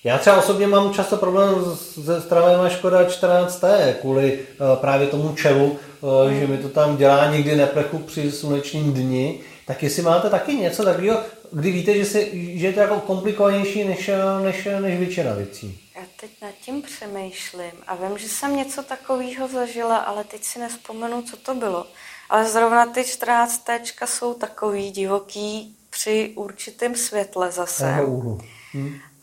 já 0.03 0.17
třeba 0.17 0.37
osobně 0.37 0.67
mám 0.67 0.93
často 0.93 1.17
problém 1.17 1.55
se 1.75 2.21
stravem 2.21 2.69
Škoda 2.69 3.03
14T 3.03 3.93
kvůli 3.93 4.39
uh, 4.39 4.81
právě 4.81 5.07
tomu 5.07 5.35
čelu, 5.35 5.79
mm. 6.27 6.39
že 6.39 6.47
mi 6.47 6.57
to 6.57 6.69
tam 6.69 6.97
dělá 6.97 7.31
někdy 7.31 7.55
neplechu 7.55 7.99
při 7.99 8.31
slunečním 8.31 8.93
dni. 8.93 9.39
Tak 9.67 9.83
jestli 9.83 10.03
máte 10.03 10.29
taky 10.29 10.55
něco 10.55 10.83
takového, 10.83 11.19
kdy 11.51 11.71
víte, 11.71 11.93
že, 11.97 12.05
se, 12.05 12.25
že 12.31 12.67
je 12.67 12.73
to 12.73 12.79
jako 12.79 12.99
komplikovanější 12.99 13.83
než, 13.83 14.09
než, 14.43 14.67
než 14.79 14.99
většina 14.99 15.33
věcí. 15.33 15.79
Já 15.95 16.01
teď 16.19 16.29
nad 16.41 16.51
tím 16.61 16.81
přemýšlím 16.81 17.71
a 17.87 17.95
vím, 17.95 18.17
že 18.17 18.29
jsem 18.29 18.55
něco 18.55 18.83
takového 18.83 19.47
zažila, 19.47 19.97
ale 19.97 20.23
teď 20.23 20.43
si 20.43 20.59
nespomenu, 20.59 21.21
co 21.21 21.37
to 21.37 21.55
bylo. 21.55 21.85
Ale 22.29 22.49
zrovna 22.49 22.85
ty 22.85 23.03
14 23.03 23.65
jsou 24.05 24.33
takový 24.33 24.91
divoký 24.91 25.75
při 25.89 26.33
určitém 26.35 26.95
světle 26.95 27.51
zase. 27.51 27.85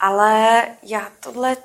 Ale 0.01 0.63
já 0.83 1.09
tohle 1.21 1.57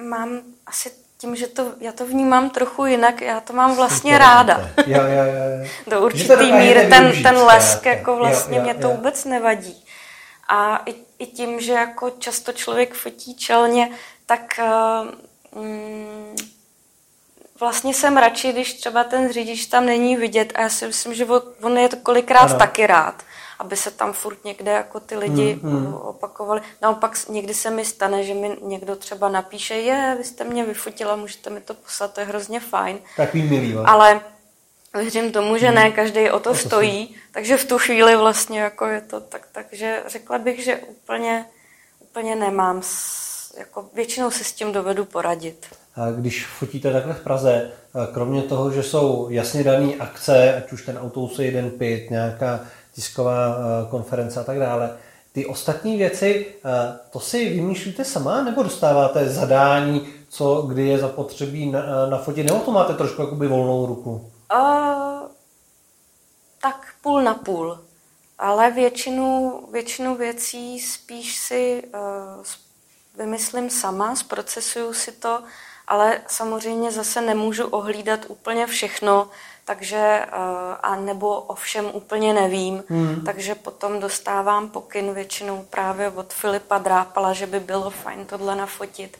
mám 0.00 0.40
asi 0.66 0.90
tím, 1.18 1.36
že 1.36 1.46
to, 1.46 1.72
já 1.80 1.92
to 1.92 2.06
vnímám 2.06 2.50
trochu 2.50 2.86
jinak, 2.86 3.20
já 3.20 3.40
to 3.40 3.52
mám 3.52 3.76
vlastně 3.76 4.12
Super, 4.12 4.26
ráda. 4.26 4.70
Jo, 4.86 5.02
jo, 5.02 5.24
jo. 5.24 5.68
Do 5.86 6.00
určitý 6.00 6.52
míry 6.52 6.88
ten, 6.88 7.22
ten 7.22 7.36
lesk, 7.36 7.86
jako 7.86 8.16
vlastně 8.16 8.56
jo, 8.56 8.62
jo, 8.62 8.64
mě 8.64 8.74
to 8.74 8.88
jo. 8.88 8.94
vůbec 8.94 9.24
nevadí. 9.24 9.84
A 10.48 10.82
i, 10.86 10.94
i 11.18 11.26
tím, 11.26 11.60
že 11.60 11.72
jako 11.72 12.10
často 12.10 12.52
člověk 12.52 12.94
fotí 12.94 13.34
čelně, 13.34 13.90
tak 14.26 14.60
uh, 15.54 15.62
mm, 15.62 16.36
vlastně 17.60 17.94
jsem 17.94 18.16
radši, 18.16 18.52
když 18.52 18.74
třeba 18.74 19.04
ten 19.04 19.32
řidič 19.32 19.66
tam 19.66 19.86
není 19.86 20.16
vidět 20.16 20.52
a 20.54 20.60
já 20.60 20.68
si 20.68 20.86
myslím, 20.86 21.14
že 21.14 21.26
on 21.62 21.78
je 21.78 21.88
to 21.88 21.96
kolikrát 21.96 22.50
ano. 22.50 22.58
taky 22.58 22.86
rád 22.86 23.22
aby 23.60 23.76
se 23.76 23.90
tam 23.90 24.12
furt 24.12 24.44
někde 24.44 24.70
jako 24.70 25.00
ty 25.00 25.16
lidi 25.16 25.58
hmm, 25.62 25.76
hmm. 25.76 25.94
opakovali. 25.94 26.60
Naopak 26.82 27.28
někdy 27.28 27.54
se 27.54 27.70
mi 27.70 27.84
stane, 27.84 28.24
že 28.24 28.34
mi 28.34 28.56
někdo 28.62 28.96
třeba 28.96 29.28
napíše, 29.28 29.74
je, 29.74 30.14
vy 30.18 30.24
jste 30.24 30.44
mě 30.44 30.64
vyfotila, 30.64 31.16
můžete 31.16 31.50
mi 31.50 31.60
to 31.60 31.74
poslat, 31.74 32.14
to 32.14 32.20
je 32.20 32.26
hrozně 32.26 32.60
fajn. 32.60 32.98
Takový 33.16 33.42
milý. 33.42 33.74
Ale 33.84 34.20
věřím 34.94 35.32
tomu, 35.32 35.56
že 35.56 35.72
ne, 35.72 35.82
hmm. 35.82 35.92
každý 35.92 36.30
o 36.30 36.40
to 36.40 36.54
stojí, 36.54 37.16
takže 37.32 37.56
v 37.56 37.64
tu 37.64 37.78
chvíli 37.78 38.16
vlastně 38.16 38.60
jako 38.60 38.86
je 38.86 39.00
to 39.00 39.20
tak, 39.20 39.46
takže 39.52 40.02
řekla 40.06 40.38
bych, 40.38 40.64
že 40.64 40.76
úplně, 40.76 41.46
úplně 42.00 42.36
nemám, 42.36 42.82
jako 43.58 43.88
většinou 43.94 44.30
se 44.30 44.44
s 44.44 44.52
tím 44.52 44.72
dovedu 44.72 45.04
poradit. 45.04 45.66
A 45.96 46.10
když 46.10 46.46
fotíte 46.46 46.92
takhle 46.92 47.14
v 47.14 47.20
Praze, 47.20 47.70
kromě 48.14 48.42
toho, 48.42 48.70
že 48.70 48.82
jsou 48.82 49.26
jasně 49.30 49.64
dané 49.64 49.94
akce, 49.94 50.54
ať 50.56 50.72
už 50.72 50.86
ten 50.86 50.98
autobus 50.98 51.38
je 51.38 51.44
jeden 51.46 51.70
pit, 51.70 52.10
nějaká 52.10 52.60
tisková 53.00 53.56
eh, 53.56 53.90
konference 53.90 54.40
a 54.40 54.44
tak 54.44 54.58
dále. 54.58 54.96
Ty 55.32 55.46
ostatní 55.46 55.96
věci, 55.96 56.46
eh, 56.64 56.98
to 57.10 57.20
si 57.20 57.48
vymýšlíte 57.48 58.04
sama, 58.04 58.42
nebo 58.42 58.62
dostáváte 58.62 59.28
zadání, 59.28 60.08
co 60.28 60.62
kdy 60.62 60.88
je 60.88 60.98
zapotřebí 60.98 61.70
na, 61.70 61.80
eh, 61.80 62.10
na 62.10 62.18
fotě, 62.18 62.44
nebo 62.44 62.58
to 62.58 62.70
máte 62.70 62.94
trošku 62.94 63.22
jakoby 63.22 63.48
volnou 63.48 63.86
ruku? 63.86 64.10
Uh, 64.52 65.28
tak 66.62 66.86
půl 67.02 67.22
na 67.22 67.34
půl. 67.34 67.78
Ale 68.38 68.70
většinu, 68.70 69.60
většinu 69.72 70.16
věcí 70.16 70.80
spíš 70.80 71.36
si 71.36 71.82
uh, 71.94 72.44
vymyslím 73.18 73.70
sama, 73.70 74.16
zprocesuju 74.16 74.92
si 74.92 75.12
to, 75.12 75.42
ale 75.88 76.20
samozřejmě 76.28 76.92
zase 76.92 77.20
nemůžu 77.20 77.66
ohlídat 77.66 78.20
úplně 78.28 78.66
všechno, 78.66 79.28
takže 79.64 79.96
eh, 79.96 80.28
a 80.82 80.96
nebo 80.96 81.40
o 81.40 81.54
všem 81.54 81.90
úplně 81.92 82.34
nevím, 82.34 82.84
hmm. 82.88 83.22
takže 83.24 83.54
potom 83.54 84.00
dostávám 84.00 84.68
pokyn 84.68 85.14
většinou 85.14 85.66
právě 85.70 86.10
od 86.10 86.32
Filipa 86.32 86.78
Drápala, 86.78 87.32
že 87.32 87.46
by 87.46 87.60
bylo 87.60 87.90
fajn 87.90 88.26
tohle 88.26 88.56
nafotit. 88.56 89.18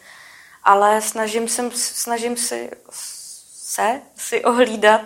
Ale 0.65 1.01
snažím, 1.01 1.49
se, 1.49 1.71
snažím 1.75 2.37
si, 2.37 2.71
se 3.53 4.01
si 4.17 4.45
ohlídat 4.45 5.01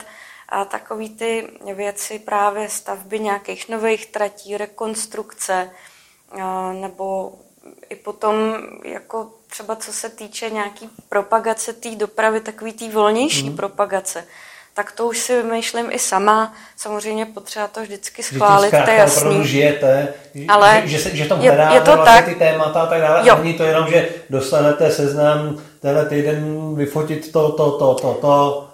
a 0.49 0.64
takový 0.64 1.11
ty 1.11 1.49
věci 1.75 2.18
právě 2.18 2.68
stavby 2.68 3.20
nějakých 3.20 3.68
nových 3.68 4.07
tratí, 4.07 4.57
rekonstrukce, 4.57 5.70
eh, 6.38 6.73
nebo 6.73 7.38
i 7.88 7.97
potom 7.97 8.35
jako 8.85 9.33
třeba 9.47 9.77
co 9.77 9.92
se 9.92 10.09
týče 10.09 10.51
nějaký 10.51 10.90
propagace 11.09 11.73
té 11.73 11.94
dopravy, 11.94 12.40
takový 12.40 12.73
té 12.73 12.88
volnější 12.88 13.47
hmm. 13.47 13.57
propagace, 13.57 14.27
tak 14.74 14.92
to 14.92 15.06
už 15.06 15.18
si 15.18 15.42
vymýšlím 15.42 15.87
i 15.90 15.98
sama. 15.98 16.52
Samozřejmě 16.76 17.26
potřeba 17.26 17.66
to 17.68 17.82
vždycky 17.82 18.22
schválit, 18.22 18.70
to 18.70 18.90
je 18.90 18.96
jasný. 18.96 19.46
žijete, 19.46 20.08
ale 20.48 20.82
že, 20.84 20.98
že, 20.98 21.16
že 21.16 21.24
tam 21.24 21.40
je, 21.40 21.68
je 21.72 21.80
to 21.80 21.96
vlastně 21.96 22.04
tak. 22.04 22.24
ty 22.24 22.34
témata 22.34 22.80
a 22.80 22.87
tak 22.87 23.00
dále. 23.00 23.28
Jo. 23.28 23.37
Není 23.42 23.54
to 23.54 23.64
jenom, 23.64 23.88
že 23.88 24.08
dostanete 24.30 24.90
seznam 24.90 25.56
tenhle 25.80 26.06
týden 26.06 26.74
vyfotit 26.74 27.32
to, 27.32 27.52
to, 27.52 27.70
to, 27.70 27.94
to, 27.94 28.14
to 28.14 28.68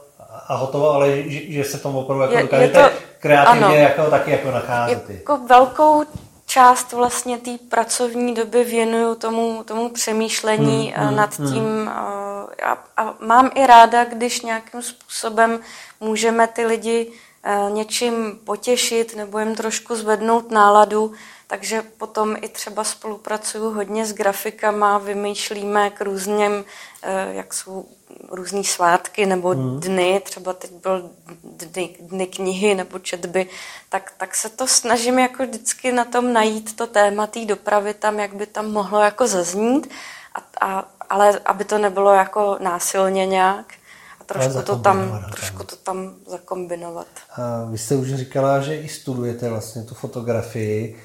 a 0.49 0.55
hotovo, 0.55 0.91
ale 0.91 1.23
že, 1.27 1.53
že 1.53 1.65
se 1.65 1.79
tomu 1.79 2.01
opravdu 2.01 2.23
jako 2.23 2.37
je, 2.37 2.43
dokážete 2.43 2.79
je 2.79 2.85
to, 2.85 2.91
kreativně 3.19 3.65
ano, 3.65 3.75
jako, 3.75 4.11
taky 4.11 4.31
jako 4.31 4.51
nacházet. 4.51 5.11
Jako 5.11 5.39
velkou 5.49 6.05
část 6.51 6.93
vlastně 6.93 7.39
té 7.39 7.51
pracovní 7.69 8.35
doby 8.35 8.65
věnuju 8.65 9.15
tomu, 9.15 9.65
tomu 9.65 9.89
přemýšlení 9.89 10.93
hmm, 10.97 11.07
hmm, 11.07 11.17
nad 11.17 11.39
hmm. 11.39 11.53
tím 11.53 11.65
hmm. 11.65 11.89
a, 11.89 12.85
a 12.97 13.15
mám 13.21 13.51
i 13.55 13.67
ráda, 13.67 14.05
když 14.05 14.43
nějakým 14.43 14.83
způsobem 14.83 15.61
můžeme 16.01 16.47
ty 16.47 16.67
lidi 16.67 17.13
eh, 17.43 17.71
něčím 17.71 18.41
potěšit 18.45 19.17
nebo 19.17 19.39
jim 19.39 19.55
trošku 19.55 19.97
zvednout 19.97 20.51
náladu, 20.51 21.13
takže 21.47 21.83
potom 21.99 22.37
i 22.41 22.49
třeba 22.49 22.85
spolupracuju 22.85 23.71
hodně 23.71 24.07
s 24.07 24.13
grafikama, 24.13 24.99
vymýšlíme 24.99 25.91
k 25.91 26.01
různěm, 26.01 26.65
eh, 27.03 27.29
jak 27.33 27.55
jsou 27.55 27.89
různé 28.31 28.65
svátky 28.65 29.27
nebo 29.27 29.49
hmm. 29.49 29.81
dny, 29.81 30.23
třeba 30.25 30.53
teď 30.53 30.71
byl 30.83 31.11
dny, 31.43 31.97
dny 32.01 32.27
knihy 32.27 32.75
nebo 32.75 32.99
četby, 32.99 33.47
tak, 33.89 34.13
tak 34.17 34.35
se 34.35 34.49
to 34.49 34.67
snažím 34.67 35.19
jako 35.19 35.43
vždycky 35.47 35.93
na 35.93 36.05
tom 36.05 36.33
najít 36.33 36.77
to 36.77 36.87
téma 36.87 37.27
té 37.27 37.45
dopravy 37.45 37.95
tam, 37.95 38.19
jak 38.19 38.35
by 38.35 38.47
tam 38.47 38.71
mohlo 38.71 39.01
jako 39.01 39.27
zaznít, 39.27 39.91
a, 40.35 40.67
a, 40.67 40.89
ale 41.11 41.41
aby 41.45 41.65
to 41.65 41.79
nebylo 41.79 42.13
jako 42.13 42.57
násilně 42.61 43.27
nějak 43.27 43.75
a 44.21 44.25
trošku 44.25 44.63
to 44.63 44.77
tam, 44.77 45.25
trošku 45.33 45.65
to 45.65 45.77
tam 45.77 46.15
zakombinovat. 46.27 47.07
A 47.37 47.65
vy 47.71 47.79
jste 47.79 47.97
už 47.97 48.15
říkala, 48.15 48.61
že 48.61 48.77
i 48.77 48.89
studujete 48.89 49.49
vlastně 49.49 49.83
tu 49.83 49.95
fotografii 49.95 51.03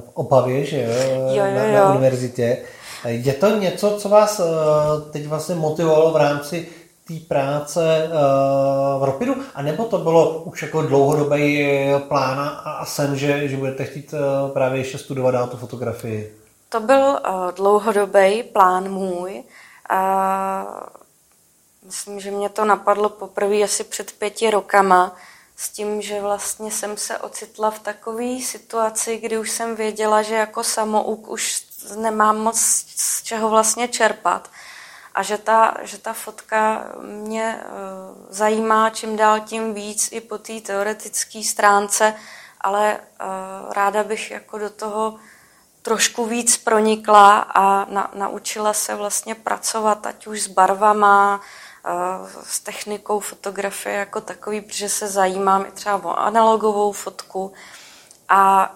v 0.00 0.10
Opavě, 0.14 0.64
že 0.64 0.82
jo, 0.82 0.90
jo, 0.90 1.34
jo, 1.34 1.44
jo. 1.44 1.54
Na, 1.54 1.72
na 1.72 1.90
univerzitě. 1.90 2.58
Je 3.04 3.34
to 3.34 3.56
něco, 3.56 3.96
co 3.98 4.08
vás 4.08 4.40
eh, 4.40 4.44
teď 5.10 5.26
vlastně 5.26 5.54
motivovalo 5.54 6.12
v 6.12 6.16
rámci 6.16 6.68
té 7.08 7.14
práce 7.28 7.80
uh, 8.06 9.00
v 9.00 9.04
Ropidu, 9.04 9.34
anebo 9.54 9.84
to 9.84 9.98
bylo 9.98 10.42
už 10.42 10.62
jako 10.62 10.82
dlouhodobý 10.82 11.66
plán 12.08 12.60
a 12.64 12.84
sen, 12.84 13.16
že, 13.16 13.48
že 13.48 13.56
budete 13.56 13.84
chtít 13.84 14.12
uh, 14.12 14.52
právě 14.52 14.80
ještě 14.80 14.98
studovat 14.98 15.30
dál 15.30 15.46
tu 15.46 15.56
fotografii? 15.56 16.36
To 16.68 16.80
byl 16.80 17.00
uh, 17.00 17.52
dlouhodobý 17.52 18.42
plán 18.42 18.88
můj. 18.88 19.42
Uh, 19.92 20.70
myslím, 21.86 22.20
že 22.20 22.30
mě 22.30 22.48
to 22.48 22.64
napadlo 22.64 23.08
poprvé 23.08 23.62
asi 23.62 23.84
před 23.84 24.12
pěti 24.12 24.50
rokama, 24.50 25.16
s 25.56 25.70
tím, 25.70 26.02
že 26.02 26.20
vlastně 26.20 26.70
jsem 26.70 26.96
se 26.96 27.18
ocitla 27.18 27.70
v 27.70 27.78
takové 27.78 28.40
situaci, 28.42 29.18
kdy 29.18 29.38
už 29.38 29.50
jsem 29.50 29.76
věděla, 29.76 30.22
že 30.22 30.34
jako 30.34 30.64
samouk 30.64 31.28
už 31.28 31.67
nemám 31.96 32.38
moc 32.38 32.58
z 32.96 33.22
čeho 33.22 33.48
vlastně 33.48 33.88
čerpat. 33.88 34.50
A 35.14 35.22
že 35.22 35.38
ta, 35.38 35.74
že 35.82 35.98
ta 35.98 36.12
fotka 36.12 36.84
mě 37.02 37.60
uh, 37.60 38.26
zajímá 38.28 38.90
čím 38.90 39.16
dál 39.16 39.40
tím 39.40 39.74
víc 39.74 40.08
i 40.12 40.20
po 40.20 40.38
té 40.38 40.60
teoretické 40.60 41.42
stránce, 41.42 42.14
ale 42.60 42.98
uh, 42.98 43.72
ráda 43.72 44.04
bych 44.04 44.30
jako 44.30 44.58
do 44.58 44.70
toho 44.70 45.16
trošku 45.82 46.26
víc 46.26 46.56
pronikla 46.56 47.38
a 47.38 47.84
na, 47.90 48.10
naučila 48.14 48.72
se 48.72 48.94
vlastně 48.94 49.34
pracovat, 49.34 50.06
ať 50.06 50.26
už 50.26 50.42
s 50.42 50.46
barvama, 50.46 51.40
uh, 51.40 52.28
s 52.42 52.60
technikou 52.60 53.20
fotografie 53.20 53.96
jako 53.96 54.20
takový, 54.20 54.60
protože 54.60 54.88
se 54.88 55.08
zajímám 55.08 55.66
i 55.66 55.70
třeba 55.70 56.04
o 56.04 56.18
analogovou 56.18 56.92
fotku. 56.92 57.52
A 58.28 58.74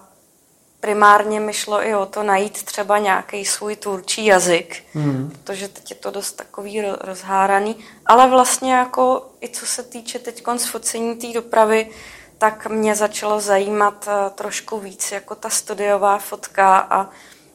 primárně 0.83 1.39
mi 1.39 1.53
šlo 1.53 1.87
i 1.87 1.95
o 1.95 2.05
to 2.05 2.23
najít 2.23 2.63
třeba 2.63 2.97
nějaký 2.97 3.45
svůj 3.45 3.75
tvůrčí 3.75 4.25
jazyk, 4.25 4.83
hmm. 4.93 5.31
protože 5.31 5.67
teď 5.67 5.89
je 5.89 5.95
to 5.95 6.11
dost 6.11 6.31
takový 6.31 6.81
rozháraný, 7.01 7.75
ale 8.05 8.29
vlastně 8.29 8.73
jako 8.73 9.29
i 9.41 9.49
co 9.49 9.65
se 9.65 9.83
týče 9.83 10.19
teď 10.19 10.43
focení 10.69 11.15
té 11.15 11.27
dopravy, 11.33 11.89
tak 12.37 12.67
mě 12.67 12.95
začalo 12.95 13.39
zajímat 13.39 14.07
eh, 14.07 14.29
trošku 14.29 14.79
víc 14.79 15.11
jako 15.11 15.35
ta 15.35 15.49
studiová 15.49 16.17
fotka 16.17 16.77
a, 16.77 17.09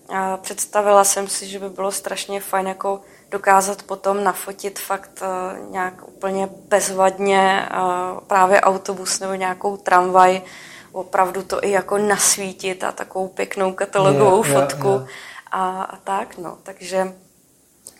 a 0.09 0.37
představila 0.37 1.05
jsem 1.05 1.29
si, 1.29 1.47
že 1.47 1.59
by 1.59 1.69
bylo 1.69 1.93
strašně 1.93 2.41
fajn 2.41 2.67
jako 2.67 3.01
dokázat 3.31 3.83
potom 3.83 4.25
nafotit 4.25 4.79
fakt 4.79 5.23
eh, 5.23 5.61
nějak 5.71 6.09
úplně 6.09 6.49
bezvadně 6.69 7.69
eh, 7.71 7.77
právě 8.27 8.61
autobus 8.61 9.21
nebo 9.21 9.35
nějakou 9.35 9.77
tramvaj, 9.77 10.43
opravdu 10.93 11.43
to 11.43 11.65
i 11.65 11.71
jako 11.71 11.99
nasvítit 11.99 12.85
a 12.85 12.93
takovou 12.93 13.29
pěknou 13.29 13.73
katalogovou 13.73 14.45
je, 14.45 14.53
fotku 14.53 14.89
je, 14.89 14.95
je. 14.95 15.07
A, 15.53 15.83
a 15.83 15.97
tak, 15.97 16.39
no, 16.39 16.59
takže, 16.63 17.13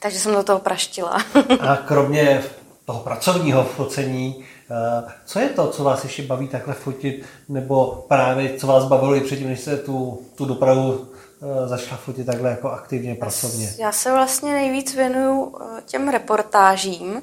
takže 0.03 0.19
jsem 0.19 0.33
do 0.33 0.43
toho 0.43 0.59
praštila. 0.59 1.17
a 1.61 1.77
kromě 1.77 2.45
toho 2.89 3.01
pracovního 3.01 3.65
focení, 3.65 4.45
eh, 4.71 5.13
co 5.25 5.39
je 5.39 5.49
to, 5.49 5.69
co 5.69 5.85
vás 5.85 6.05
ještě 6.05 6.23
baví 6.23 6.49
takhle 6.49 6.75
fotit, 6.75 7.25
nebo 7.49 8.05
právě 8.09 8.59
co 8.59 8.67
vás 8.67 8.85
bavilo 8.85 9.15
i 9.15 9.21
předtím, 9.21 9.49
než 9.49 9.61
se 9.61 9.77
tu, 9.77 10.23
tu 10.35 10.45
dopravu 10.45 11.09
eh, 11.43 11.69
začala 11.69 11.97
fotit 11.97 12.27
takhle 12.27 12.51
jako 12.51 12.71
aktivně, 12.71 13.15
pracovně? 13.15 13.75
Já 13.79 13.93
se 13.93 14.13
vlastně 14.13 14.53
nejvíc 14.53 14.95
věnuju 14.95 15.57
eh, 15.61 15.83
těm 15.87 16.09
reportážím, 16.09 17.23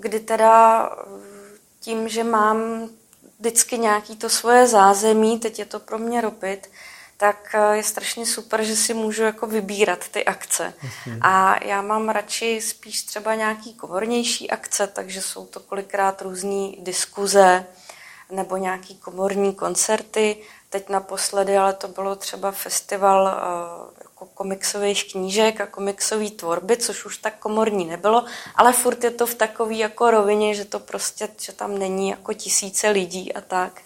kdy 0.00 0.20
teda 0.20 0.90
tím, 1.80 2.08
že 2.08 2.24
mám 2.24 2.88
vždycky 3.44 3.78
nějaký 3.78 4.16
to 4.16 4.28
svoje 4.28 4.66
zázemí, 4.66 5.38
teď 5.38 5.58
je 5.58 5.64
to 5.64 5.80
pro 5.80 5.98
mě 5.98 6.20
ropit, 6.20 6.70
tak 7.16 7.54
eh, 7.54 7.76
je 7.76 7.82
strašně 7.82 8.26
super, 8.26 8.64
že 8.64 8.76
si 8.76 8.94
můžu 8.94 9.22
jako 9.22 9.46
vybírat 9.46 10.08
ty 10.08 10.24
akce. 10.24 10.74
Jasně. 10.82 11.18
A 11.20 11.64
já 11.64 11.82
mám 11.82 12.08
radši 12.08 12.60
spíš 12.60 13.02
třeba 13.02 13.34
nějaký 13.34 13.74
komornější 13.74 14.50
akce, 14.50 14.86
takže 14.86 15.22
jsou 15.22 15.46
to 15.46 15.60
kolikrát 15.60 16.22
různé 16.22 16.72
diskuze 16.78 17.66
nebo 18.30 18.56
nějaký 18.56 18.96
komorní 18.96 19.54
koncerty. 19.54 20.36
Teď 20.70 20.88
naposledy, 20.88 21.58
ale 21.58 21.72
to 21.72 21.88
bylo 21.88 22.16
třeba 22.16 22.52
festival 22.52 23.28
eh, 23.28 24.03
jako 24.24 24.34
komiksových 24.34 25.12
knížek 25.12 25.60
a 25.60 25.66
komiksové 25.66 26.30
tvorby, 26.30 26.76
což 26.76 27.04
už 27.04 27.18
tak 27.18 27.34
komorní 27.38 27.84
nebylo, 27.84 28.24
ale 28.56 28.72
furt 28.72 29.04
je 29.04 29.10
to 29.10 29.26
v 29.26 29.34
takové 29.34 29.74
jako 29.74 30.10
rovině, 30.10 30.54
že 30.54 30.64
to 30.64 30.78
prostě, 30.78 31.28
že 31.40 31.52
tam 31.52 31.78
není 31.78 32.08
jako 32.08 32.32
tisíce 32.32 32.90
lidí 32.90 33.32
a 33.32 33.40
tak. 33.40 33.80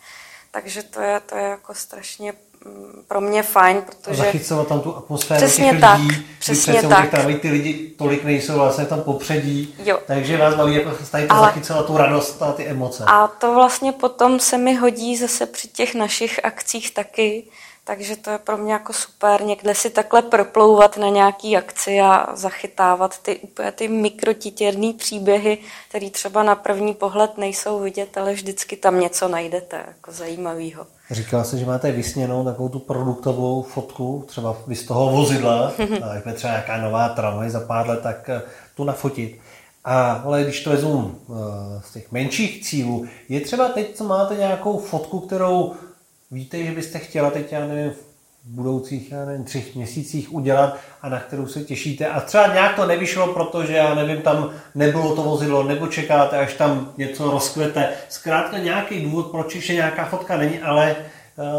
Takže 0.51 0.83
to 0.83 1.01
je, 1.01 1.21
to 1.21 1.37
je 1.37 1.43
jako 1.43 1.75
strašně 1.75 2.33
mm, 2.65 3.05
pro 3.09 3.21
mě 3.21 3.43
fajn, 3.43 3.83
protože... 3.83 4.17
Zachycovat 4.17 4.69
tam 4.69 4.81
tu 4.81 4.97
atmosféru 4.97 5.47
přesně 5.47 5.71
těch 5.71 5.81
tak, 5.81 6.01
lidí, 6.01 6.27
přesně 6.39 6.83
tak. 6.83 7.11
Těch 7.11 7.41
ty 7.41 7.51
lidi 7.51 7.95
tolik 7.99 8.25
nejsou 8.25 8.55
vlastně 8.55 8.87
tam 8.87 9.01
popředí, 9.01 9.75
jo. 9.85 9.99
takže 10.07 10.37
vás 10.37 10.55
baví 10.55 10.75
jako 10.75 10.91
tady 11.11 11.27
to 11.27 11.35
Ale... 11.35 11.47
zachycovat 11.47 11.87
tu 11.87 11.97
radost 11.97 12.43
a 12.43 12.53
ty 12.53 12.67
emoce. 12.67 13.05
A 13.07 13.29
to 13.29 13.55
vlastně 13.55 13.93
potom 13.93 14.41
se 14.41 14.59
mi 14.59 14.75
hodí 14.75 15.17
zase 15.17 15.47
při 15.47 15.69
těch 15.69 15.95
našich 15.95 16.45
akcích 16.45 16.91
taky, 16.91 17.45
takže 17.89 18.17
to 18.17 18.31
je 18.31 18.39
pro 18.39 18.57
mě 18.57 18.73
jako 18.73 18.93
super 18.93 19.43
někde 19.43 19.75
si 19.75 19.91
takhle 19.91 20.23
proplouvat 20.23 20.97
na 20.97 21.09
nějaký 21.09 21.57
akci 21.57 22.01
a 22.01 22.27
zachytávat 22.37 23.19
ty 23.23 23.39
úplně 23.39 23.73
ty 23.73 23.89
mikrotitěrný 23.89 24.93
příběhy, 24.93 25.59
které 25.89 26.11
třeba 26.11 26.43
na 26.43 26.55
první 26.55 26.95
pohled 26.95 27.39
nejsou 27.39 27.81
vidět, 27.81 28.19
ale 28.19 28.33
vždycky 28.33 28.77
tam 28.77 29.01
něco 29.01 29.29
najdete 29.29 29.77
jako 29.87 30.13
zajímavého. 30.13 30.87
Říkala 31.11 31.45
jsi, 31.45 31.59
že 31.59 31.67
máte 31.67 31.93
vysněnou 31.93 32.45
takovou 32.45 32.69
tu 32.69 32.79
produktovou 32.79 33.63
fotku, 33.63 34.25
třeba 34.27 34.57
vy 34.67 34.77
z 34.77 34.87
toho 34.87 35.11
vozidla, 35.11 35.73
jak 36.15 36.35
třeba 36.35 36.53
nějaká 36.53 36.77
nová 36.77 37.09
tramvaj 37.09 37.51
za 37.51 37.61
pár 37.61 37.89
let, 37.89 38.01
tak 38.03 38.29
eh, 38.29 38.43
tu 38.75 38.85
nafotit. 38.85 39.41
A, 39.85 40.13
ale 40.13 40.43
když 40.43 40.65
to 40.65 40.71
vezmu 40.71 41.15
eh, 41.15 41.35
z 41.85 41.93
těch 41.93 42.13
menších 42.13 42.65
cílů, 42.65 43.07
je 43.29 43.41
třeba 43.41 43.69
teď, 43.69 43.97
co 43.97 44.05
máte 44.05 44.37
nějakou 44.37 44.79
fotku, 44.79 45.21
kterou 45.21 45.75
víte, 46.31 46.65
že 46.65 46.73
byste 46.73 46.99
chtěla 46.99 47.31
teď, 47.31 47.53
já 47.53 47.67
nevím, 47.67 47.91
v 47.91 48.05
budoucích, 48.45 49.13
já 49.13 49.25
nevím, 49.25 49.45
třech 49.45 49.75
měsících 49.75 50.33
udělat 50.33 50.77
a 51.03 51.09
na 51.09 51.21
kterou 51.21 51.47
se 51.47 51.65
těšíte. 51.65 52.07
A 52.07 52.21
třeba 52.21 52.47
nějak 52.47 52.77
to 52.77 52.87
nevyšlo, 52.87 53.33
protože, 53.35 53.73
já 53.73 53.95
nevím, 53.95 54.23
tam 54.23 54.51
nebylo 54.75 55.17
to 55.17 55.23
vozidlo, 55.23 55.63
nebo 55.63 55.87
čekáte, 55.87 56.39
až 56.39 56.55
tam 56.55 56.93
něco 56.97 57.31
rozkvete. 57.31 57.93
Zkrátka 58.09 58.59
nějaký 58.59 59.01
důvod, 59.01 59.31
proč 59.31 59.55
ještě 59.55 59.75
nějaká 59.75 60.05
fotka 60.05 60.37
není, 60.37 60.61
ale 60.61 60.97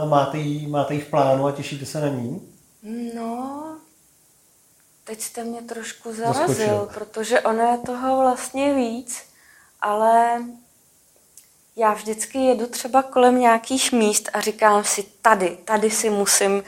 uh, 0.03 0.09
máte, 0.09 0.37
ji, 0.37 0.67
máte 0.67 0.93
ji 0.93 0.99
v 1.01 1.07
plánu 1.07 1.45
a 1.47 1.51
těšíte 1.51 1.85
se 1.85 2.01
na 2.01 2.07
ní? 2.07 2.41
No, 3.15 3.63
teď 5.03 5.21
jste 5.21 5.43
mě 5.43 5.61
trošku 5.61 6.13
zarazil, 6.13 6.47
Zaskočil. 6.47 6.89
protože 6.93 7.41
ono 7.41 7.71
je 7.71 7.77
toho 7.77 8.19
vlastně 8.19 8.73
víc, 8.73 9.23
ale 9.81 10.41
já 11.79 11.93
vždycky 11.93 12.37
jedu 12.37 12.67
třeba 12.67 13.03
kolem 13.03 13.39
nějakých 13.39 13.91
míst 13.91 14.29
a 14.33 14.41
říkám 14.41 14.83
si, 14.83 15.05
tady, 15.21 15.57
tady 15.65 15.89
si 15.89 16.09
musím 16.09 16.51
uh, 16.53 16.61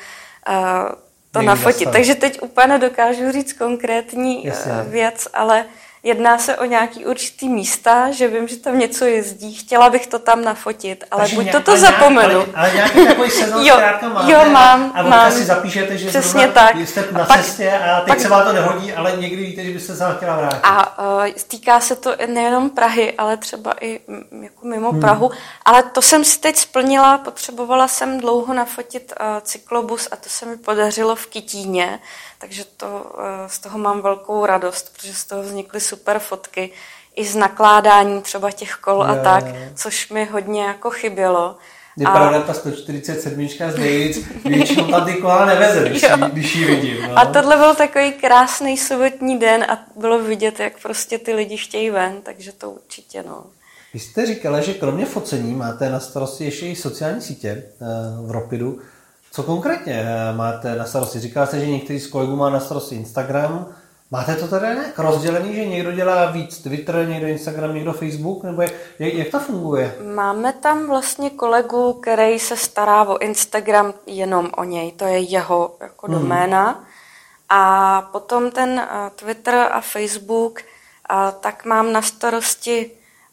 to 1.31 1.39
Někde 1.39 1.47
nafotit. 1.47 1.77
Zastavit. 1.77 1.93
Takže 1.93 2.15
teď 2.15 2.41
úplně 2.41 2.67
nedokážu 2.67 3.31
říct 3.31 3.53
konkrétní 3.53 4.45
Jasně. 4.45 4.71
věc, 4.87 5.27
ale 5.33 5.65
Jedná 6.03 6.37
se 6.37 6.57
o 6.57 6.65
nějaký 6.65 7.05
určitý 7.05 7.49
místa, 7.49 8.11
že 8.11 8.27
vím, 8.27 8.47
že 8.47 8.55
tam 8.55 8.79
něco 8.79 9.05
jezdí, 9.05 9.53
chtěla 9.53 9.89
bych 9.89 10.07
to 10.07 10.19
tam 10.19 10.43
nafotit, 10.43 11.03
ale 11.11 11.21
Takže 11.21 11.35
buď 11.35 11.45
nějak, 11.45 11.63
toto 11.63 11.77
zapomenu. 11.77 12.39
Ale, 12.39 12.47
ale 12.55 12.71
nějaký 12.73 13.07
takový 13.07 13.29
sezon 13.29 13.65
jo, 13.65 13.75
máte, 14.13 14.31
jo, 14.31 14.49
mám, 14.49 14.91
a 14.95 15.01
mám. 15.01 15.31
si 15.31 15.45
zapíšete, 15.45 15.97
že 15.97 16.07
Přesně 16.07 16.47
tak. 16.47 16.75
jste 16.75 17.07
na 17.11 17.25
pak, 17.25 17.45
cestě 17.45 17.71
a 17.71 17.99
teď 17.99 18.07
pak, 18.07 18.19
se 18.19 18.29
vám 18.29 18.45
to 18.47 18.53
nehodí, 18.53 18.93
ale 18.93 19.11
někdy 19.17 19.43
víte, 19.43 19.63
že 19.63 19.71
byste 19.71 19.95
se 19.95 20.03
chtěla 20.17 20.37
vrátit. 20.37 20.59
A 20.63 20.99
uh, 20.99 21.25
týká 21.47 21.79
se 21.79 21.95
to 21.95 22.15
nejenom 22.27 22.69
Prahy, 22.69 23.13
ale 23.17 23.37
třeba 23.37 23.73
i 23.81 23.99
jako 24.41 24.67
mimo 24.67 24.91
hmm. 24.91 25.01
Prahu. 25.01 25.31
Ale 25.65 25.83
to 25.83 26.01
jsem 26.01 26.25
si 26.25 26.39
teď 26.39 26.57
splnila, 26.57 27.17
potřebovala 27.17 27.87
jsem 27.87 28.19
dlouho 28.19 28.53
nafotit 28.53 29.13
uh, 29.19 29.25
cyklobus 29.41 30.07
a 30.11 30.15
to 30.15 30.29
se 30.29 30.45
mi 30.45 30.57
podařilo 30.57 31.15
v 31.15 31.25
Kytíně 31.25 31.99
takže 32.41 32.65
to, 32.77 33.15
eh, 33.19 33.49
z 33.49 33.59
toho 33.59 33.77
mám 33.77 34.01
velkou 34.01 34.45
radost, 34.45 34.93
protože 34.93 35.13
z 35.13 35.25
toho 35.25 35.41
vznikly 35.41 35.79
super 35.91 36.19
fotky, 36.19 36.71
i 37.15 37.25
z 37.25 37.35
nakládání 37.35 38.21
třeba 38.21 38.51
těch 38.51 38.73
kol 38.73 39.03
je, 39.03 39.09
a 39.09 39.23
tak, 39.23 39.45
což 39.75 40.09
mi 40.09 40.25
hodně 40.25 40.63
jako 40.63 40.89
chybělo. 40.89 41.55
Je 41.97 42.05
a... 42.07 42.11
pravda, 42.11 42.41
ta 42.41 42.53
147 42.53 43.47
z 43.47 43.77
nejvíc, 43.77 44.27
většinou 44.45 44.91
tam 44.91 45.05
ty 45.05 45.13
kola 45.13 45.45
neveze, 45.45 45.89
když, 45.89 46.01
ji, 46.01 46.09
když 46.33 46.55
ji 46.55 46.65
vidím. 46.65 46.97
No. 47.01 47.19
A 47.19 47.25
tohle 47.25 47.57
byl 47.57 47.75
takový 47.75 48.11
krásný 48.11 48.77
sobotní 48.77 49.39
den 49.39 49.63
a 49.63 49.79
bylo 49.95 50.19
vidět, 50.19 50.59
jak 50.59 50.81
prostě 50.81 51.17
ty 51.17 51.33
lidi 51.33 51.57
chtějí 51.57 51.89
ven, 51.89 52.21
takže 52.23 52.51
to 52.51 52.69
určitě, 52.71 53.23
no. 53.27 53.43
Vy 53.93 53.99
jste 53.99 54.25
říkala, 54.25 54.61
že 54.61 54.73
kromě 54.73 55.05
focení 55.05 55.55
máte 55.55 55.89
na 55.89 55.99
starosti 55.99 56.45
ještě 56.45 56.67
i 56.67 56.75
sociální 56.75 57.21
sítě 57.21 57.49
eh, 57.49 57.85
v 58.27 58.31
Ropidu. 58.31 58.79
Co 59.31 59.43
konkrétně 59.43 60.05
eh, 60.05 60.33
máte 60.33 60.75
na 60.75 60.85
starosti? 60.85 61.19
Říkal 61.19 61.47
jste, 61.47 61.59
že 61.59 61.67
některý 61.67 61.99
z 61.99 62.07
kolegů 62.07 62.35
má 62.35 62.49
na 62.49 62.59
starosti 62.59 62.95
Instagram. 62.95 63.67
Máte 64.11 64.35
to 64.35 64.47
tady 64.47 64.65
nějak 64.65 64.99
rozdělený, 64.99 65.55
že 65.55 65.65
někdo 65.65 65.91
dělá 65.91 66.31
víc 66.31 66.57
Twitter, 66.57 67.07
někdo 67.07 67.27
Instagram, 67.27 67.75
někdo 67.75 67.93
Facebook? 67.93 68.43
Nebo 68.43 68.61
jak, 68.61 68.71
jak 68.99 69.27
to 69.27 69.39
funguje? 69.39 69.95
Máme 70.15 70.53
tam 70.53 70.87
vlastně 70.87 71.29
kolegu, 71.29 71.93
který 71.93 72.39
se 72.39 72.57
stará 72.57 73.03
o 73.03 73.17
Instagram 73.17 73.93
jenom 74.05 74.49
o 74.57 74.63
něj. 74.63 74.91
To 74.91 75.05
je 75.05 75.19
jeho 75.19 75.75
jako 75.81 76.07
hmm. 76.07 76.15
doména. 76.15 76.85
A 77.49 78.01
potom 78.11 78.51
ten 78.51 78.69
uh, 78.69 79.09
Twitter 79.15 79.55
a 79.55 79.81
Facebook 79.81 80.61
a 81.09 81.31
tak 81.31 81.65
mám 81.65 81.93
na 81.93 82.01
starosti 82.01 82.91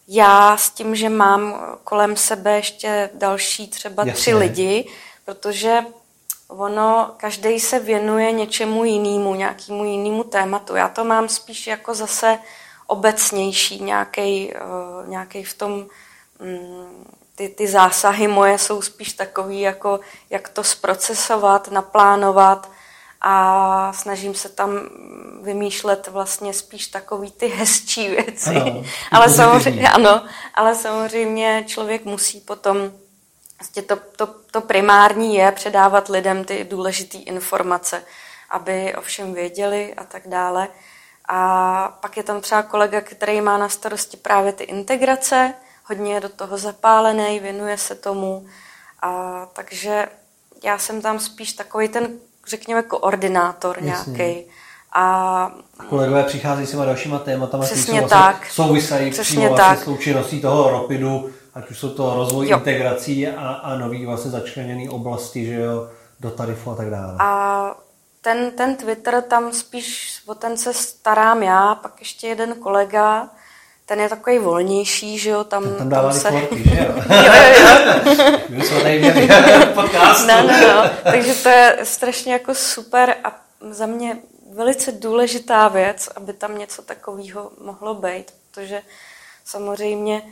já 0.08 0.56
s 0.56 0.70
tím, 0.70 0.94
že 0.94 1.08
mám 1.08 1.54
kolem 1.84 2.16
sebe 2.16 2.56
ještě 2.56 3.10
další 3.14 3.68
třeba 3.68 4.02
Jasně. 4.02 4.12
tři 4.12 4.34
lidi, 4.34 4.88
protože 5.24 5.80
ono, 6.48 7.14
každý 7.16 7.61
se 7.61 7.78
věnuje 7.78 8.32
něčemu 8.32 8.84
jinému, 8.84 9.34
nějakému 9.34 9.84
jinému 9.84 10.24
tématu. 10.24 10.76
Já 10.76 10.88
to 10.88 11.04
mám 11.04 11.28
spíš 11.28 11.66
jako 11.66 11.94
zase 11.94 12.38
obecnější, 12.87 13.82
nějaký 13.82 14.52
uh, 15.38 15.44
v 15.44 15.54
tom, 15.54 15.72
um, 15.72 17.06
ty, 17.34 17.48
ty 17.48 17.68
zásahy 17.68 18.28
moje 18.28 18.58
jsou 18.58 18.82
spíš 18.82 19.12
takový, 19.12 19.61
jako 19.61 20.00
jak 20.30 20.48
to 20.48 20.64
zprocesovat, 20.64 21.70
naplánovat 21.70 22.70
a 23.20 23.92
snažím 23.92 24.34
se 24.34 24.48
tam 24.48 24.70
vymýšlet 25.42 26.08
vlastně 26.08 26.52
spíš 26.52 26.87
takový 26.87 27.30
ty 27.30 27.46
hezčí 27.46 28.08
věci. 28.08 28.56
Ano, 28.56 28.82
ale, 29.12 29.28
samozřejmě, 29.28 29.90
ano, 29.90 30.24
ale 30.54 30.74
samozřejmě 30.74 31.64
člověk 31.66 32.04
musí 32.04 32.40
potom 32.40 32.92
Vlastně 33.60 33.82
to, 33.82 33.96
to, 34.16 34.26
to 34.50 34.60
primární 34.60 35.34
je 35.34 35.52
předávat 35.52 36.08
lidem 36.08 36.44
ty 36.44 36.64
důležité 36.70 37.18
informace, 37.18 38.02
aby 38.50 38.94
o 38.94 39.00
všem 39.00 39.34
věděli 39.34 39.94
a 39.94 40.04
tak 40.04 40.22
dále. 40.28 40.68
A 41.28 41.98
pak 42.00 42.16
je 42.16 42.22
tam 42.22 42.40
třeba 42.40 42.62
kolega, 42.62 43.00
který 43.00 43.40
má 43.40 43.58
na 43.58 43.68
starosti 43.68 44.16
právě 44.16 44.52
ty 44.52 44.64
integrace, 44.64 45.54
hodně 45.84 46.14
je 46.14 46.20
do 46.20 46.28
toho 46.28 46.58
zapálený, 46.58 47.40
věnuje 47.40 47.78
se 47.78 47.94
tomu. 47.94 48.46
A 49.02 49.46
takže 49.52 50.08
já 50.64 50.78
jsem 50.78 51.02
tam 51.02 51.18
spíš 51.18 51.52
takový 51.52 51.88
ten, 51.88 52.08
řekněme, 52.46 52.82
koordinátor 52.82 53.82
nějaký. 53.82 54.44
A 54.92 55.52
kolegové 55.88 56.24
přichází 56.24 56.66
s 56.66 56.70
těma 56.70 56.84
dalšíma 56.84 57.18
tématama, 57.18 57.64
které 57.64 57.80
vlastně 57.80 58.08
souvisají 58.50 59.10
přímo 59.10 59.48
vlastně 59.48 59.76
s 59.76 59.84
tou 59.84 60.40
toho 60.40 60.70
Ropidu, 60.70 61.30
ať 61.58 61.70
už 61.70 61.78
jsou 61.78 61.88
to 61.88 62.14
rozvoj 62.14 62.48
jo. 62.48 62.58
integrací 62.58 63.28
a, 63.28 63.48
a 63.48 63.76
nový 63.76 64.06
vlastně 64.06 64.30
začleněný 64.30 64.88
oblasti, 64.88 65.46
že 65.46 65.54
jo, 65.54 65.88
do 66.20 66.30
tarifu 66.30 66.70
a 66.70 66.74
tak 66.74 66.90
dále. 66.90 67.14
A 67.18 67.74
ten, 68.20 68.50
ten 68.50 68.76
Twitter, 68.76 69.22
tam 69.22 69.52
spíš 69.52 70.18
o 70.26 70.34
ten 70.34 70.56
se 70.56 70.74
starám 70.74 71.42
já, 71.42 71.74
pak 71.74 71.92
ještě 72.00 72.26
jeden 72.26 72.54
kolega, 72.54 73.28
ten 73.86 74.00
je 74.00 74.08
takový 74.08 74.38
volnější, 74.38 75.18
že 75.18 75.30
jo, 75.30 75.44
tam... 75.44 75.62
Ten 75.62 75.76
tam 75.76 75.88
dávali 75.88 76.14
se... 76.14 76.30
Forky, 76.30 76.68
že 76.68 76.76
jo? 76.88 76.94
jo, 77.10 77.32
jo, 77.34 77.68
jo. 78.22 78.38
My 78.48 78.64
jsme 78.64 78.80
tady 78.80 78.98
měli 78.98 79.28
podcastu. 79.74 80.26
No, 80.28 80.42
no, 80.42 80.68
no. 80.68 80.90
Takže 81.02 81.34
to 81.34 81.48
je 81.48 81.78
strašně 81.82 82.32
jako 82.32 82.54
super 82.54 83.14
a 83.24 83.40
za 83.70 83.86
mě 83.86 84.18
velice 84.52 84.92
důležitá 84.92 85.68
věc, 85.68 86.08
aby 86.16 86.32
tam 86.32 86.58
něco 86.58 86.82
takového 86.82 87.50
mohlo 87.64 87.94
být, 87.94 88.24
protože 88.50 88.82
samozřejmě 89.44 90.22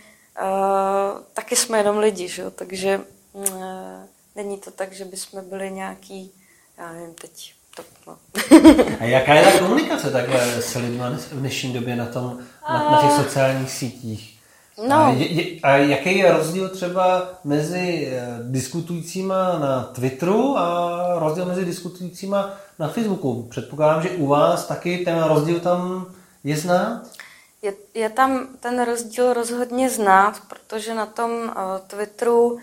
uh, 0.42 1.20
taky 1.34 1.56
jsme 1.56 1.78
jenom 1.78 1.98
lidi, 1.98 2.28
že 2.28 2.42
jo? 2.42 2.50
takže 2.50 3.00
uh, 3.32 3.44
není 4.36 4.58
to 4.58 4.70
tak, 4.70 4.92
že 4.92 5.04
bychom 5.04 5.48
byli 5.48 5.70
nějaký, 5.70 6.32
já 6.78 6.92
nevím, 6.92 7.14
teď 7.14 7.54
to, 7.76 7.82
no. 8.06 8.16
A 9.00 9.04
jaká 9.04 9.34
je 9.34 9.42
ta 9.42 9.58
komunikace 9.58 10.10
takhle 10.10 10.62
s 10.62 10.74
lidmi 10.74 11.04
v 11.16 11.32
dnešní 11.32 11.72
době 11.72 11.96
na, 11.96 12.06
tom, 12.06 12.38
na, 12.68 12.90
na 12.90 13.02
těch 13.02 13.24
sociálních 13.24 13.70
sítích? 13.70 14.36
No. 14.88 14.96
A, 14.96 15.10
je, 15.10 15.60
a 15.62 15.76
jaký 15.76 16.18
je 16.18 16.32
rozdíl 16.32 16.68
třeba 16.68 17.28
mezi 17.44 18.08
eh, 18.12 18.38
diskutujícíma 18.42 19.58
na 19.58 19.82
Twitteru 19.82 20.58
a 20.58 21.18
rozdíl 21.18 21.44
mezi 21.44 21.64
diskutujícíma 21.64 22.50
na 22.78 22.88
Facebooku? 22.88 23.42
Předpokládám, 23.42 24.02
že 24.02 24.10
u 24.10 24.26
vás 24.26 24.66
taky 24.66 24.98
ten 24.98 25.22
rozdíl 25.22 25.60
tam 25.60 26.06
je 26.44 26.56
znát? 26.56 27.02
Je, 27.66 27.74
je 27.94 28.10
tam 28.10 28.48
ten 28.60 28.84
rozdíl 28.84 29.32
rozhodně 29.32 29.90
znát, 29.90 30.40
protože 30.48 30.94
na 30.94 31.06
tom 31.06 31.30
uh, 31.30 31.52
Twitteru, 31.86 32.52
uh, 32.52 32.60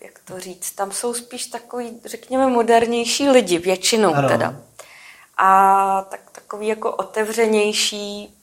jak 0.00 0.18
to 0.24 0.40
říct, 0.40 0.70
tam 0.70 0.92
jsou 0.92 1.14
spíš 1.14 1.46
takový, 1.46 2.00
řekněme, 2.04 2.46
modernější 2.46 3.28
lidi, 3.28 3.58
většinou 3.58 4.14
ano. 4.14 4.28
teda. 4.28 4.54
A 5.36 6.06
tak 6.10 6.20
takový 6.32 6.66
jako 6.66 6.92
otevřenější 6.92 8.34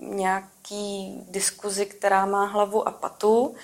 nějaký 0.00 1.20
diskuzi, 1.30 1.86
která 1.86 2.26
má 2.26 2.44
hlavu 2.44 2.88
a 2.88 2.90
patu. 2.90 3.54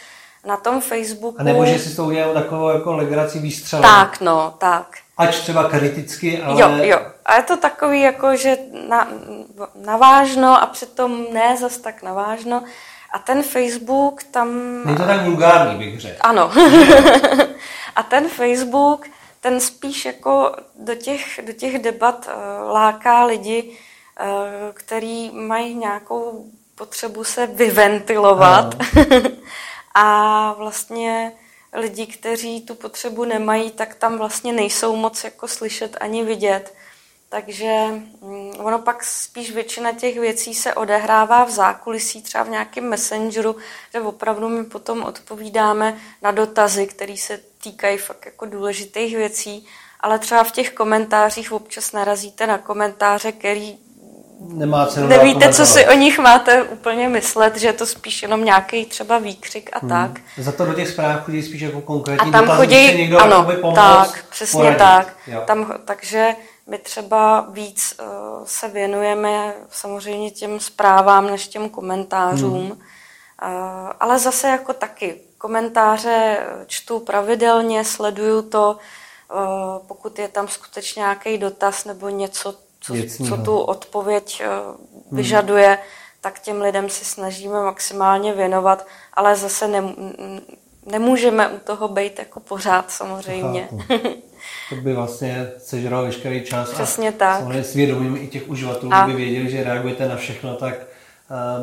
Na 0.47 0.57
tom 0.57 0.81
Facebooku... 0.81 1.41
A 1.41 1.43
nebo 1.43 1.67
že 1.67 1.79
si 1.79 1.97
to 1.97 2.05
udělal 2.05 2.35
takovou 2.35 2.69
jako 2.69 2.97
legraci 2.97 3.39
výstřelem. 3.39 3.83
Tak, 3.83 4.21
no, 4.21 4.55
tak. 4.59 4.97
Ač 5.19 5.41
třeba 5.41 5.69
kriticky, 5.69 6.43
ale... 6.43 6.61
Jo, 6.61 6.69
jo. 6.83 6.99
A 7.27 7.37
je 7.37 7.43
to 7.43 7.57
takový 7.57 8.01
jako, 8.01 8.37
že 8.37 8.57
na, 8.89 9.09
navážno 9.75 10.63
a 10.63 10.67
přitom 10.67 11.27
ne 11.33 11.57
zas 11.57 11.79
tak 11.79 12.03
navážno. 12.03 12.63
A 13.13 13.19
ten 13.19 13.43
Facebook 13.43 14.23
tam... 14.23 14.49
Není 14.85 14.97
to 14.97 15.07
tak 15.07 15.23
vulgární, 15.23 15.79
bych 15.79 16.01
řekl. 16.01 16.17
Ano. 16.21 16.53
a 17.97 18.03
ten 18.03 18.29
Facebook, 18.29 19.07
ten 19.41 19.61
spíš 19.61 20.05
jako 20.05 20.57
do 20.79 20.95
těch, 20.95 21.41
do 21.47 21.53
těch 21.53 21.83
debat 21.83 22.29
uh, 22.29 22.73
láká 22.73 23.25
lidi, 23.25 23.63
uh, 24.21 24.27
který 24.73 25.31
mají 25.31 25.75
nějakou 25.75 26.47
potřebu 26.75 27.25
se 27.25 27.47
vyventilovat. 27.47 28.75
a 29.95 30.53
vlastně 30.59 31.33
lidi, 31.73 32.07
kteří 32.07 32.61
tu 32.61 32.75
potřebu 32.75 33.25
nemají, 33.25 33.71
tak 33.71 33.95
tam 33.95 34.19
vlastně 34.19 34.53
nejsou 34.53 34.97
moc 34.97 35.25
jako 35.25 35.49
slyšet 35.49 35.97
ani 36.01 36.25
vidět. 36.25 36.75
Takže 37.29 37.87
mm, 38.21 38.53
ono 38.59 38.79
pak 38.79 39.05
spíš 39.05 39.51
většina 39.53 39.93
těch 39.93 40.19
věcí 40.19 40.55
se 40.55 40.75
odehrává 40.75 41.45
v 41.45 41.51
zákulisí, 41.51 42.23
třeba 42.23 42.45
v 42.45 42.49
nějakém 42.49 42.89
messengeru, 42.89 43.57
kde 43.91 44.01
opravdu 44.01 44.49
my 44.49 44.65
potom 44.65 45.03
odpovídáme 45.03 46.01
na 46.23 46.31
dotazy, 46.31 46.87
které 46.87 47.17
se 47.17 47.41
týkají 47.63 47.99
fakt 47.99 48.27
jako 48.27 48.47
důležitých 48.47 49.17
věcí, 49.17 49.67
ale 50.01 50.19
třeba 50.19 50.45
v 50.45 50.53
těch 50.53 50.73
komentářích 50.73 51.53
občas 51.53 51.93
narazíte 51.93 52.47
na 52.47 52.59
komentáře, 52.59 53.33
který 53.33 53.79
nemá 54.41 54.87
cenu 54.87 55.07
Nevíte, 55.09 55.53
co 55.53 55.67
si 55.67 55.87
o 55.87 55.93
nich 55.93 56.19
máte 56.19 56.63
úplně 56.63 57.09
myslet, 57.09 57.57
že 57.57 57.67
je 57.67 57.73
to 57.73 57.87
spíš 57.87 58.23
jenom 58.23 58.45
nějaký 58.45 58.87
třeba 58.87 59.19
výkřik 59.19 59.71
a 59.73 59.79
hmm. 59.79 59.89
tak. 59.89 60.21
Za 60.39 60.53
to 60.53 60.67
do 60.67 60.75
těch 60.75 60.89
zpráv 60.89 61.25
chodí 61.25 61.43
spíš 61.43 61.61
jako 61.61 61.81
konkrétní 61.81 62.29
A 62.29 62.33
tam 62.33 62.57
chodí, 62.57 62.97
někdo 62.97 63.19
ano, 63.19 63.47
pomoct, 63.61 63.77
tak, 63.77 64.25
přesně 64.31 64.59
poradit. 64.59 64.79
tak. 64.79 65.17
Tam, 65.47 65.75
takže 65.85 66.35
my 66.67 66.79
třeba 66.79 67.47
víc 67.51 67.95
uh, 68.01 68.07
se 68.45 68.69
věnujeme 68.69 69.55
samozřejmě 69.71 70.31
těm 70.31 70.61
zprávám 70.61 71.27
než 71.27 71.49
těm 71.49 71.69
komentářům, 71.69 72.63
hmm. 72.63 72.71
uh, 72.71 72.79
ale 74.01 74.19
zase 74.19 74.49
jako 74.49 74.73
taky 74.73 75.21
komentáře 75.39 76.47
čtu 76.67 76.99
pravidelně, 76.99 77.85
sleduju 77.85 78.43
to, 78.43 78.77
uh, 79.35 79.87
pokud 79.87 80.19
je 80.19 80.29
tam 80.29 80.49
skutečně 80.49 81.01
nějaký 81.01 81.39
dotaz 81.39 81.85
nebo 81.85 82.09
něco, 82.09 82.55
co, 82.89 83.25
co 83.29 83.37
tu 83.37 83.59
odpověď 83.59 84.43
uh, 84.43 85.17
vyžaduje, 85.17 85.69
hmm. 85.69 85.79
tak 86.21 86.39
těm 86.39 86.63
lidem 86.63 86.89
si 86.89 87.05
snažíme 87.05 87.63
maximálně 87.63 88.35
věnovat, 88.35 88.87
ale 89.15 89.37
zase 89.37 89.69
ne, 89.69 89.83
nemůžeme 90.87 91.49
u 91.49 91.59
toho 91.59 91.89
být 91.89 92.19
jako 92.19 92.41
pořád 92.41 92.91
samozřejmě. 92.91 93.69
to 94.69 94.77
by 94.77 94.95
vlastně 94.95 95.51
sežral 95.59 96.05
veškerý 96.05 96.45
čas 96.45 96.71
Přesně 96.71 97.09
a 97.09 97.13
tak. 97.13 97.45
svědomím 97.63 98.17
i 98.17 98.29
těch 98.29 98.49
uživatelů, 98.49 98.95
a... 98.95 99.07
by 99.07 99.15
věděli, 99.15 99.51
že 99.51 99.65
reagujete 99.65 100.09
na 100.09 100.17
všechno, 100.17 100.57
tak 100.57 100.75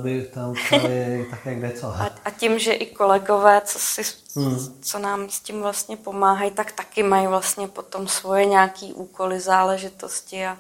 by 0.02 0.22
tam 0.34 0.54
psali 0.54 1.26
také 1.32 1.56
kde 1.56 1.72
co. 1.72 1.88
A, 1.88 2.10
a 2.26 2.32
tím, 2.32 2.60
že 2.60 2.74
i 2.74 2.86
kolegové, 2.86 3.62
co, 3.66 3.80
si, 3.80 4.02
hmm. 4.36 4.80
co 4.82 5.00
nám 5.00 5.30
s 5.30 5.40
tím 5.40 5.62
vlastně 5.62 5.98
pomáhají, 5.98 6.52
tak 6.52 6.72
taky 6.72 7.04
mají 7.04 7.28
vlastně 7.28 7.68
potom 7.68 8.08
svoje 8.08 8.46
nějaký 8.46 8.94
úkoly, 8.94 9.40
záležitosti 9.40 10.46
a, 10.46 10.58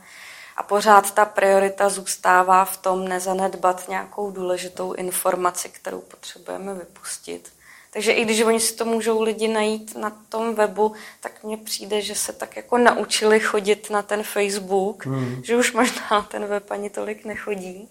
a 0.57 0.63
pořád 0.63 1.11
ta 1.11 1.25
priorita 1.25 1.89
zůstává 1.89 2.65
v 2.65 2.77
tom 2.77 3.07
nezanedbat 3.07 3.89
nějakou 3.89 4.31
důležitou 4.31 4.93
informaci, 4.93 5.69
kterou 5.69 5.99
potřebujeme 6.01 6.73
vypustit. 6.73 7.49
Takže 7.93 8.11
i 8.11 8.25
když 8.25 8.41
oni 8.41 8.59
si 8.59 8.75
to 8.75 8.85
můžou 8.85 9.21
lidi 9.21 9.47
najít 9.47 9.97
na 9.97 10.11
tom 10.29 10.55
webu, 10.55 10.93
tak 11.19 11.43
mně 11.43 11.57
přijde, 11.57 12.01
že 12.01 12.15
se 12.15 12.33
tak 12.33 12.55
jako 12.55 12.77
naučili 12.77 13.39
chodit 13.39 13.89
na 13.89 14.01
ten 14.01 14.23
Facebook, 14.23 15.05
hmm. 15.05 15.41
že 15.43 15.57
už 15.57 15.73
možná 15.73 16.21
ten 16.31 16.45
web 16.45 16.71
ani 16.71 16.89
tolik 16.89 17.25
nechodí. 17.25 17.89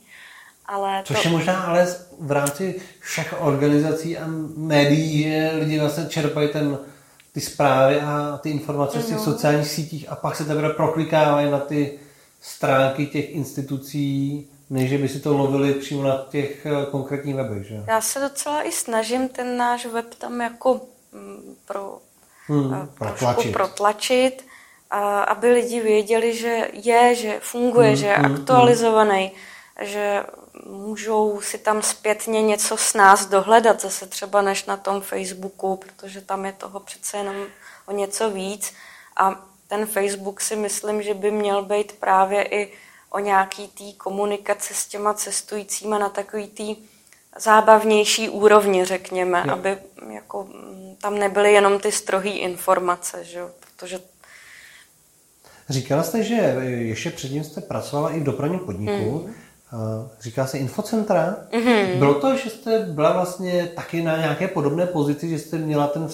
Ale 0.66 1.02
Což 1.04 1.22
to... 1.22 1.28
je 1.28 1.32
možná 1.32 1.62
ale 1.62 1.96
v 2.20 2.32
rámci 2.32 2.80
všech 3.00 3.34
organizací 3.40 4.18
a 4.18 4.24
médií, 4.56 5.22
že 5.22 5.50
lidi 5.54 5.80
vlastně 5.80 6.06
čerpají 6.06 6.48
ten, 6.48 6.78
ty 7.32 7.40
zprávy 7.40 8.00
a 8.00 8.38
ty 8.42 8.50
informace 8.50 9.02
z 9.02 9.06
těch 9.06 9.16
no. 9.16 9.24
sociálních 9.24 9.68
sítích 9.68 10.08
a 10.08 10.16
pak 10.16 10.36
se 10.36 10.44
teprve 10.44 10.70
proklikávají 10.70 11.50
na 11.50 11.58
ty 11.58 11.98
stránky 12.44 13.06
těch 13.06 13.30
institucí, 13.30 14.48
než 14.70 14.92
by 14.96 15.08
si 15.08 15.20
to 15.20 15.36
lovili 15.36 15.74
přímo 15.74 16.02
na 16.02 16.26
těch 16.30 16.66
eh, 16.66 16.86
konkrétních 16.90 17.34
webech, 17.34 17.66
že? 17.66 17.84
Já 17.86 18.00
se 18.00 18.20
docela 18.20 18.62
i 18.62 18.72
snažím 18.72 19.28
ten 19.28 19.56
náš 19.56 19.86
web 19.86 20.14
tam 20.14 20.40
jako 20.40 20.80
mm, 21.12 21.56
pro, 21.66 21.98
hmm, 22.46 22.74
eh, 22.74 22.88
protlačit. 22.98 23.52
protlačit. 23.52 24.46
a 24.90 25.22
aby 25.22 25.52
lidi 25.52 25.80
věděli, 25.80 26.36
že 26.36 26.68
je, 26.72 27.14
že 27.14 27.40
funguje, 27.42 27.90
mm, 27.90 27.96
že 27.96 28.06
je 28.06 28.18
mm, 28.18 28.24
aktualizovaný, 28.24 29.32
mm. 29.80 29.86
že 29.86 30.24
můžou 30.66 31.40
si 31.40 31.58
tam 31.58 31.82
zpětně 31.82 32.42
něco 32.42 32.76
s 32.76 32.94
nás 32.94 33.26
dohledat, 33.26 33.80
zase 33.80 34.06
třeba 34.06 34.42
než 34.42 34.64
na 34.64 34.76
tom 34.76 35.00
Facebooku, 35.00 35.76
protože 35.76 36.20
tam 36.20 36.44
je 36.44 36.52
toho 36.52 36.80
přece 36.80 37.16
jenom 37.16 37.36
o 37.86 37.92
něco 37.92 38.30
víc. 38.30 38.72
A 39.16 39.44
ten 39.76 39.86
Facebook 39.86 40.40
si 40.40 40.56
myslím, 40.56 41.02
že 41.02 41.14
by 41.14 41.30
měl 41.30 41.64
být 41.64 41.92
právě 41.92 42.42
i 42.42 42.72
o 43.10 43.18
nějaký 43.18 43.68
té 43.68 43.84
komunikaci 43.96 44.74
s 44.74 44.86
těma 44.86 45.14
cestujícíma 45.14 45.98
na 45.98 46.08
takový 46.08 46.46
tý 46.46 46.76
zábavnější 47.38 48.28
úrovni, 48.28 48.84
řekněme, 48.84 49.42
jo. 49.46 49.52
aby 49.52 49.78
jako, 50.10 50.44
mm, 50.44 50.96
tam 51.00 51.18
nebyly 51.18 51.52
jenom 51.52 51.78
ty 51.78 51.92
strohé 51.92 52.30
informace, 52.30 53.24
že? 53.24 53.40
protože 53.60 54.00
Říkala 55.68 56.02
jste, 56.02 56.22
že 56.22 56.34
ještě 56.64 57.10
předtím 57.10 57.44
jste 57.44 57.60
pracovala 57.60 58.10
i 58.10 58.20
v 58.20 58.24
dopravním 58.24 58.60
podniku. 58.60 59.26
Mm. 59.26 59.34
Říká 60.20 60.46
se 60.46 60.58
infocentra. 60.58 61.36
Mm-hmm. 61.52 61.98
Bylo 61.98 62.14
to, 62.14 62.36
že 62.36 62.50
jste 62.50 62.78
byla 62.78 63.12
vlastně 63.12 63.70
taky 63.76 64.02
na 64.02 64.16
nějaké 64.16 64.48
podobné 64.48 64.86
pozici, 64.86 65.28
že 65.28 65.38
jste 65.38 65.58
měla 65.58 65.86
ten 65.86 66.08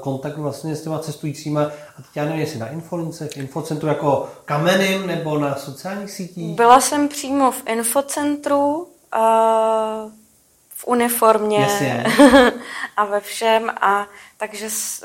kontakt 0.00 0.36
vlastně 0.38 0.76
s 0.76 0.82
těma 0.82 0.98
cestujícíma 0.98 1.62
a 1.62 1.96
teď 1.96 2.06
já 2.14 2.24
nevím, 2.24 2.40
jestli 2.40 2.58
na 2.58 2.68
infolince, 2.68 3.28
v 3.28 3.36
infocentru 3.36 3.88
jako 3.88 4.28
kamenem 4.44 5.06
nebo 5.06 5.38
na 5.38 5.54
sociálních 5.54 6.10
sítích? 6.10 6.56
Byla 6.56 6.80
jsem 6.80 7.08
přímo 7.08 7.50
v 7.50 7.62
infocentru, 7.66 8.88
v 10.74 10.86
uniformě 10.86 11.58
Jasně. 11.58 12.04
a 12.96 13.04
ve 13.04 13.20
všem 13.20 13.70
a 13.80 14.06
takže 14.36 14.70
s, 14.70 15.04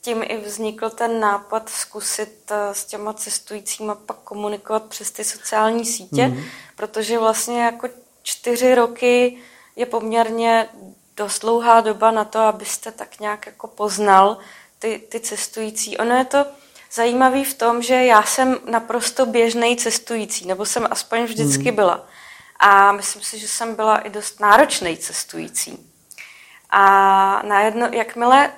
tím 0.00 0.22
i 0.22 0.36
vznikl 0.36 0.90
ten 0.90 1.20
nápad 1.20 1.68
zkusit 1.68 2.50
eh, 2.50 2.74
s 2.74 2.84
těma 2.84 3.12
cestujícíma 3.12 3.94
pak 3.94 4.16
komunikovat 4.16 4.84
přes 4.84 5.10
ty 5.10 5.24
sociální 5.24 5.84
sítě, 5.84 6.26
mm. 6.26 6.42
protože 6.76 7.18
vlastně 7.18 7.62
jako 7.62 7.88
čtyři 8.22 8.74
roky 8.74 9.38
je 9.76 9.86
poměrně 9.86 10.68
dost 11.16 11.38
dlouhá 11.38 11.80
doba 11.80 12.10
na 12.10 12.24
to, 12.24 12.38
abyste 12.38 12.92
tak 12.92 13.20
nějak 13.20 13.46
jako 13.46 13.66
poznal 13.66 14.38
ty, 14.78 15.02
ty 15.08 15.20
cestující. 15.20 15.98
Ono 15.98 16.14
je 16.14 16.24
to 16.24 16.46
zajímavé 16.92 17.44
v 17.44 17.54
tom, 17.54 17.82
že 17.82 17.94
já 17.94 18.22
jsem 18.22 18.58
naprosto 18.70 19.26
běžný 19.26 19.76
cestující, 19.76 20.46
nebo 20.46 20.66
jsem 20.66 20.88
aspoň 20.90 21.24
vždycky 21.24 21.70
mm. 21.70 21.76
byla. 21.76 22.06
A 22.60 22.92
myslím 22.92 23.22
si, 23.22 23.38
že 23.38 23.48
jsem 23.48 23.74
byla 23.74 23.98
i 23.98 24.10
dost 24.10 24.40
náročný 24.40 24.96
cestující. 24.96 25.92
A 26.70 27.42
najedno, 27.42 27.88
jakmile 27.92 28.52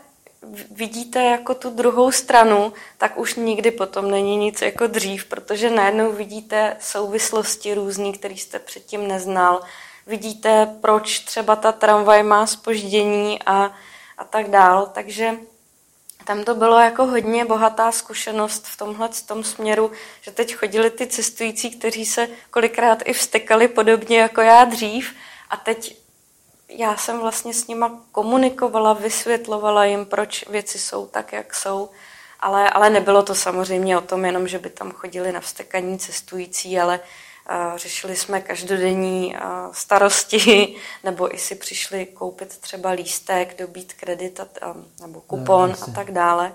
vidíte 0.70 1.22
jako 1.22 1.55
tu 1.55 1.70
druhou 1.70 2.12
stranu, 2.12 2.72
tak 2.99 3.18
už 3.18 3.34
nikdy 3.34 3.70
potom 3.70 4.11
není 4.11 4.36
nic 4.36 4.62
jako 4.62 4.86
dřív, 4.86 5.24
protože 5.24 5.70
najednou 5.70 6.12
vidíte 6.12 6.76
souvislosti 6.80 7.74
různý, 7.74 8.12
které 8.12 8.34
jste 8.34 8.59
předtím 8.59 9.09
neznal. 9.09 9.62
Vidíte, 10.07 10.76
proč 10.80 11.18
třeba 11.18 11.57
ta 11.57 11.72
tramvaj 11.72 12.22
má 12.22 12.47
spoždění 12.47 13.43
a, 13.47 13.72
a 14.18 14.24
tak 14.24 14.51
dál. 14.51 14.91
Takže 14.95 15.36
tam 16.24 16.45
to 16.45 16.55
bylo 16.55 16.78
jako 16.78 17.07
hodně 17.07 17.45
bohatá 17.45 17.93
zkušenost 17.93 18.66
v 18.66 18.76
tomhle 18.76 19.09
v 19.09 19.26
tom 19.26 19.45
směru, 19.45 19.93
že 20.22 20.30
teď 20.30 20.55
chodili 20.55 20.91
ty 20.91 21.07
cestující, 21.07 21.70
kteří 21.70 22.07
se 22.07 22.28
kolikrát 22.51 22.99
i 23.05 23.12
vstekali 23.12 23.68
podobně 23.68 24.20
jako 24.20 24.41
já 24.41 24.64
dřív 24.64 25.14
a 25.51 25.57
teď 25.57 25.99
já 26.70 26.96
jsem 26.96 27.20
vlastně 27.20 27.54
s 27.54 27.66
nima 27.66 28.00
komunikovala, 28.12 28.92
vysvětlovala 28.92 29.84
jim, 29.84 30.06
proč 30.06 30.48
věci 30.48 30.78
jsou 30.78 31.06
tak, 31.06 31.32
jak 31.32 31.54
jsou, 31.54 31.90
ale, 32.40 32.70
ale 32.70 32.90
nebylo 32.90 33.22
to 33.22 33.34
samozřejmě 33.34 33.98
o 33.98 34.00
tom 34.00 34.24
jenom, 34.24 34.48
že 34.48 34.58
by 34.58 34.70
tam 34.70 34.90
chodili 34.92 35.32
na 35.32 35.40
vstekaní 35.40 35.98
cestující, 35.98 36.80
ale 36.80 37.00
uh, 37.00 37.78
řešili 37.78 38.16
jsme 38.16 38.40
každodenní 38.40 39.34
uh, 39.34 39.72
starosti, 39.72 40.76
nebo 41.04 41.34
i 41.34 41.38
si 41.38 41.54
přišli 41.54 42.06
koupit 42.06 42.58
třeba 42.58 42.90
lístek, 42.90 43.58
dobít 43.58 43.92
kredit 43.92 44.40
a, 44.40 44.42
a, 44.42 44.74
nebo 45.00 45.20
kupon 45.20 45.70
no, 45.70 45.76
a 45.88 45.90
tak 45.94 46.10
dále. 46.10 46.52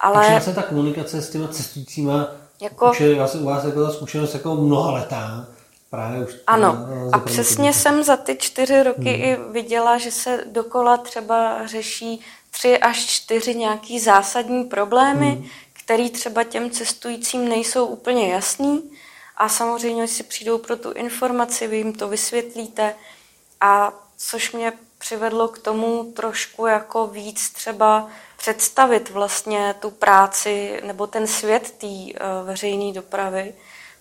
Ale... 0.00 0.14
Takže 0.14 0.30
vlastně 0.30 0.54
ta 0.54 0.62
komunikace 0.62 1.22
s 1.22 1.30
těma 1.30 1.48
cestujícíma, 1.48 2.28
jako... 2.60 2.92
je, 2.98 3.14
vlastně 3.14 3.40
u 3.40 3.44
vás 3.44 3.66
byla 3.66 3.92
zkušenost 3.92 4.34
jako 4.34 4.54
mnoha 4.54 4.90
letá, 4.90 5.46
Právě 5.94 6.24
už 6.24 6.34
ano, 6.46 6.86
a 7.12 7.18
přesně 7.18 7.72
jsem 7.72 8.02
za 8.02 8.16
ty 8.16 8.36
čtyři 8.36 8.82
roky 8.82 9.12
hmm. 9.12 9.22
i 9.22 9.38
viděla, 9.52 9.98
že 9.98 10.10
se 10.10 10.44
dokola 10.46 10.96
třeba 10.96 11.66
řeší 11.66 12.20
tři 12.50 12.78
až 12.78 13.06
čtyři 13.06 13.54
nějaký 13.54 14.00
zásadní 14.00 14.64
problémy, 14.64 15.30
hmm. 15.30 15.48
které 15.72 16.10
třeba 16.10 16.44
těm 16.44 16.70
cestujícím 16.70 17.48
nejsou 17.48 17.86
úplně 17.86 18.32
jasný 18.32 18.90
a 19.36 19.48
samozřejmě 19.48 20.08
si 20.08 20.22
přijdou 20.22 20.58
pro 20.58 20.76
tu 20.76 20.92
informaci, 20.92 21.66
vy 21.66 21.76
jim 21.76 21.92
to 21.92 22.08
vysvětlíte 22.08 22.94
a 23.60 23.92
což 24.16 24.52
mě 24.52 24.72
přivedlo 24.98 25.48
k 25.48 25.58
tomu 25.58 26.12
trošku 26.16 26.66
jako 26.66 27.06
víc 27.06 27.50
třeba 27.50 28.08
představit 28.36 29.10
vlastně 29.10 29.74
tu 29.80 29.90
práci 29.90 30.80
nebo 30.84 31.06
ten 31.06 31.26
svět 31.26 31.70
té 31.70 31.86
uh, 31.86 32.10
veřejné 32.46 32.92
dopravy, 32.92 33.54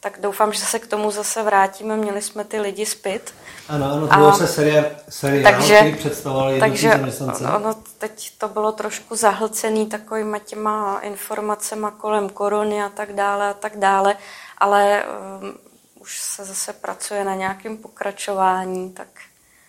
tak 0.04 0.20
doufám, 0.22 0.54
že 0.54 0.60
se 0.60 0.80
k 0.80 0.88
tomu 0.88 1.12
zase 1.12 1.44
vrátíme. 1.44 1.98
Měli 1.98 2.22
jsme 2.22 2.44
ty 2.44 2.60
lidi 2.60 2.86
zpět. 2.86 3.34
Ano, 3.70 3.92
ano, 3.92 4.08
to 4.08 4.16
bylo 4.16 4.34
se 4.34 4.48
seriál, 4.48 4.86
seriál 5.10 5.54
takže, 5.54 5.76
který 5.76 5.96
představoval 5.96 6.60
takže 6.60 6.90
zaměstnance. 6.90 7.44
Ono, 7.48 7.76
teď 7.98 8.32
to 8.38 8.48
bylo 8.48 8.72
trošku 8.72 9.16
zahlcený 9.16 9.86
takovýma 9.86 10.40
těma 10.40 11.00
informacemi 11.00 11.88
kolem 11.98 12.30
korony 12.30 12.84
a 12.84 12.90
tak 12.90 13.14
dále 13.14 13.50
a 13.50 13.54
tak 13.54 13.78
dále, 13.78 14.16
ale 14.58 15.04
um, 15.42 15.54
už 16.00 16.20
se 16.22 16.46
zase 16.46 16.74
pracuje 16.74 17.24
na 17.24 17.36
nějakém 17.36 17.78
pokračování, 17.78 18.92
tak... 18.92 19.08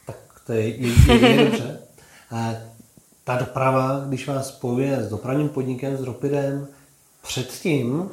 Tak 0.07 0.17
to 0.47 0.53
je, 0.53 0.69
je, 0.69 1.29
je 1.29 1.45
dobře. 1.45 1.81
Ta 3.25 3.37
doprava, 3.37 4.05
když 4.09 4.29
vás 4.29 4.49
spojuje 4.49 5.03
s 5.03 5.09
dopravním 5.09 5.49
podnikem, 5.49 5.97
s 5.97 6.03
Ropidem, 6.03 6.69
předtím 7.23 8.11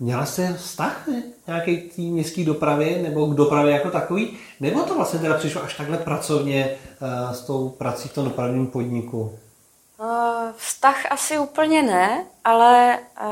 Měla 0.00 0.26
jste 0.26 0.54
vztah 0.54 1.08
nějaký 1.46 1.76
k 1.80 1.98
městské 1.98 2.44
dopravě 2.44 3.02
nebo 3.02 3.26
k 3.26 3.34
dopravě 3.34 3.72
jako 3.72 3.90
takový? 3.90 4.38
Nebo 4.60 4.82
to 4.82 4.94
vlastně 4.94 5.18
teda 5.18 5.38
přišlo 5.38 5.62
až 5.62 5.76
takhle 5.76 5.96
pracovně 5.96 6.70
uh, 7.00 7.32
s 7.32 7.40
tou 7.40 7.68
prací 7.68 8.08
v 8.08 8.14
tom 8.14 8.24
dopravním 8.24 8.66
podniku? 8.66 9.38
Uh, 10.00 10.06
vztah 10.56 11.12
asi 11.12 11.38
úplně 11.38 11.82
ne, 11.82 12.24
ale 12.44 12.98
uh, 13.20 13.28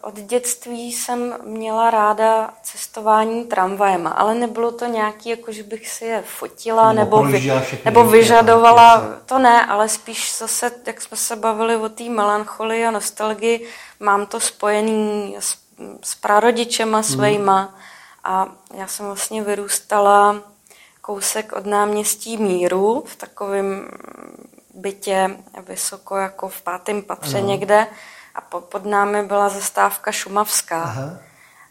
od 0.00 0.14
dětství 0.14 0.92
jsem 0.92 1.34
měla 1.44 1.90
ráda 1.90 2.54
cestování 2.62 3.44
tramvajem, 3.44 4.10
ale 4.14 4.34
nebylo 4.34 4.72
to 4.72 4.86
nějaký, 4.86 5.28
jako 5.28 5.52
že 5.52 5.62
bych 5.62 5.88
si 5.88 6.04
je 6.04 6.22
fotila 6.26 6.92
nebo, 6.92 7.24
nebo, 7.24 7.38
vy, 7.38 7.52
nebo 7.84 8.04
vyžadovala, 8.04 9.16
to 9.26 9.38
ne, 9.38 9.66
ale 9.66 9.88
spíš 9.88 10.38
zase, 10.38 10.70
jak 10.86 11.00
jsme 11.00 11.16
se 11.16 11.36
bavili 11.36 11.76
o 11.76 11.88
té 11.88 12.04
melancholii 12.04 12.86
a 12.86 12.90
nostalgii, 12.90 13.68
mám 14.00 14.26
to 14.26 14.40
spojený 14.40 15.36
s 15.38 15.63
s 16.02 16.14
prarodičema 16.14 17.02
svejma 17.02 17.62
mm. 17.62 17.74
a 18.24 18.48
já 18.74 18.86
jsem 18.86 19.06
vlastně 19.06 19.42
vyrůstala 19.42 20.36
kousek 21.00 21.52
od 21.52 21.66
náměstí 21.66 22.36
Míru 22.36 23.04
v 23.06 23.16
takovém 23.16 23.88
bytě 24.74 25.36
vysoko 25.68 26.16
jako 26.16 26.48
v 26.48 26.62
pátém 26.62 27.02
patře 27.02 27.38
ano. 27.38 27.46
někde 27.46 27.86
a 28.34 28.40
pod 28.40 28.84
námi 28.84 29.22
byla 29.22 29.48
zastávka 29.48 30.12
Šumavská. 30.12 30.82
Aha. 30.82 31.18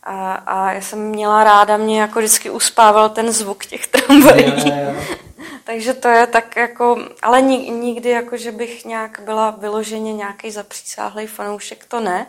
A, 0.04 0.34
a 0.34 0.72
já 0.72 0.82
jsem 0.82 1.00
měla 1.00 1.44
ráda, 1.44 1.78
mě 1.78 2.02
jako 2.02 2.20
vždycky 2.20 2.50
uspával 2.50 3.10
ten 3.10 3.32
zvuk 3.32 3.66
těch 3.66 3.88
tramvají. 3.88 4.74
Takže 5.64 5.94
to 5.94 6.08
je 6.08 6.28
tak 6.28 6.56
jako, 6.56 6.98
ale 7.22 7.42
nikdy 7.42 8.10
jako, 8.10 8.38
že 8.38 8.52
bych 8.52 8.86
nějak 8.86 9.20
byla 9.26 9.50
vyloženě 9.50 10.14
nějaký 10.14 10.52
zapřísáhlý 10.52 11.28
fanoušek, 11.28 11.86
to 11.86 12.00
ne 12.00 12.28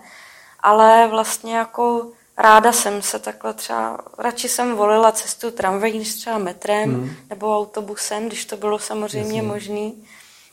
ale 0.65 1.07
vlastně 1.07 1.57
jako 1.57 2.07
ráda 2.37 2.73
jsem 2.73 3.03
se 3.03 3.19
takhle 3.19 3.55
třeba, 3.55 3.99
radši 4.19 4.49
jsem 4.49 4.77
volila 4.77 5.13
cestu 5.13 5.51
tramvají 5.51 5.99
než 5.99 6.15
třeba 6.15 6.39
metrem 6.39 6.91
mm. 6.91 7.17
nebo 7.31 7.59
autobusem, 7.59 8.27
když 8.27 8.45
to 8.45 8.57
bylo 8.57 8.79
samozřejmě 8.79 9.39
Jasně. 9.39 9.43
možný. 9.43 10.07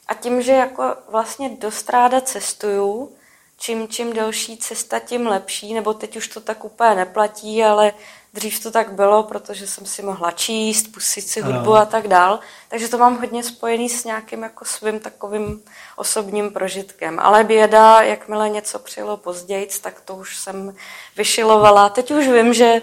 A 0.07 0.13
tím, 0.13 0.41
že 0.41 0.51
jako 0.51 0.95
vlastně 1.09 1.49
dost 1.49 1.89
ráda 1.89 2.21
cestuju, 2.21 3.11
čím, 3.57 3.87
čím 3.87 4.13
delší 4.13 4.57
cesta, 4.57 4.99
tím 4.99 5.27
lepší, 5.27 5.73
nebo 5.73 5.93
teď 5.93 6.17
už 6.17 6.27
to 6.27 6.41
tak 6.41 6.65
úplně 6.65 6.95
neplatí, 6.95 7.63
ale 7.63 7.93
Dřív 8.33 8.63
to 8.63 8.71
tak 8.71 8.91
bylo, 8.91 9.23
protože 9.23 9.67
jsem 9.67 9.85
si 9.85 10.01
mohla 10.01 10.31
číst, 10.31 10.87
pustit 10.93 11.21
si 11.21 11.41
hudbu 11.41 11.75
a 11.75 11.85
tak 11.85 12.07
dál. 12.07 12.39
Takže 12.69 12.87
to 12.87 12.97
mám 12.97 13.19
hodně 13.19 13.43
spojený 13.43 13.89
s 13.89 14.03
nějakým 14.03 14.43
jako 14.43 14.65
svým 14.65 14.99
takovým 14.99 15.61
osobním 15.95 16.51
prožitkem. 16.51 17.19
Ale 17.19 17.43
běda, 17.43 18.01
jakmile 18.01 18.49
něco 18.49 18.79
přijelo 18.79 19.17
později, 19.17 19.69
tak 19.81 20.01
to 20.01 20.15
už 20.15 20.37
jsem 20.37 20.75
vyšilovala. 21.17 21.89
Teď 21.89 22.11
už 22.11 22.27
vím, 22.27 22.53
že 22.53 22.81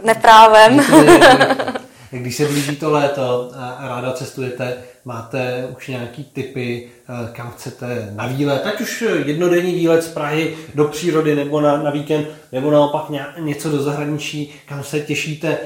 neprávem. 0.00 0.80
Když 2.18 2.36
se 2.36 2.44
blíží 2.44 2.76
to 2.76 2.90
léto 2.90 3.50
a 3.54 3.88
ráda 3.88 4.12
cestujete, 4.12 4.76
máte 5.04 5.68
už 5.76 5.88
nějaký 5.88 6.24
typy, 6.24 6.90
eh, 7.08 7.32
kam 7.32 7.50
chcete 7.50 8.12
na 8.14 8.26
výlet, 8.26 8.66
ať 8.66 8.80
už 8.80 9.04
jednodenní 9.24 9.74
výlet 9.74 10.02
z 10.02 10.08
Prahy 10.08 10.56
do 10.74 10.84
přírody 10.84 11.34
nebo 11.34 11.60
na, 11.60 11.82
na 11.82 11.90
víkend, 11.90 12.28
nebo 12.52 12.70
naopak 12.70 13.04
něco 13.38 13.70
do 13.70 13.82
zahraničí, 13.82 14.54
kam 14.68 14.84
se 14.84 15.00
těšíte, 15.00 15.58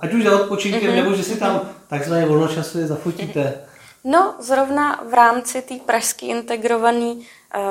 ať 0.00 0.12
už 0.12 0.24
za 0.24 0.40
odpočinkem, 0.40 0.82
mm-hmm. 0.82 0.96
nebo 0.96 1.14
že 1.14 1.22
si 1.22 1.36
tam 1.36 1.60
takzvaně 1.88 2.26
volnočasově 2.26 2.86
zafotíte. 2.86 3.54
No, 4.04 4.34
zrovna 4.40 5.04
v 5.10 5.14
rámci 5.14 5.62
té 5.62 5.74
pražské 5.86 6.26
integrované 6.26 7.14
uh, 7.14 7.22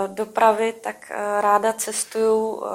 dopravy, 0.08 0.74
tak 0.82 1.12
uh, 1.12 1.42
ráda 1.42 1.74
cestuju 1.74 2.48
uh, 2.48 2.68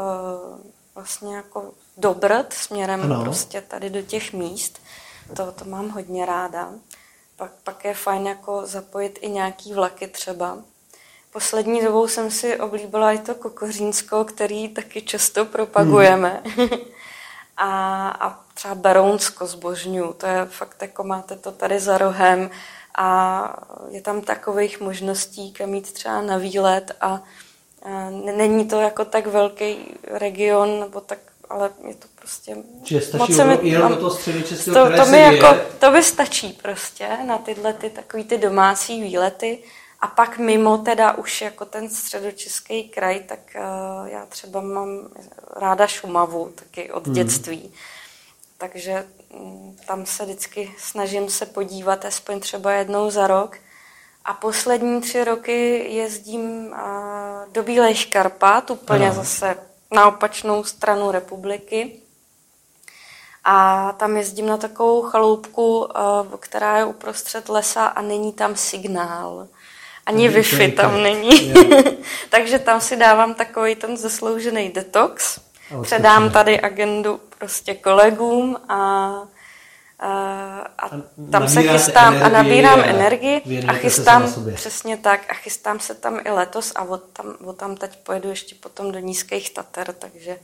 vlastně 0.94 1.36
jako 1.36 1.72
do 1.96 2.14
Brd, 2.14 2.52
směrem 2.52 3.02
ano. 3.02 3.22
prostě 3.22 3.60
tady 3.60 3.90
do 3.90 4.02
těch 4.02 4.32
míst. 4.32 4.78
To, 5.34 5.52
to 5.52 5.64
mám 5.64 5.90
hodně 5.90 6.26
ráda. 6.26 6.70
Pak, 7.36 7.50
pak 7.64 7.84
je 7.84 7.94
fajn 7.94 8.26
jako 8.26 8.66
zapojit 8.66 9.18
i 9.22 9.28
nějaký 9.28 9.74
vlaky 9.74 10.06
třeba. 10.06 10.58
Poslední 11.32 11.84
dobou 11.84 12.08
jsem 12.08 12.30
si 12.30 12.60
oblíbila 12.60 13.12
i 13.12 13.18
to 13.18 13.34
Kokořínsko, 13.34 14.24
který 14.24 14.68
taky 14.68 15.02
často 15.02 15.44
propagujeme. 15.44 16.42
Hmm. 16.44 16.68
a, 17.56 18.08
a 18.08 18.40
třeba 18.54 18.74
Berounsko 18.74 19.46
zbožňu, 19.46 20.12
to 20.12 20.26
je 20.26 20.44
fakt 20.44 20.82
jako 20.82 21.04
máte 21.04 21.36
to 21.36 21.52
tady 21.52 21.80
za 21.80 21.98
rohem 21.98 22.50
a 22.98 23.66
je 23.88 24.02
tam 24.02 24.20
takových 24.20 24.80
možností, 24.80 25.52
kam 25.52 25.74
jít 25.74 25.92
třeba 25.92 26.20
na 26.20 26.36
výlet 26.36 26.92
a, 27.00 27.06
a 27.06 27.22
není 28.10 28.68
to 28.68 28.80
jako 28.80 29.04
tak 29.04 29.26
velký 29.26 29.98
region, 30.04 30.80
nebo 30.80 31.00
tak 31.00 31.18
ale 31.50 31.70
je 31.88 31.94
to 31.94 32.08
prostě... 32.26 32.56
Čiže 32.82 33.00
stačí 33.00 33.32
moc 33.32 33.62
mi, 33.62 33.68
jenom 33.68 33.92
do 33.92 33.96
toho 33.96 34.10
středočeského 34.10 34.90
to, 34.90 34.96
to, 34.96 35.06
mi 35.06 35.20
jako, 35.20 35.46
to 35.78 35.90
by 35.90 36.02
stačí 36.02 36.58
prostě 36.62 37.08
na 37.26 37.38
tyhle 37.38 37.72
ty 37.72 37.90
takový 37.90 38.24
ty 38.24 38.38
domácí 38.38 39.02
výlety. 39.02 39.58
A 40.00 40.06
pak 40.06 40.38
mimo 40.38 40.78
teda 40.78 41.12
už 41.12 41.40
jako 41.40 41.64
ten 41.64 41.90
středočeský 41.90 42.88
kraj, 42.88 43.20
tak 43.20 43.38
uh, 43.54 44.08
já 44.08 44.26
třeba 44.26 44.60
mám 44.60 45.08
ráda 45.56 45.86
Šumavu 45.86 46.52
taky 46.54 46.92
od 46.92 47.06
hmm. 47.06 47.14
dětství. 47.14 47.72
Takže 48.58 49.06
um, 49.28 49.76
tam 49.86 50.06
se 50.06 50.24
vždycky 50.24 50.74
snažím 50.78 51.30
se 51.30 51.46
podívat 51.46 52.04
aspoň 52.04 52.40
třeba 52.40 52.72
jednou 52.72 53.10
za 53.10 53.26
rok. 53.26 53.56
A 54.24 54.34
poslední 54.34 55.00
tři 55.00 55.24
roky 55.24 55.86
jezdím 55.88 56.66
uh, 56.66 57.52
do 57.52 57.62
Bílých 57.62 58.10
Karpat, 58.10 58.70
úplně 58.70 59.06
ano. 59.06 59.14
zase 59.14 59.56
na 59.90 60.08
opačnou 60.08 60.64
stranu 60.64 61.10
republiky. 61.10 62.00
A 63.48 63.92
tam 63.92 64.16
jezdím 64.16 64.46
na 64.46 64.56
takovou 64.56 65.02
chaloupku, 65.02 65.88
eh, 65.90 66.36
která 66.40 66.78
je 66.78 66.84
uprostřed 66.84 67.48
lesa 67.48 67.86
a 67.86 68.02
není 68.02 68.32
tam 68.32 68.56
signál. 68.56 69.48
Ani 70.06 70.28
Wi-Fi 70.28 70.74
tam 70.74 71.02
není. 71.02 71.54
Takže 72.30 72.58
tam 72.58 72.80
si 72.80 72.96
dávám 72.96 73.34
takový 73.34 73.74
ten 73.74 73.96
zasloužený 73.96 74.68
detox. 74.68 75.40
Předám 75.82 76.30
tady 76.30 76.60
agendu 76.60 77.20
prostě 77.38 77.74
kolegům 77.74 78.56
a 78.68 79.10
a 80.78 80.90
tam 81.30 81.48
se 81.48 81.62
chystám 81.62 82.14
energii 82.14 82.24
a 82.24 82.28
nabírám 82.28 82.80
energii 82.80 83.64
a 83.68 83.72
chystám, 83.72 84.34
přesně 84.54 84.96
tak, 84.96 85.20
a 85.30 85.34
chystám 85.34 85.80
se 85.80 85.94
tam 85.94 86.20
i 86.24 86.30
letos 86.30 86.72
a 86.74 86.82
od 86.82 87.02
tam, 87.12 87.36
od 87.44 87.56
tam 87.56 87.76
teď 87.76 87.96
pojedu 88.02 88.28
ještě 88.28 88.54
potom 88.54 88.92
do 88.92 88.98
nízkých 88.98 89.50
Tater, 89.50 89.92
takže 89.92 90.38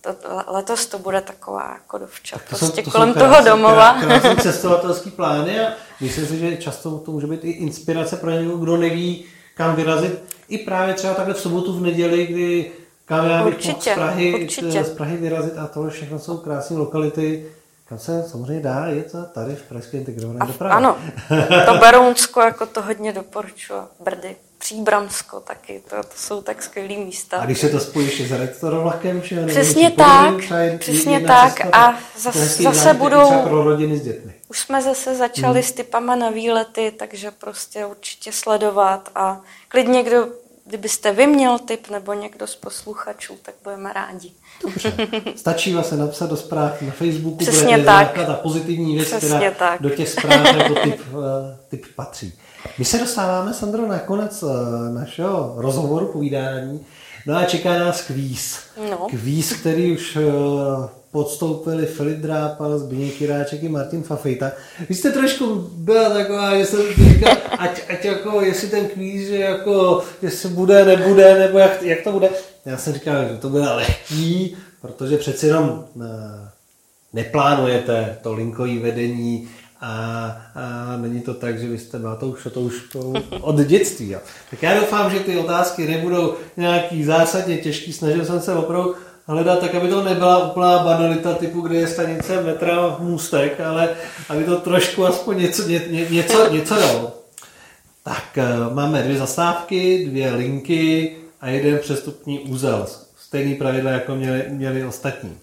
to, 0.00 0.16
letos 0.46 0.86
to 0.86 0.98
bude 0.98 1.20
taková 1.20 1.72
jako 1.72 1.98
dovča, 1.98 2.38
to 2.38 2.56
prostě 2.56 2.82
to 2.82 2.90
kolem 2.90 3.12
krásný, 3.12 3.30
toho 3.30 3.56
domova. 3.56 4.00
Krásný 4.00 4.36
cestovatelský 4.36 5.10
plány 5.10 5.60
a 5.60 5.72
myslím 6.00 6.26
si, 6.26 6.38
že 6.38 6.56
často 6.56 6.98
to 6.98 7.12
může 7.12 7.26
být 7.26 7.44
i 7.44 7.50
inspirace 7.50 8.16
pro 8.16 8.30
někoho, 8.30 8.58
kdo 8.58 8.76
neví, 8.76 9.24
kam 9.54 9.76
vyrazit. 9.76 10.22
I 10.48 10.58
právě 10.58 10.94
třeba 10.94 11.14
takhle 11.14 11.34
v 11.34 11.40
sobotu, 11.40 11.72
v 11.72 11.82
neděli, 11.82 12.26
kdy 12.26 12.72
kam 13.08 13.26
já 13.26 13.44
bych 13.44 13.62
z 13.62 13.94
Prahy, 13.94 14.34
určitě. 14.34 14.84
z 14.84 14.90
Prahy 14.90 15.16
vyrazit 15.16 15.58
a 15.58 15.66
tohle 15.66 15.90
všechno 15.90 16.18
jsou 16.18 16.36
krásné 16.36 16.76
lokality, 16.76 17.46
kam 17.88 17.98
se 17.98 18.22
samozřejmě 18.22 18.62
dá 18.62 18.86
jet 18.86 19.12
tady 19.32 19.54
v 19.54 19.62
Pražské 19.62 19.96
integrované 19.98 20.46
dopravě. 20.46 20.76
Ano, 20.76 20.96
to 21.66 21.74
Berounsko 21.74 22.40
jako 22.40 22.66
to 22.66 22.82
hodně 22.82 23.12
doporučuji. 23.12 23.80
Brdy, 24.00 24.36
Příbramsko 24.58 25.40
taky, 25.40 25.82
to, 25.90 25.96
to 25.96 26.16
jsou 26.16 26.42
tak 26.42 26.62
skvělé 26.62 26.96
místa. 26.96 27.36
A 27.36 27.44
když 27.44 27.58
se 27.58 27.68
to 27.68 27.80
spojíš 27.80 28.28
s 28.28 28.32
rektorovlakem, 28.32 29.22
že 29.22 29.46
Přesně 29.46 29.90
tak, 29.90 30.34
přesně 30.78 31.20
tak 31.20 31.74
a 31.74 31.98
zase, 32.18 32.62
zase 32.62 32.94
budou... 32.94 33.42
pro 33.42 33.64
rodiny 33.64 33.98
s 33.98 34.02
dětmi. 34.02 34.34
Už 34.48 34.58
jsme 34.58 34.82
zase 34.82 35.14
začali 35.14 35.60
hmm. 35.60 35.68
s 35.68 35.72
typama 35.72 36.16
na 36.16 36.30
výlety, 36.30 36.92
takže 36.96 37.30
prostě 37.30 37.86
určitě 37.86 38.32
sledovat 38.32 39.10
a 39.14 39.40
klidně, 39.68 40.02
kdo, 40.02 40.28
kdybyste 40.68 41.12
vy 41.12 41.26
měl 41.26 41.58
tip 41.58 41.90
nebo 41.90 42.12
někdo 42.12 42.46
z 42.46 42.56
posluchačů, 42.56 43.36
tak 43.42 43.54
budeme 43.64 43.92
rádi. 43.92 44.32
Dobře. 44.62 44.92
Stačí 45.36 45.72
vlastně 45.72 45.98
napsat 45.98 46.30
do 46.30 46.36
zpráv 46.36 46.82
na 46.82 46.90
Facebooku, 46.92 47.36
Přesně 47.36 47.76
bude 47.76 47.84
tak. 47.84 48.12
ta 48.14 48.34
pozitivní 48.34 48.94
věc, 48.94 49.08
Přesně 49.08 49.28
která 49.28 49.50
tak. 49.50 49.82
do 49.82 49.90
těch 49.90 50.08
zpráv 50.08 50.56
jako 50.56 50.74
typ, 50.74 51.00
eh, 51.00 51.56
typ 51.68 51.86
patří. 51.96 52.32
My 52.78 52.84
se 52.84 52.98
dostáváme, 52.98 53.54
Sandro, 53.54 53.86
na 53.86 53.98
konec 53.98 54.42
eh, 54.42 54.92
našeho 54.92 55.54
rozhovoru, 55.56 56.06
povídání. 56.06 56.86
No 57.26 57.36
a 57.36 57.44
čeká 57.44 57.78
nás 57.78 58.02
kvíz. 58.02 58.58
No. 58.90 59.06
Kvíz, 59.10 59.52
který 59.52 59.92
už 59.92 60.16
eh, 60.16 60.88
podstoupili 61.12 61.86
Filip 61.86 62.18
Drápal, 62.18 62.78
Zbigněk 62.78 63.14
Kiráček 63.14 63.62
i 63.62 63.68
Martin 63.68 64.02
Fafejta. 64.02 64.52
Vy 64.88 64.94
jste 64.94 65.10
trošku 65.10 65.70
byla 65.72 66.10
taková, 66.10 66.58
že 66.58 66.66
jsem 66.66 66.80
říkal, 66.94 67.36
ať, 67.58 67.82
ať 67.90 68.04
jako, 68.04 68.40
jestli 68.40 68.68
ten 68.68 68.88
kvíz, 68.88 69.28
že 69.28 69.36
jako, 69.36 70.02
jestli 70.22 70.48
bude, 70.48 70.84
nebude, 70.84 71.38
nebo 71.38 71.58
jak, 71.58 71.82
jak 71.82 72.02
to 72.02 72.12
bude. 72.12 72.30
Já 72.64 72.76
jsem 72.76 72.92
říkal, 72.92 73.28
že 73.28 73.36
to 73.36 73.48
bude 73.48 73.68
lehký, 73.68 74.56
protože 74.80 75.16
přeci 75.16 75.46
jenom 75.46 75.84
eh, 76.02 76.48
neplánujete 77.12 78.18
to 78.22 78.34
linkový 78.34 78.78
vedení 78.78 79.48
a, 79.80 80.26
a 80.54 80.96
není 80.96 81.20
to 81.20 81.34
tak, 81.34 81.58
že 81.60 81.68
vy 81.68 81.78
jste 81.78 81.98
tou 82.20 82.34
šotouškou 82.34 83.14
od 83.40 83.56
dětství. 83.56 84.10
Jo. 84.10 84.18
Tak 84.50 84.62
já 84.62 84.80
doufám, 84.80 85.10
že 85.10 85.20
ty 85.20 85.36
otázky 85.36 85.88
nebudou 85.88 86.34
nějaký 86.56 87.04
zásadně 87.04 87.58
těžký. 87.58 87.92
Snažil 87.92 88.24
jsem 88.24 88.40
se 88.40 88.54
opravdu 88.54 88.94
hledat 89.28 89.60
tak, 89.60 89.74
aby 89.74 89.88
to 89.88 90.02
nebyla 90.04 90.50
úplná 90.50 90.78
banalita 90.78 91.34
typu, 91.34 91.60
kde 91.60 91.76
je 91.76 91.88
stanice 91.88 92.42
metra 92.42 92.96
můstek, 92.98 93.60
ale 93.60 93.96
aby 94.28 94.44
to 94.44 94.56
trošku 94.60 95.06
aspoň 95.06 95.38
něco, 95.38 95.62
ně, 95.68 95.80
něco, 96.10 96.52
něco 96.52 96.74
dalo. 96.74 97.14
Tak 98.04 98.38
eh, 98.38 98.44
máme 98.74 99.02
dvě 99.02 99.18
zastávky, 99.18 100.06
dvě 100.08 100.34
linky 100.34 101.16
a 101.40 101.48
jeden 101.48 101.78
přestupní 101.78 102.40
úzel. 102.40 102.86
Stejný 103.16 103.54
pravidla, 103.54 103.90
jako 103.90 104.14
měli, 104.14 104.44
měli 104.48 104.84
ostatní. 104.84 105.38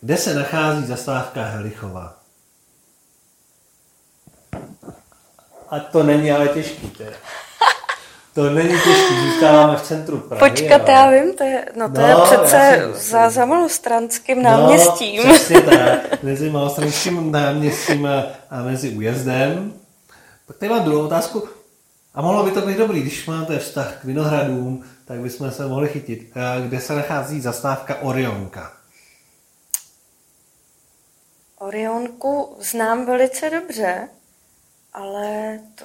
Kde 0.00 0.16
se 0.16 0.34
nachází 0.34 0.86
zastávka 0.86 1.44
Helichova? 1.44 2.16
A 5.70 5.80
to 5.80 6.02
není 6.02 6.32
ale 6.32 6.48
těžký 6.48 6.90
teda. 6.90 7.16
To 8.40 8.50
není 8.50 8.68
těžké, 8.68 9.14
zůstáváme 9.26 9.76
v 9.76 9.82
centru 9.82 10.18
Prahy. 10.18 10.50
Počkat, 10.50 10.88
ale... 10.88 10.92
já 10.92 11.10
vím, 11.10 11.34
to 11.34 11.44
je, 11.44 11.66
no 11.76 11.88
to 11.88 12.00
no, 12.00 12.06
je 12.06 12.14
přece 12.24 12.88
za, 12.94 13.30
za 13.30 13.44
malostranským 13.44 14.42
no, 14.42 14.50
náměstím. 14.50 15.28
No, 15.28 15.34
přesně 15.34 15.60
tak, 15.60 16.22
mezi 16.22 16.50
malostranským 16.50 17.32
náměstím 17.32 18.06
a, 18.06 18.24
a 18.50 18.62
mezi 18.62 18.90
újezdem. 18.90 19.72
Tak 20.46 20.56
tady 20.56 20.70
mám 20.70 20.84
druhou 20.84 21.06
otázku. 21.06 21.48
A 22.14 22.22
mohlo 22.22 22.44
by 22.44 22.50
to 22.50 22.60
být 22.60 22.78
dobrý, 22.78 23.00
když 23.00 23.26
máte 23.26 23.58
vztah 23.58 24.00
k 24.00 24.04
Vinohradům, 24.04 24.84
tak 25.04 25.18
bychom 25.18 25.50
se 25.50 25.66
mohli 25.66 25.88
chytit. 25.88 26.32
Kde 26.66 26.80
se 26.80 26.94
nachází 26.94 27.40
zastávka 27.40 28.02
Orionka? 28.02 28.72
Orionku 31.58 32.56
znám 32.60 33.06
velice 33.06 33.50
dobře, 33.50 34.08
ale 34.92 35.58
to, 35.74 35.84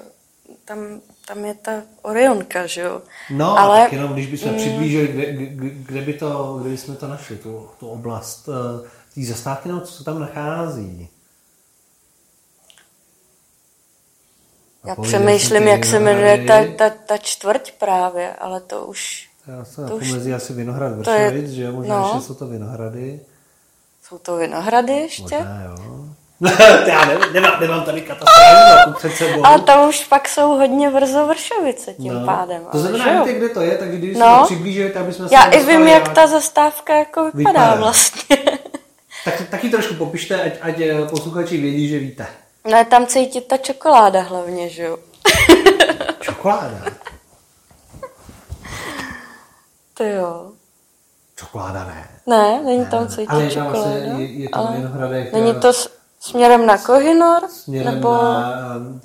tam, 0.65 1.01
tam 1.27 1.45
je 1.45 1.53
ta 1.53 1.71
Orionka, 2.01 2.65
že 2.65 2.81
jo? 2.81 3.01
No, 3.29 3.59
Ale, 3.59 3.81
tak 3.81 3.93
jenom 3.93 4.13
když 4.13 4.27
bychom 4.27 4.51
mm, 4.51 4.57
přiblížili, 4.57 5.07
kde, 5.07 5.33
kde, 5.33 5.69
kde, 5.69 6.01
by 6.01 6.13
to, 6.13 6.57
kde 6.61 6.69
bychom 6.69 6.95
to 6.95 7.07
našli, 7.07 7.37
tu, 7.37 7.69
tu 7.79 7.87
oblast, 7.87 8.47
uh, 8.47 8.55
té 9.15 9.21
zastávky, 9.21 9.69
no, 9.69 9.81
co 9.81 9.93
se 9.93 10.03
tam 10.03 10.19
nachází? 10.19 11.09
Já 14.85 14.95
přemýšlím, 14.95 15.63
jak 15.63 15.85
se 15.85 15.99
jmenuje 15.99 16.45
ta, 16.47 16.73
ta, 16.77 16.89
ta 16.89 17.17
čtvrť 17.17 17.71
právě, 17.71 18.33
ale 18.33 18.61
to 18.61 18.85
už... 18.85 19.29
Já 19.47 19.65
se 19.65 19.85
to 19.85 19.95
už, 19.95 20.11
mezi 20.11 20.33
asi 20.33 20.53
Vinohrad 20.53 20.97
Vršovic, 20.97 21.49
že 21.49 21.63
jo? 21.63 21.71
Možná 21.71 21.99
no, 21.99 22.07
ještě 22.07 22.27
jsou 22.27 22.33
to 22.33 22.47
Vinohrady. 22.47 23.19
Jsou 24.03 24.17
to 24.17 24.37
Vinohrady 24.37 24.93
ještě? 24.93 25.21
Možná 25.21 25.63
jo. 25.63 26.09
Já 26.87 27.05
nevím, 27.05 27.33
nemám, 27.33 27.59
nemám 27.59 27.83
tady 27.83 28.01
katastrofální 28.01 28.93
před 28.97 29.15
sebou. 29.15 29.45
Ale 29.45 29.61
tam 29.61 29.89
už 29.89 30.05
pak 30.05 30.29
jsou 30.29 30.49
hodně 30.49 30.89
brzo 30.89 31.27
Vršovice 31.27 31.93
tím 31.93 32.13
no. 32.13 32.25
pádem. 32.25 32.61
To 32.71 32.79
znamená, 32.79 33.23
víte, 33.23 33.37
kde 33.37 33.49
to 33.49 33.61
je, 33.61 33.77
tak 33.77 33.91
když 33.91 34.17
no. 34.17 34.39
se 34.39 34.53
přiblížili, 34.53 34.89
tak 34.89 35.03
bychom 35.03 35.27
se 35.27 35.35
Já 35.35 35.43
i 35.43 35.63
vím, 35.63 35.87
jak 35.87 36.09
ta 36.09 36.27
zastávka 36.27 36.95
jako 36.95 37.23
vypadá, 37.33 37.61
vypadá. 37.61 37.75
vlastně. 37.75 38.37
Tak, 39.25 39.49
taky 39.49 39.69
trošku 39.69 39.93
popište, 39.93 40.41
ať, 40.41 40.53
ať 40.61 40.79
eh, 40.79 41.05
posluchači 41.09 41.57
vědí, 41.57 41.87
že 41.87 41.99
víte. 41.99 42.27
No 42.71 42.77
je 42.77 42.85
tam 42.85 43.07
cítit 43.07 43.47
ta 43.47 43.57
čokoláda 43.57 44.21
hlavně, 44.21 44.69
že 44.69 44.83
jo? 44.83 44.97
Čokoláda. 46.19 46.81
To 49.93 50.03
jo. 50.03 50.51
Čokoláda 51.35 51.83
ne. 51.83 52.07
Ne, 52.27 52.63
není 52.63 52.85
tam 52.85 53.07
cítit 53.07 53.27
Ale 53.29 53.49
čokoláda. 53.49 53.79
vlastně, 53.79 54.25
je, 54.25 54.31
je 54.31 54.49
tam 54.49 54.67
ale. 54.67 55.27
Není 55.33 55.55
to 55.55 55.73
směrem 56.29 56.65
na 56.65 56.77
Kohinor? 56.77 57.39
směrem 57.49 57.95
nebo... 57.95 58.13
na... 58.13 58.53
ehm, 58.75 59.01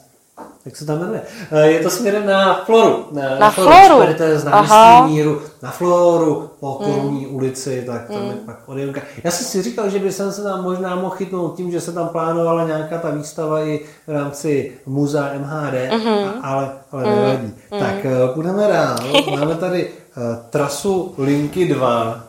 Jak 0.64 0.76
se 0.76 0.86
tam 0.86 0.98
jmenuje? 0.98 1.22
Eh, 1.52 1.66
Je 1.66 1.80
to 1.80 1.90
směrem 1.90 2.26
na 2.26 2.54
Floru. 2.64 3.06
Na, 3.12 3.38
Na 3.38 3.50
Floru? 3.50 3.98
Tady 3.98 4.14
to 4.14 4.22
je 4.22 4.38
z 4.38 4.44
náměstí 4.44 5.14
míru. 5.14 5.40
Na 5.62 5.70
Floru, 5.70 6.50
po 6.60 6.72
Korunní 6.72 7.26
ulici, 7.26 7.82
tak 7.86 8.06
tam 8.08 8.26
je 8.26 8.32
pak 8.46 8.56
odjenka. 8.66 9.00
Já 9.24 9.30
jsem 9.30 9.46
si 9.46 9.62
říkal, 9.62 9.90
že 9.90 9.98
by 9.98 10.12
jsem 10.12 10.32
se 10.32 10.42
tam 10.42 10.62
možná 10.62 10.94
mohl 10.96 11.10
chytnout 11.16 11.56
tím, 11.56 11.70
že 11.70 11.80
se 11.80 11.92
tam 11.92 12.08
plánovala 12.08 12.64
nějaká 12.66 12.98
ta 12.98 13.10
výstava 13.10 13.60
i 13.60 13.80
v 14.06 14.10
rámci 14.12 14.72
muzea 14.86 15.30
MHD, 15.38 15.74
a, 16.42 16.48
ale, 16.52 16.70
ale 16.92 17.02
nevadí. 17.02 17.54
Tak 17.70 18.04
eh, 18.04 18.28
půjdeme 18.34 18.68
dál. 18.68 18.96
Máme 19.38 19.54
tady 19.54 19.90
eh, 19.90 20.38
trasu 20.50 21.14
linky 21.18 21.68
2. 21.74 22.24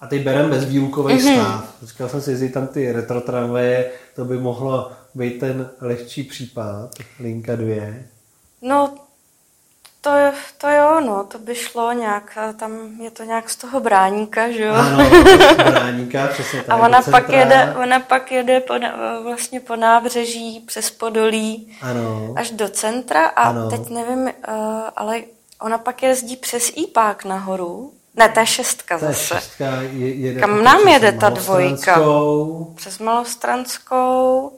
A 0.00 0.06
teď 0.06 0.24
bereme 0.24 0.48
bezvýlukový 0.48 1.14
mm-hmm. 1.14 1.42
stav. 1.42 1.74
Říkal 1.82 2.08
jsem 2.08 2.20
si, 2.20 2.30
jestli 2.30 2.48
tam 2.48 2.66
ty 2.66 2.92
retro 2.92 3.20
tramvaje, 3.20 3.90
to 4.16 4.24
by 4.24 4.38
mohlo 4.38 4.92
být 5.14 5.40
ten 5.40 5.70
lehčí 5.80 6.22
případ, 6.22 6.90
linka 7.20 7.56
2. 7.56 7.94
No, 8.62 8.94
to, 10.00 10.10
to 10.58 10.68
jo, 10.68 11.00
no, 11.00 11.24
to 11.24 11.38
by 11.38 11.54
šlo 11.54 11.92
nějak, 11.92 12.38
tam 12.58 13.00
je 13.00 13.10
to 13.10 13.24
nějak 13.24 13.50
z 13.50 13.56
toho 13.56 13.80
bráníka, 13.80 14.50
že 14.50 14.62
jo? 14.62 14.74
Ano, 14.74 15.10
bráníka, 15.56 16.26
přesně 16.32 16.62
tak. 16.62 16.70
A 16.70 16.76
ona 16.76 17.02
pak, 17.02 17.28
jede, 17.28 17.74
ona 17.82 18.00
pak 18.00 18.32
jede 18.32 18.60
po, 18.60 18.74
vlastně 19.22 19.60
po 19.60 19.76
nábřeží 19.76 20.60
přes 20.66 20.90
Podolí 20.90 21.76
Ano, 21.82 22.34
až 22.36 22.50
do 22.50 22.68
centra 22.68 23.26
a 23.26 23.42
Ano. 23.42 23.70
teď 23.70 23.88
nevím, 23.90 24.22
uh, 24.22 24.32
ale 24.96 25.20
ona 25.60 25.78
pak 25.78 26.02
jezdí 26.02 26.36
přes 26.36 26.72
Ipák 26.76 27.24
nahoru. 27.24 27.92
Ne, 28.18 28.28
to 28.28 28.40
je 28.40 28.46
šestka 28.46 28.98
to 28.98 29.04
je 29.04 29.12
zase. 29.12 29.34
šestka. 29.34 29.64
Je, 29.80 30.14
jede 30.14 30.40
Kam 30.40 30.64
nám 30.64 30.88
jede 30.88 31.12
ta 31.12 31.28
dvojka? 31.28 32.00
Přes 32.74 32.98
Malostranskou. 32.98 34.52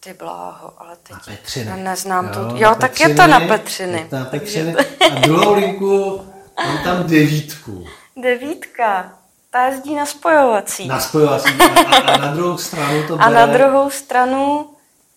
Ty 0.00 0.14
bláho, 0.14 0.72
ale 0.78 0.96
teď 1.02 1.16
Na 1.16 1.20
Petřiny. 1.36 1.82
neznám 1.82 2.28
to. 2.28 2.42
na 2.42 2.58
Jo, 2.58 2.74
tak 2.80 3.00
je 3.00 3.14
to 3.14 3.26
na 3.26 3.40
Petřiny. 3.40 4.06
To 4.10 4.16
na 4.16 4.24
Petřiny. 4.24 4.74
A 5.16 5.18
druhou 5.20 5.54
linku 5.54 6.26
mám 6.64 6.84
tam 6.84 7.04
devítku. 7.06 7.86
Devítka. 8.22 9.12
Ta 9.50 9.64
jezdí 9.66 9.94
na 9.94 10.06
spojovací. 10.06 10.88
Na 10.88 11.00
spojovací. 11.00 11.48
A, 11.76 11.96
a, 12.00 12.16
na 12.16 12.34
druhou 12.34 12.58
stranu 12.58 13.06
to 13.08 13.16
A 13.20 13.28
na 13.30 13.46
druhou 13.46 13.90
stranu, 13.90 14.70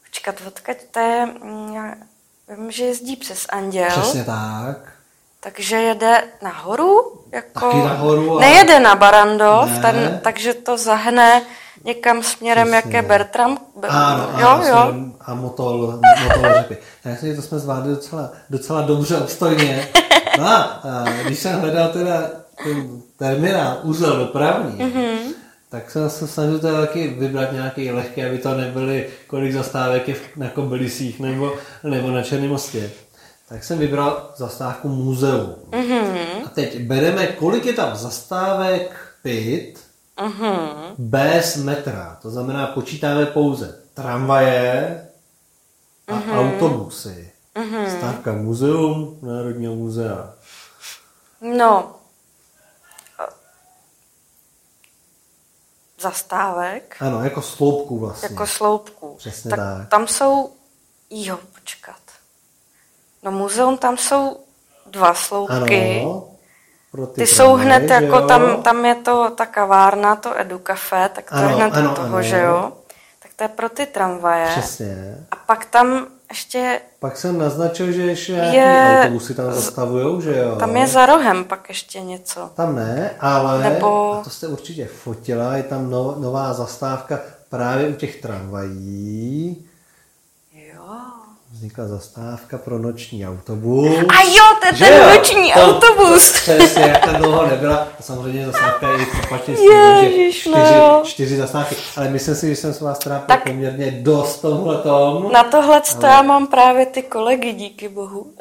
počkat, 0.05 0.35
odkud 0.47 0.77
to 0.91 0.99
je, 0.99 1.25
mm, 1.25 1.73
já 1.75 1.95
vím, 2.55 2.71
že 2.71 2.83
jezdí 2.83 3.15
přes 3.15 3.45
Anděl, 3.49 3.89
Přesně 3.89 4.23
tak. 4.23 4.92
Takže 5.43 5.75
jede 5.75 6.23
nahoru, 6.43 7.11
jako, 7.31 7.59
Taky 7.59 7.77
nahoru, 7.77 8.31
ale- 8.31 8.41
nejede 8.41 8.79
na 8.79 8.95
Barandov, 8.95 9.69
Ne. 9.69 9.79
ten, 9.81 10.19
takže 10.23 10.53
to 10.53 10.77
zahne 10.77 11.41
někam 11.83 12.23
směrem, 12.23 12.67
Přesně. 12.67 12.75
jak 12.75 13.03
je 13.03 13.09
Bertram. 13.09 13.57
Be- 13.75 13.87
Ano, 13.87 14.29
jo, 14.39 14.47
ano, 14.47 14.67
jo. 14.67 14.93
A 15.21 15.33
motol, 15.33 15.99
motol 16.23 16.53
řepy. 16.57 16.77
Já 17.05 17.11
myslím, 17.11 17.29
že 17.29 17.35
to 17.35 17.41
jsme 17.41 17.59
zvládli 17.59 17.89
docela, 17.95 18.31
docela 18.49 18.81
dobře 18.81 19.17
obstojně. 19.17 19.87
No 20.37 20.47
a, 20.47 20.55
a 20.61 21.05
když 21.23 21.39
jsem 21.39 21.59
hledal 21.59 21.89
teda 21.89 22.21
ten 22.63 23.01
terminál, 23.17 23.77
úzel 23.83 24.17
dopravní, 24.17 24.75
Mhm. 24.83 24.91
mm-hmm. 24.91 25.33
tak 25.69 25.91
jsem 25.91 26.09
se 26.09 26.27
snažil 26.27 26.59
teda 26.59 26.81
taky 26.81 27.07
vybrat 27.07 27.51
nějaký 27.51 27.91
lehký, 27.91 28.23
aby 28.23 28.37
to 28.37 28.53
nebyly 28.55 29.07
kolik 29.27 29.53
zastávek 29.53 30.07
je 30.07 30.15
na 30.35 30.49
Kobylisích 30.49 31.19
nebo, 31.19 31.53
nebo 31.83 32.11
na 32.11 32.21
Černém 32.23 32.49
mostě. 32.49 32.91
Tak 33.53 33.63
jsem 33.63 33.79
vybral 33.79 34.31
zastávku 34.35 34.87
muzeum. 34.89 35.55
Mm-hmm. 35.71 36.45
A 36.45 36.49
teď 36.49 36.79
bereme, 36.79 37.27
kolik 37.27 37.65
je 37.65 37.73
tam 37.73 37.95
zastávek 37.95 39.07
pit, 39.23 39.79
Mhm. 40.21 40.49
bez 40.97 41.55
metra. 41.57 42.17
To 42.21 42.29
znamená, 42.29 42.67
počítáme 42.67 43.25
pouze 43.25 43.81
tramvaje 43.93 45.07
a 46.07 46.15
Mhm. 46.15 46.31
autobusy. 46.37 47.31
Stávka 47.97 48.31
muzeum, 48.33 49.19
Národního 49.21 49.75
muzea. 49.75 50.33
No, 51.41 51.95
zastávek, 56.01 56.95
Ano, 56.99 57.23
jako 57.23 57.41
sloupku 57.41 57.99
vlastně. 57.99 58.29
jako 58.31 58.47
sloupků. 58.47 59.15
Přesně 59.17 59.49
tak, 59.49 59.59
tak. 59.59 59.89
tam 59.89 60.07
jsou, 60.07 60.53
jo, 61.09 61.39
počkat. 61.53 62.02
No 63.23 63.31
muzeum, 63.31 63.77
tam 63.77 63.97
jsou 63.97 64.37
dva 64.91 65.13
sloupky. 65.13 66.01
Ano, 66.01 66.27
pro 66.91 67.07
ty, 67.07 67.21
Ty 67.21 67.27
jsou 67.27 67.53
hned, 67.53 67.89
jako 67.89 68.15
jo? 68.19 68.27
tam, 68.27 68.63
tam 68.63 68.85
je 68.85 68.95
to 68.95 69.29
ta 69.37 69.45
kavárna, 69.45 70.15
to 70.15 70.39
Educafe, 70.39 71.09
tak 71.15 71.29
to 71.29 71.35
Ano, 71.35 71.49
je 71.49 71.55
hned 71.55 71.73
ano, 71.77 71.91
u 71.91 71.95
toho, 71.95 72.07
ano. 72.07 72.21
že 72.21 72.39
jo? 72.39 72.71
Tak 73.23 73.31
to 73.35 73.43
je 73.43 73.47
pro 73.47 73.69
ty 73.69 73.85
tramvaje. 73.85 74.47
Přesně. 74.47 75.17
A 75.31 75.35
pak 75.35 75.65
tam 75.65 76.07
ještě, 76.29 76.81
Pak 76.99 77.17
jsem 77.17 77.37
naznačil, 77.37 77.91
že 77.91 78.01
ještě 78.01 78.31
Je- 78.31 78.99
autobusy 79.03 79.33
tam 79.35 79.53
zastavujou, 79.53 80.21
že 80.21 80.37
jo? 80.37 80.55
tam 80.55 80.77
je 80.77 80.87
za 80.87 81.05
rohem 81.05 81.43
pak 81.45 81.69
ještě 81.69 82.01
něco. 82.01 82.49
Tam 82.55 82.75
ne, 82.75 83.11
ale, 83.19 83.63
Nebo- 83.63 84.21
to 84.23 84.29
jste 84.29 84.47
určitě 84.47 84.85
fotila, 84.85 85.55
je 85.57 85.63
tam 85.63 85.89
no, 85.89 86.15
nová 86.19 86.53
zastávka 86.53 87.19
právě 87.49 87.87
u 87.89 87.93
těch 87.93 88.21
tramvají. 88.21 89.65
Vznikla 91.63 91.87
zastávka 91.87 92.57
pro 92.57 92.79
noční 92.79 93.27
autobus. 93.27 93.87
A 93.87 94.23
jo, 94.27 94.43
to 94.61 94.67
je 94.67 94.73
Že 94.75 94.85
ten 94.85 95.01
jo? 95.01 95.15
noční 95.17 95.53
To- 95.53 95.59
autobus. 95.59 96.31
Přesně, 96.31 96.81
jak 96.81 97.05
tam 97.05 97.15
dlouho 97.15 97.47
nebyla. 97.47 97.87
A 97.99 98.01
samozřejmě 98.01 98.45
zastávka 98.45 98.89
je 98.89 98.97
i 99.03 99.07
opačně 99.25 99.55
že 99.55 99.61
no 100.51 101.01
čtyři, 101.03 101.13
čtyři 101.13 101.37
zastávky. 101.37 101.75
Ale 101.97 102.09
myslím 102.09 102.35
si, 102.35 102.47
že 102.49 102.55
jsem 102.55 102.73
se 102.73 102.83
vás 102.83 102.99
trápil 102.99 103.27
Tak- 103.27 103.43
poměrně 103.43 103.91
dost 103.91 104.41
tomhletom. 104.41 105.31
Na 105.33 105.43
tohle 105.43 105.81
to 105.99 106.05
já 106.05 106.21
mám 106.21 106.47
právě 106.47 106.85
ty 106.85 107.01
kolegy, 107.01 107.53
díky 107.53 107.89
bohu. 107.89 108.33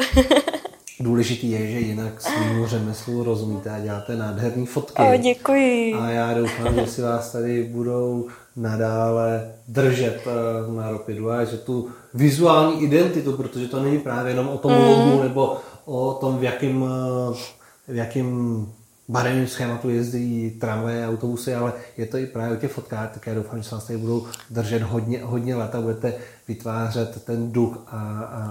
Důležitý 1.01 1.51
je, 1.51 1.59
že 1.59 1.79
jinak 1.79 2.21
svýmu 2.21 2.67
řemeslu 2.67 3.25
rozumíte 3.25 3.71
a 3.71 3.79
děláte 3.79 4.17
nádherné 4.17 4.67
fotky. 4.67 5.03
O, 5.03 5.17
děkuji. 5.17 5.95
A 5.95 6.11
já 6.11 6.35
doufám, 6.35 6.75
že 6.75 6.87
si 6.87 7.03
vás 7.03 7.33
tady 7.33 7.63
budou 7.63 8.27
nadále 8.57 9.55
držet 9.69 10.21
eh, 10.27 10.73
na 10.73 10.91
Rapidu 10.91 11.31
a 11.31 11.45
že 11.45 11.57
tu 11.57 11.91
vizuální 12.15 12.83
identitu, 12.83 13.33
protože 13.33 13.69
to 13.69 13.83
není 13.83 13.99
právě 13.99 14.33
jenom 14.33 14.49
o 14.49 14.59
tom 14.59 14.73
logu 14.73 15.23
nebo 15.23 15.57
o 15.85 16.15
tom, 16.15 16.39
v 16.39 16.43
jakém, 16.43 16.85
eh, 16.85 17.93
v 17.93 17.97
jakém 17.97 18.67
barevném 19.09 19.47
schématu 19.47 19.91
jezdí 19.91 20.51
tramvaje 20.51 21.09
autobusy, 21.09 21.55
ale 21.55 21.73
je 21.97 22.07
to 22.07 22.17
i 22.17 22.27
právě 22.27 22.57
o 22.57 22.61
těch 22.61 22.73
fotkách, 22.73 23.11
tak 23.11 23.27
já 23.27 23.35
doufám, 23.35 23.63
že 23.63 23.69
se 23.69 23.75
vás 23.75 23.85
tady 23.85 23.99
budou 23.99 24.27
držet 24.51 24.83
hodně, 24.83 25.23
hodně 25.23 25.57
let 25.57 25.75
a 25.75 25.81
budete 25.81 26.15
vytvářet 26.49 27.25
ten 27.25 27.53
duch 27.53 27.79
a, 27.87 27.99
a 28.23 28.43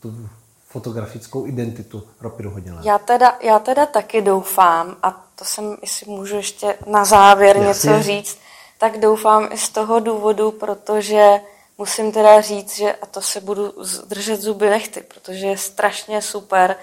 tu 0.00 0.28
fotografickou 0.68 1.46
identitu 1.46 2.02
Rapidu 2.20 2.50
hodně 2.50 2.72
let. 2.72 2.84
Já 2.84 2.98
teda, 2.98 3.38
já 3.42 3.58
teda 3.58 3.86
taky 3.86 4.22
doufám, 4.22 4.96
a 5.02 5.26
to 5.38 5.44
jsem, 5.44 5.76
jestli 5.82 6.12
můžu 6.12 6.36
ještě 6.36 6.74
na 6.86 7.04
závěr 7.04 7.56
Jasně. 7.56 7.90
něco 7.90 8.02
říct, 8.02 8.38
tak 8.78 8.98
doufám 8.98 9.48
i 9.52 9.58
z 9.58 9.68
toho 9.68 10.00
důvodu, 10.00 10.50
protože 10.50 11.40
musím 11.78 12.12
teda 12.12 12.40
říct, 12.40 12.76
že, 12.76 12.92
a 12.92 13.06
to 13.06 13.20
se 13.22 13.40
budu 13.40 13.74
držet 14.06 14.40
zuby 14.40 14.70
nechty, 14.70 15.00
protože 15.00 15.46
je 15.46 15.58
strašně 15.58 16.22
super. 16.22 16.76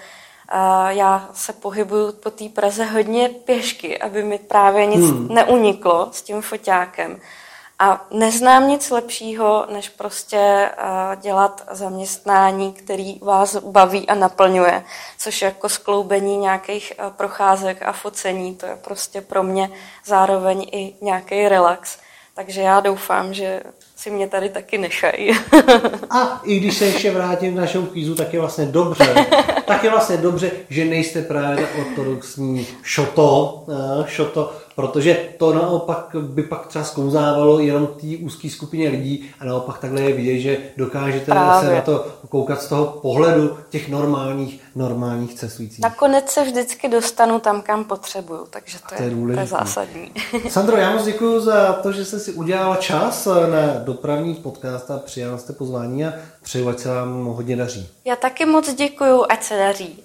A 0.48 0.90
já 0.90 1.28
se 1.34 1.52
pohybuju 1.52 2.12
po 2.12 2.30
té 2.30 2.48
Praze 2.48 2.84
hodně 2.84 3.28
pěšky, 3.28 3.98
aby 3.98 4.22
mi 4.22 4.38
právě 4.38 4.86
nic 4.86 5.10
hmm. 5.10 5.34
neuniklo 5.34 6.08
s 6.12 6.22
tím 6.22 6.42
foťákem. 6.42 7.20
A 7.78 8.06
neznám 8.10 8.68
nic 8.68 8.90
lepšího, 8.90 9.66
než 9.72 9.88
prostě 9.88 10.70
uh, 10.78 11.22
dělat 11.22 11.64
zaměstnání, 11.70 12.72
který 12.72 13.18
vás 13.22 13.56
baví 13.56 14.08
a 14.08 14.14
naplňuje, 14.14 14.84
což 15.18 15.42
jako 15.42 15.68
skloubení 15.68 16.36
nějakých 16.36 16.92
uh, 16.98 17.10
procházek 17.10 17.82
a 17.82 17.92
focení, 17.92 18.54
to 18.54 18.66
je 18.66 18.76
prostě 18.76 19.20
pro 19.20 19.42
mě 19.42 19.70
zároveň 20.04 20.66
i 20.72 20.94
nějaký 21.02 21.48
relax. 21.48 21.98
Takže 22.34 22.60
já 22.60 22.80
doufám, 22.80 23.34
že 23.34 23.62
si 23.96 24.10
mě 24.10 24.28
tady 24.28 24.48
taky 24.48 24.78
nechají. 24.78 25.30
A 26.10 26.40
i 26.44 26.58
když 26.58 26.76
se 26.76 26.84
ještě 26.84 27.10
vrátím 27.10 27.54
k 27.54 27.56
našemu 27.56 27.86
kvízu, 27.86 28.14
tak 28.14 28.34
je 28.34 28.40
vlastně 28.40 28.66
dobře, 28.66 29.26
tak 29.66 29.84
je 29.84 29.90
vlastně 29.90 30.16
dobře, 30.16 30.50
že 30.68 30.84
nejste 30.84 31.22
právě 31.22 31.68
ortodoxní 31.80 32.66
šoto, 32.82 33.64
eh, 33.68 34.04
šoto 34.08 34.52
protože 34.76 35.28
to 35.38 35.54
naopak 35.54 36.16
by 36.20 36.42
pak 36.42 36.66
třeba 36.66 36.84
sklouzávalo 36.84 37.60
jenom 37.60 37.86
té 37.86 38.06
úzké 38.20 38.50
skupině 38.50 38.88
lidí 38.88 39.30
a 39.40 39.44
naopak 39.44 39.78
takhle 39.78 40.00
je 40.00 40.12
vidět, 40.12 40.38
že 40.38 40.58
dokážete 40.76 41.24
Právě. 41.24 41.68
se 41.68 41.74
na 41.74 41.80
to 41.80 42.06
koukat 42.28 42.62
z 42.62 42.68
toho 42.68 42.86
pohledu 42.86 43.58
těch 43.70 43.88
normálních, 43.88 44.60
normálních 44.74 45.34
cestujících. 45.34 45.78
Nakonec 45.78 46.30
se 46.30 46.44
vždycky 46.44 46.88
dostanu 46.88 47.40
tam, 47.40 47.62
kam 47.62 47.84
potřebuju, 47.84 48.46
takže 48.50 48.78
to, 48.78 48.96
to 48.96 49.02
je, 49.02 49.08
je, 49.08 49.34
to 49.34 49.40
je 49.40 49.46
zásadní. 49.46 50.10
Sandro, 50.48 50.76
já 50.76 50.90
moc 50.90 51.04
děkuji 51.04 51.40
za 51.40 51.72
to, 51.72 51.92
že 51.92 52.04
jste 52.04 52.18
si 52.18 52.32
udělala 52.32 52.76
čas 52.76 53.26
na 53.26 53.78
dopravní 53.84 54.34
podcast 54.34 54.90
a 54.90 54.98
přijala 54.98 55.38
jste 55.38 55.52
pozvání 55.52 56.04
a 56.04 56.12
přeju, 56.42 56.68
ať 56.68 56.78
se 56.78 56.88
vám 56.88 57.24
hodně 57.24 57.56
daří. 57.56 57.88
Já 58.04 58.16
taky 58.16 58.46
moc 58.46 58.74
děkuji, 58.74 59.24
ať 59.28 59.42
se 59.42 59.56
daří. 59.56 60.02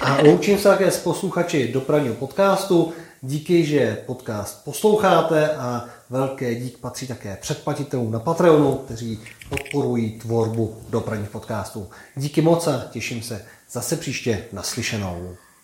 a 0.00 0.22
loučím 0.24 0.58
se 0.58 0.68
také 0.68 0.90
s 0.90 0.98
posluchači 0.98 1.72
dopravního 1.72 2.14
podcastu. 2.14 2.92
Díky, 3.22 3.64
že 3.64 4.02
podcast 4.06 4.64
posloucháte 4.64 5.50
a 5.56 5.84
velké 6.10 6.54
dík 6.54 6.78
patří 6.78 7.06
také 7.06 7.36
předplatitelům 7.40 8.12
na 8.12 8.20
Patreonu, 8.20 8.74
kteří 8.74 9.20
podporují 9.48 10.18
tvorbu 10.18 10.82
dopravních 10.88 11.30
podcastů. 11.30 11.90
Díky 12.16 12.42
moc 12.42 12.66
a 12.66 12.84
těším 12.90 13.22
se 13.22 13.44
zase 13.70 13.96
příště 13.96 14.44
naslyšenou. 14.52 15.36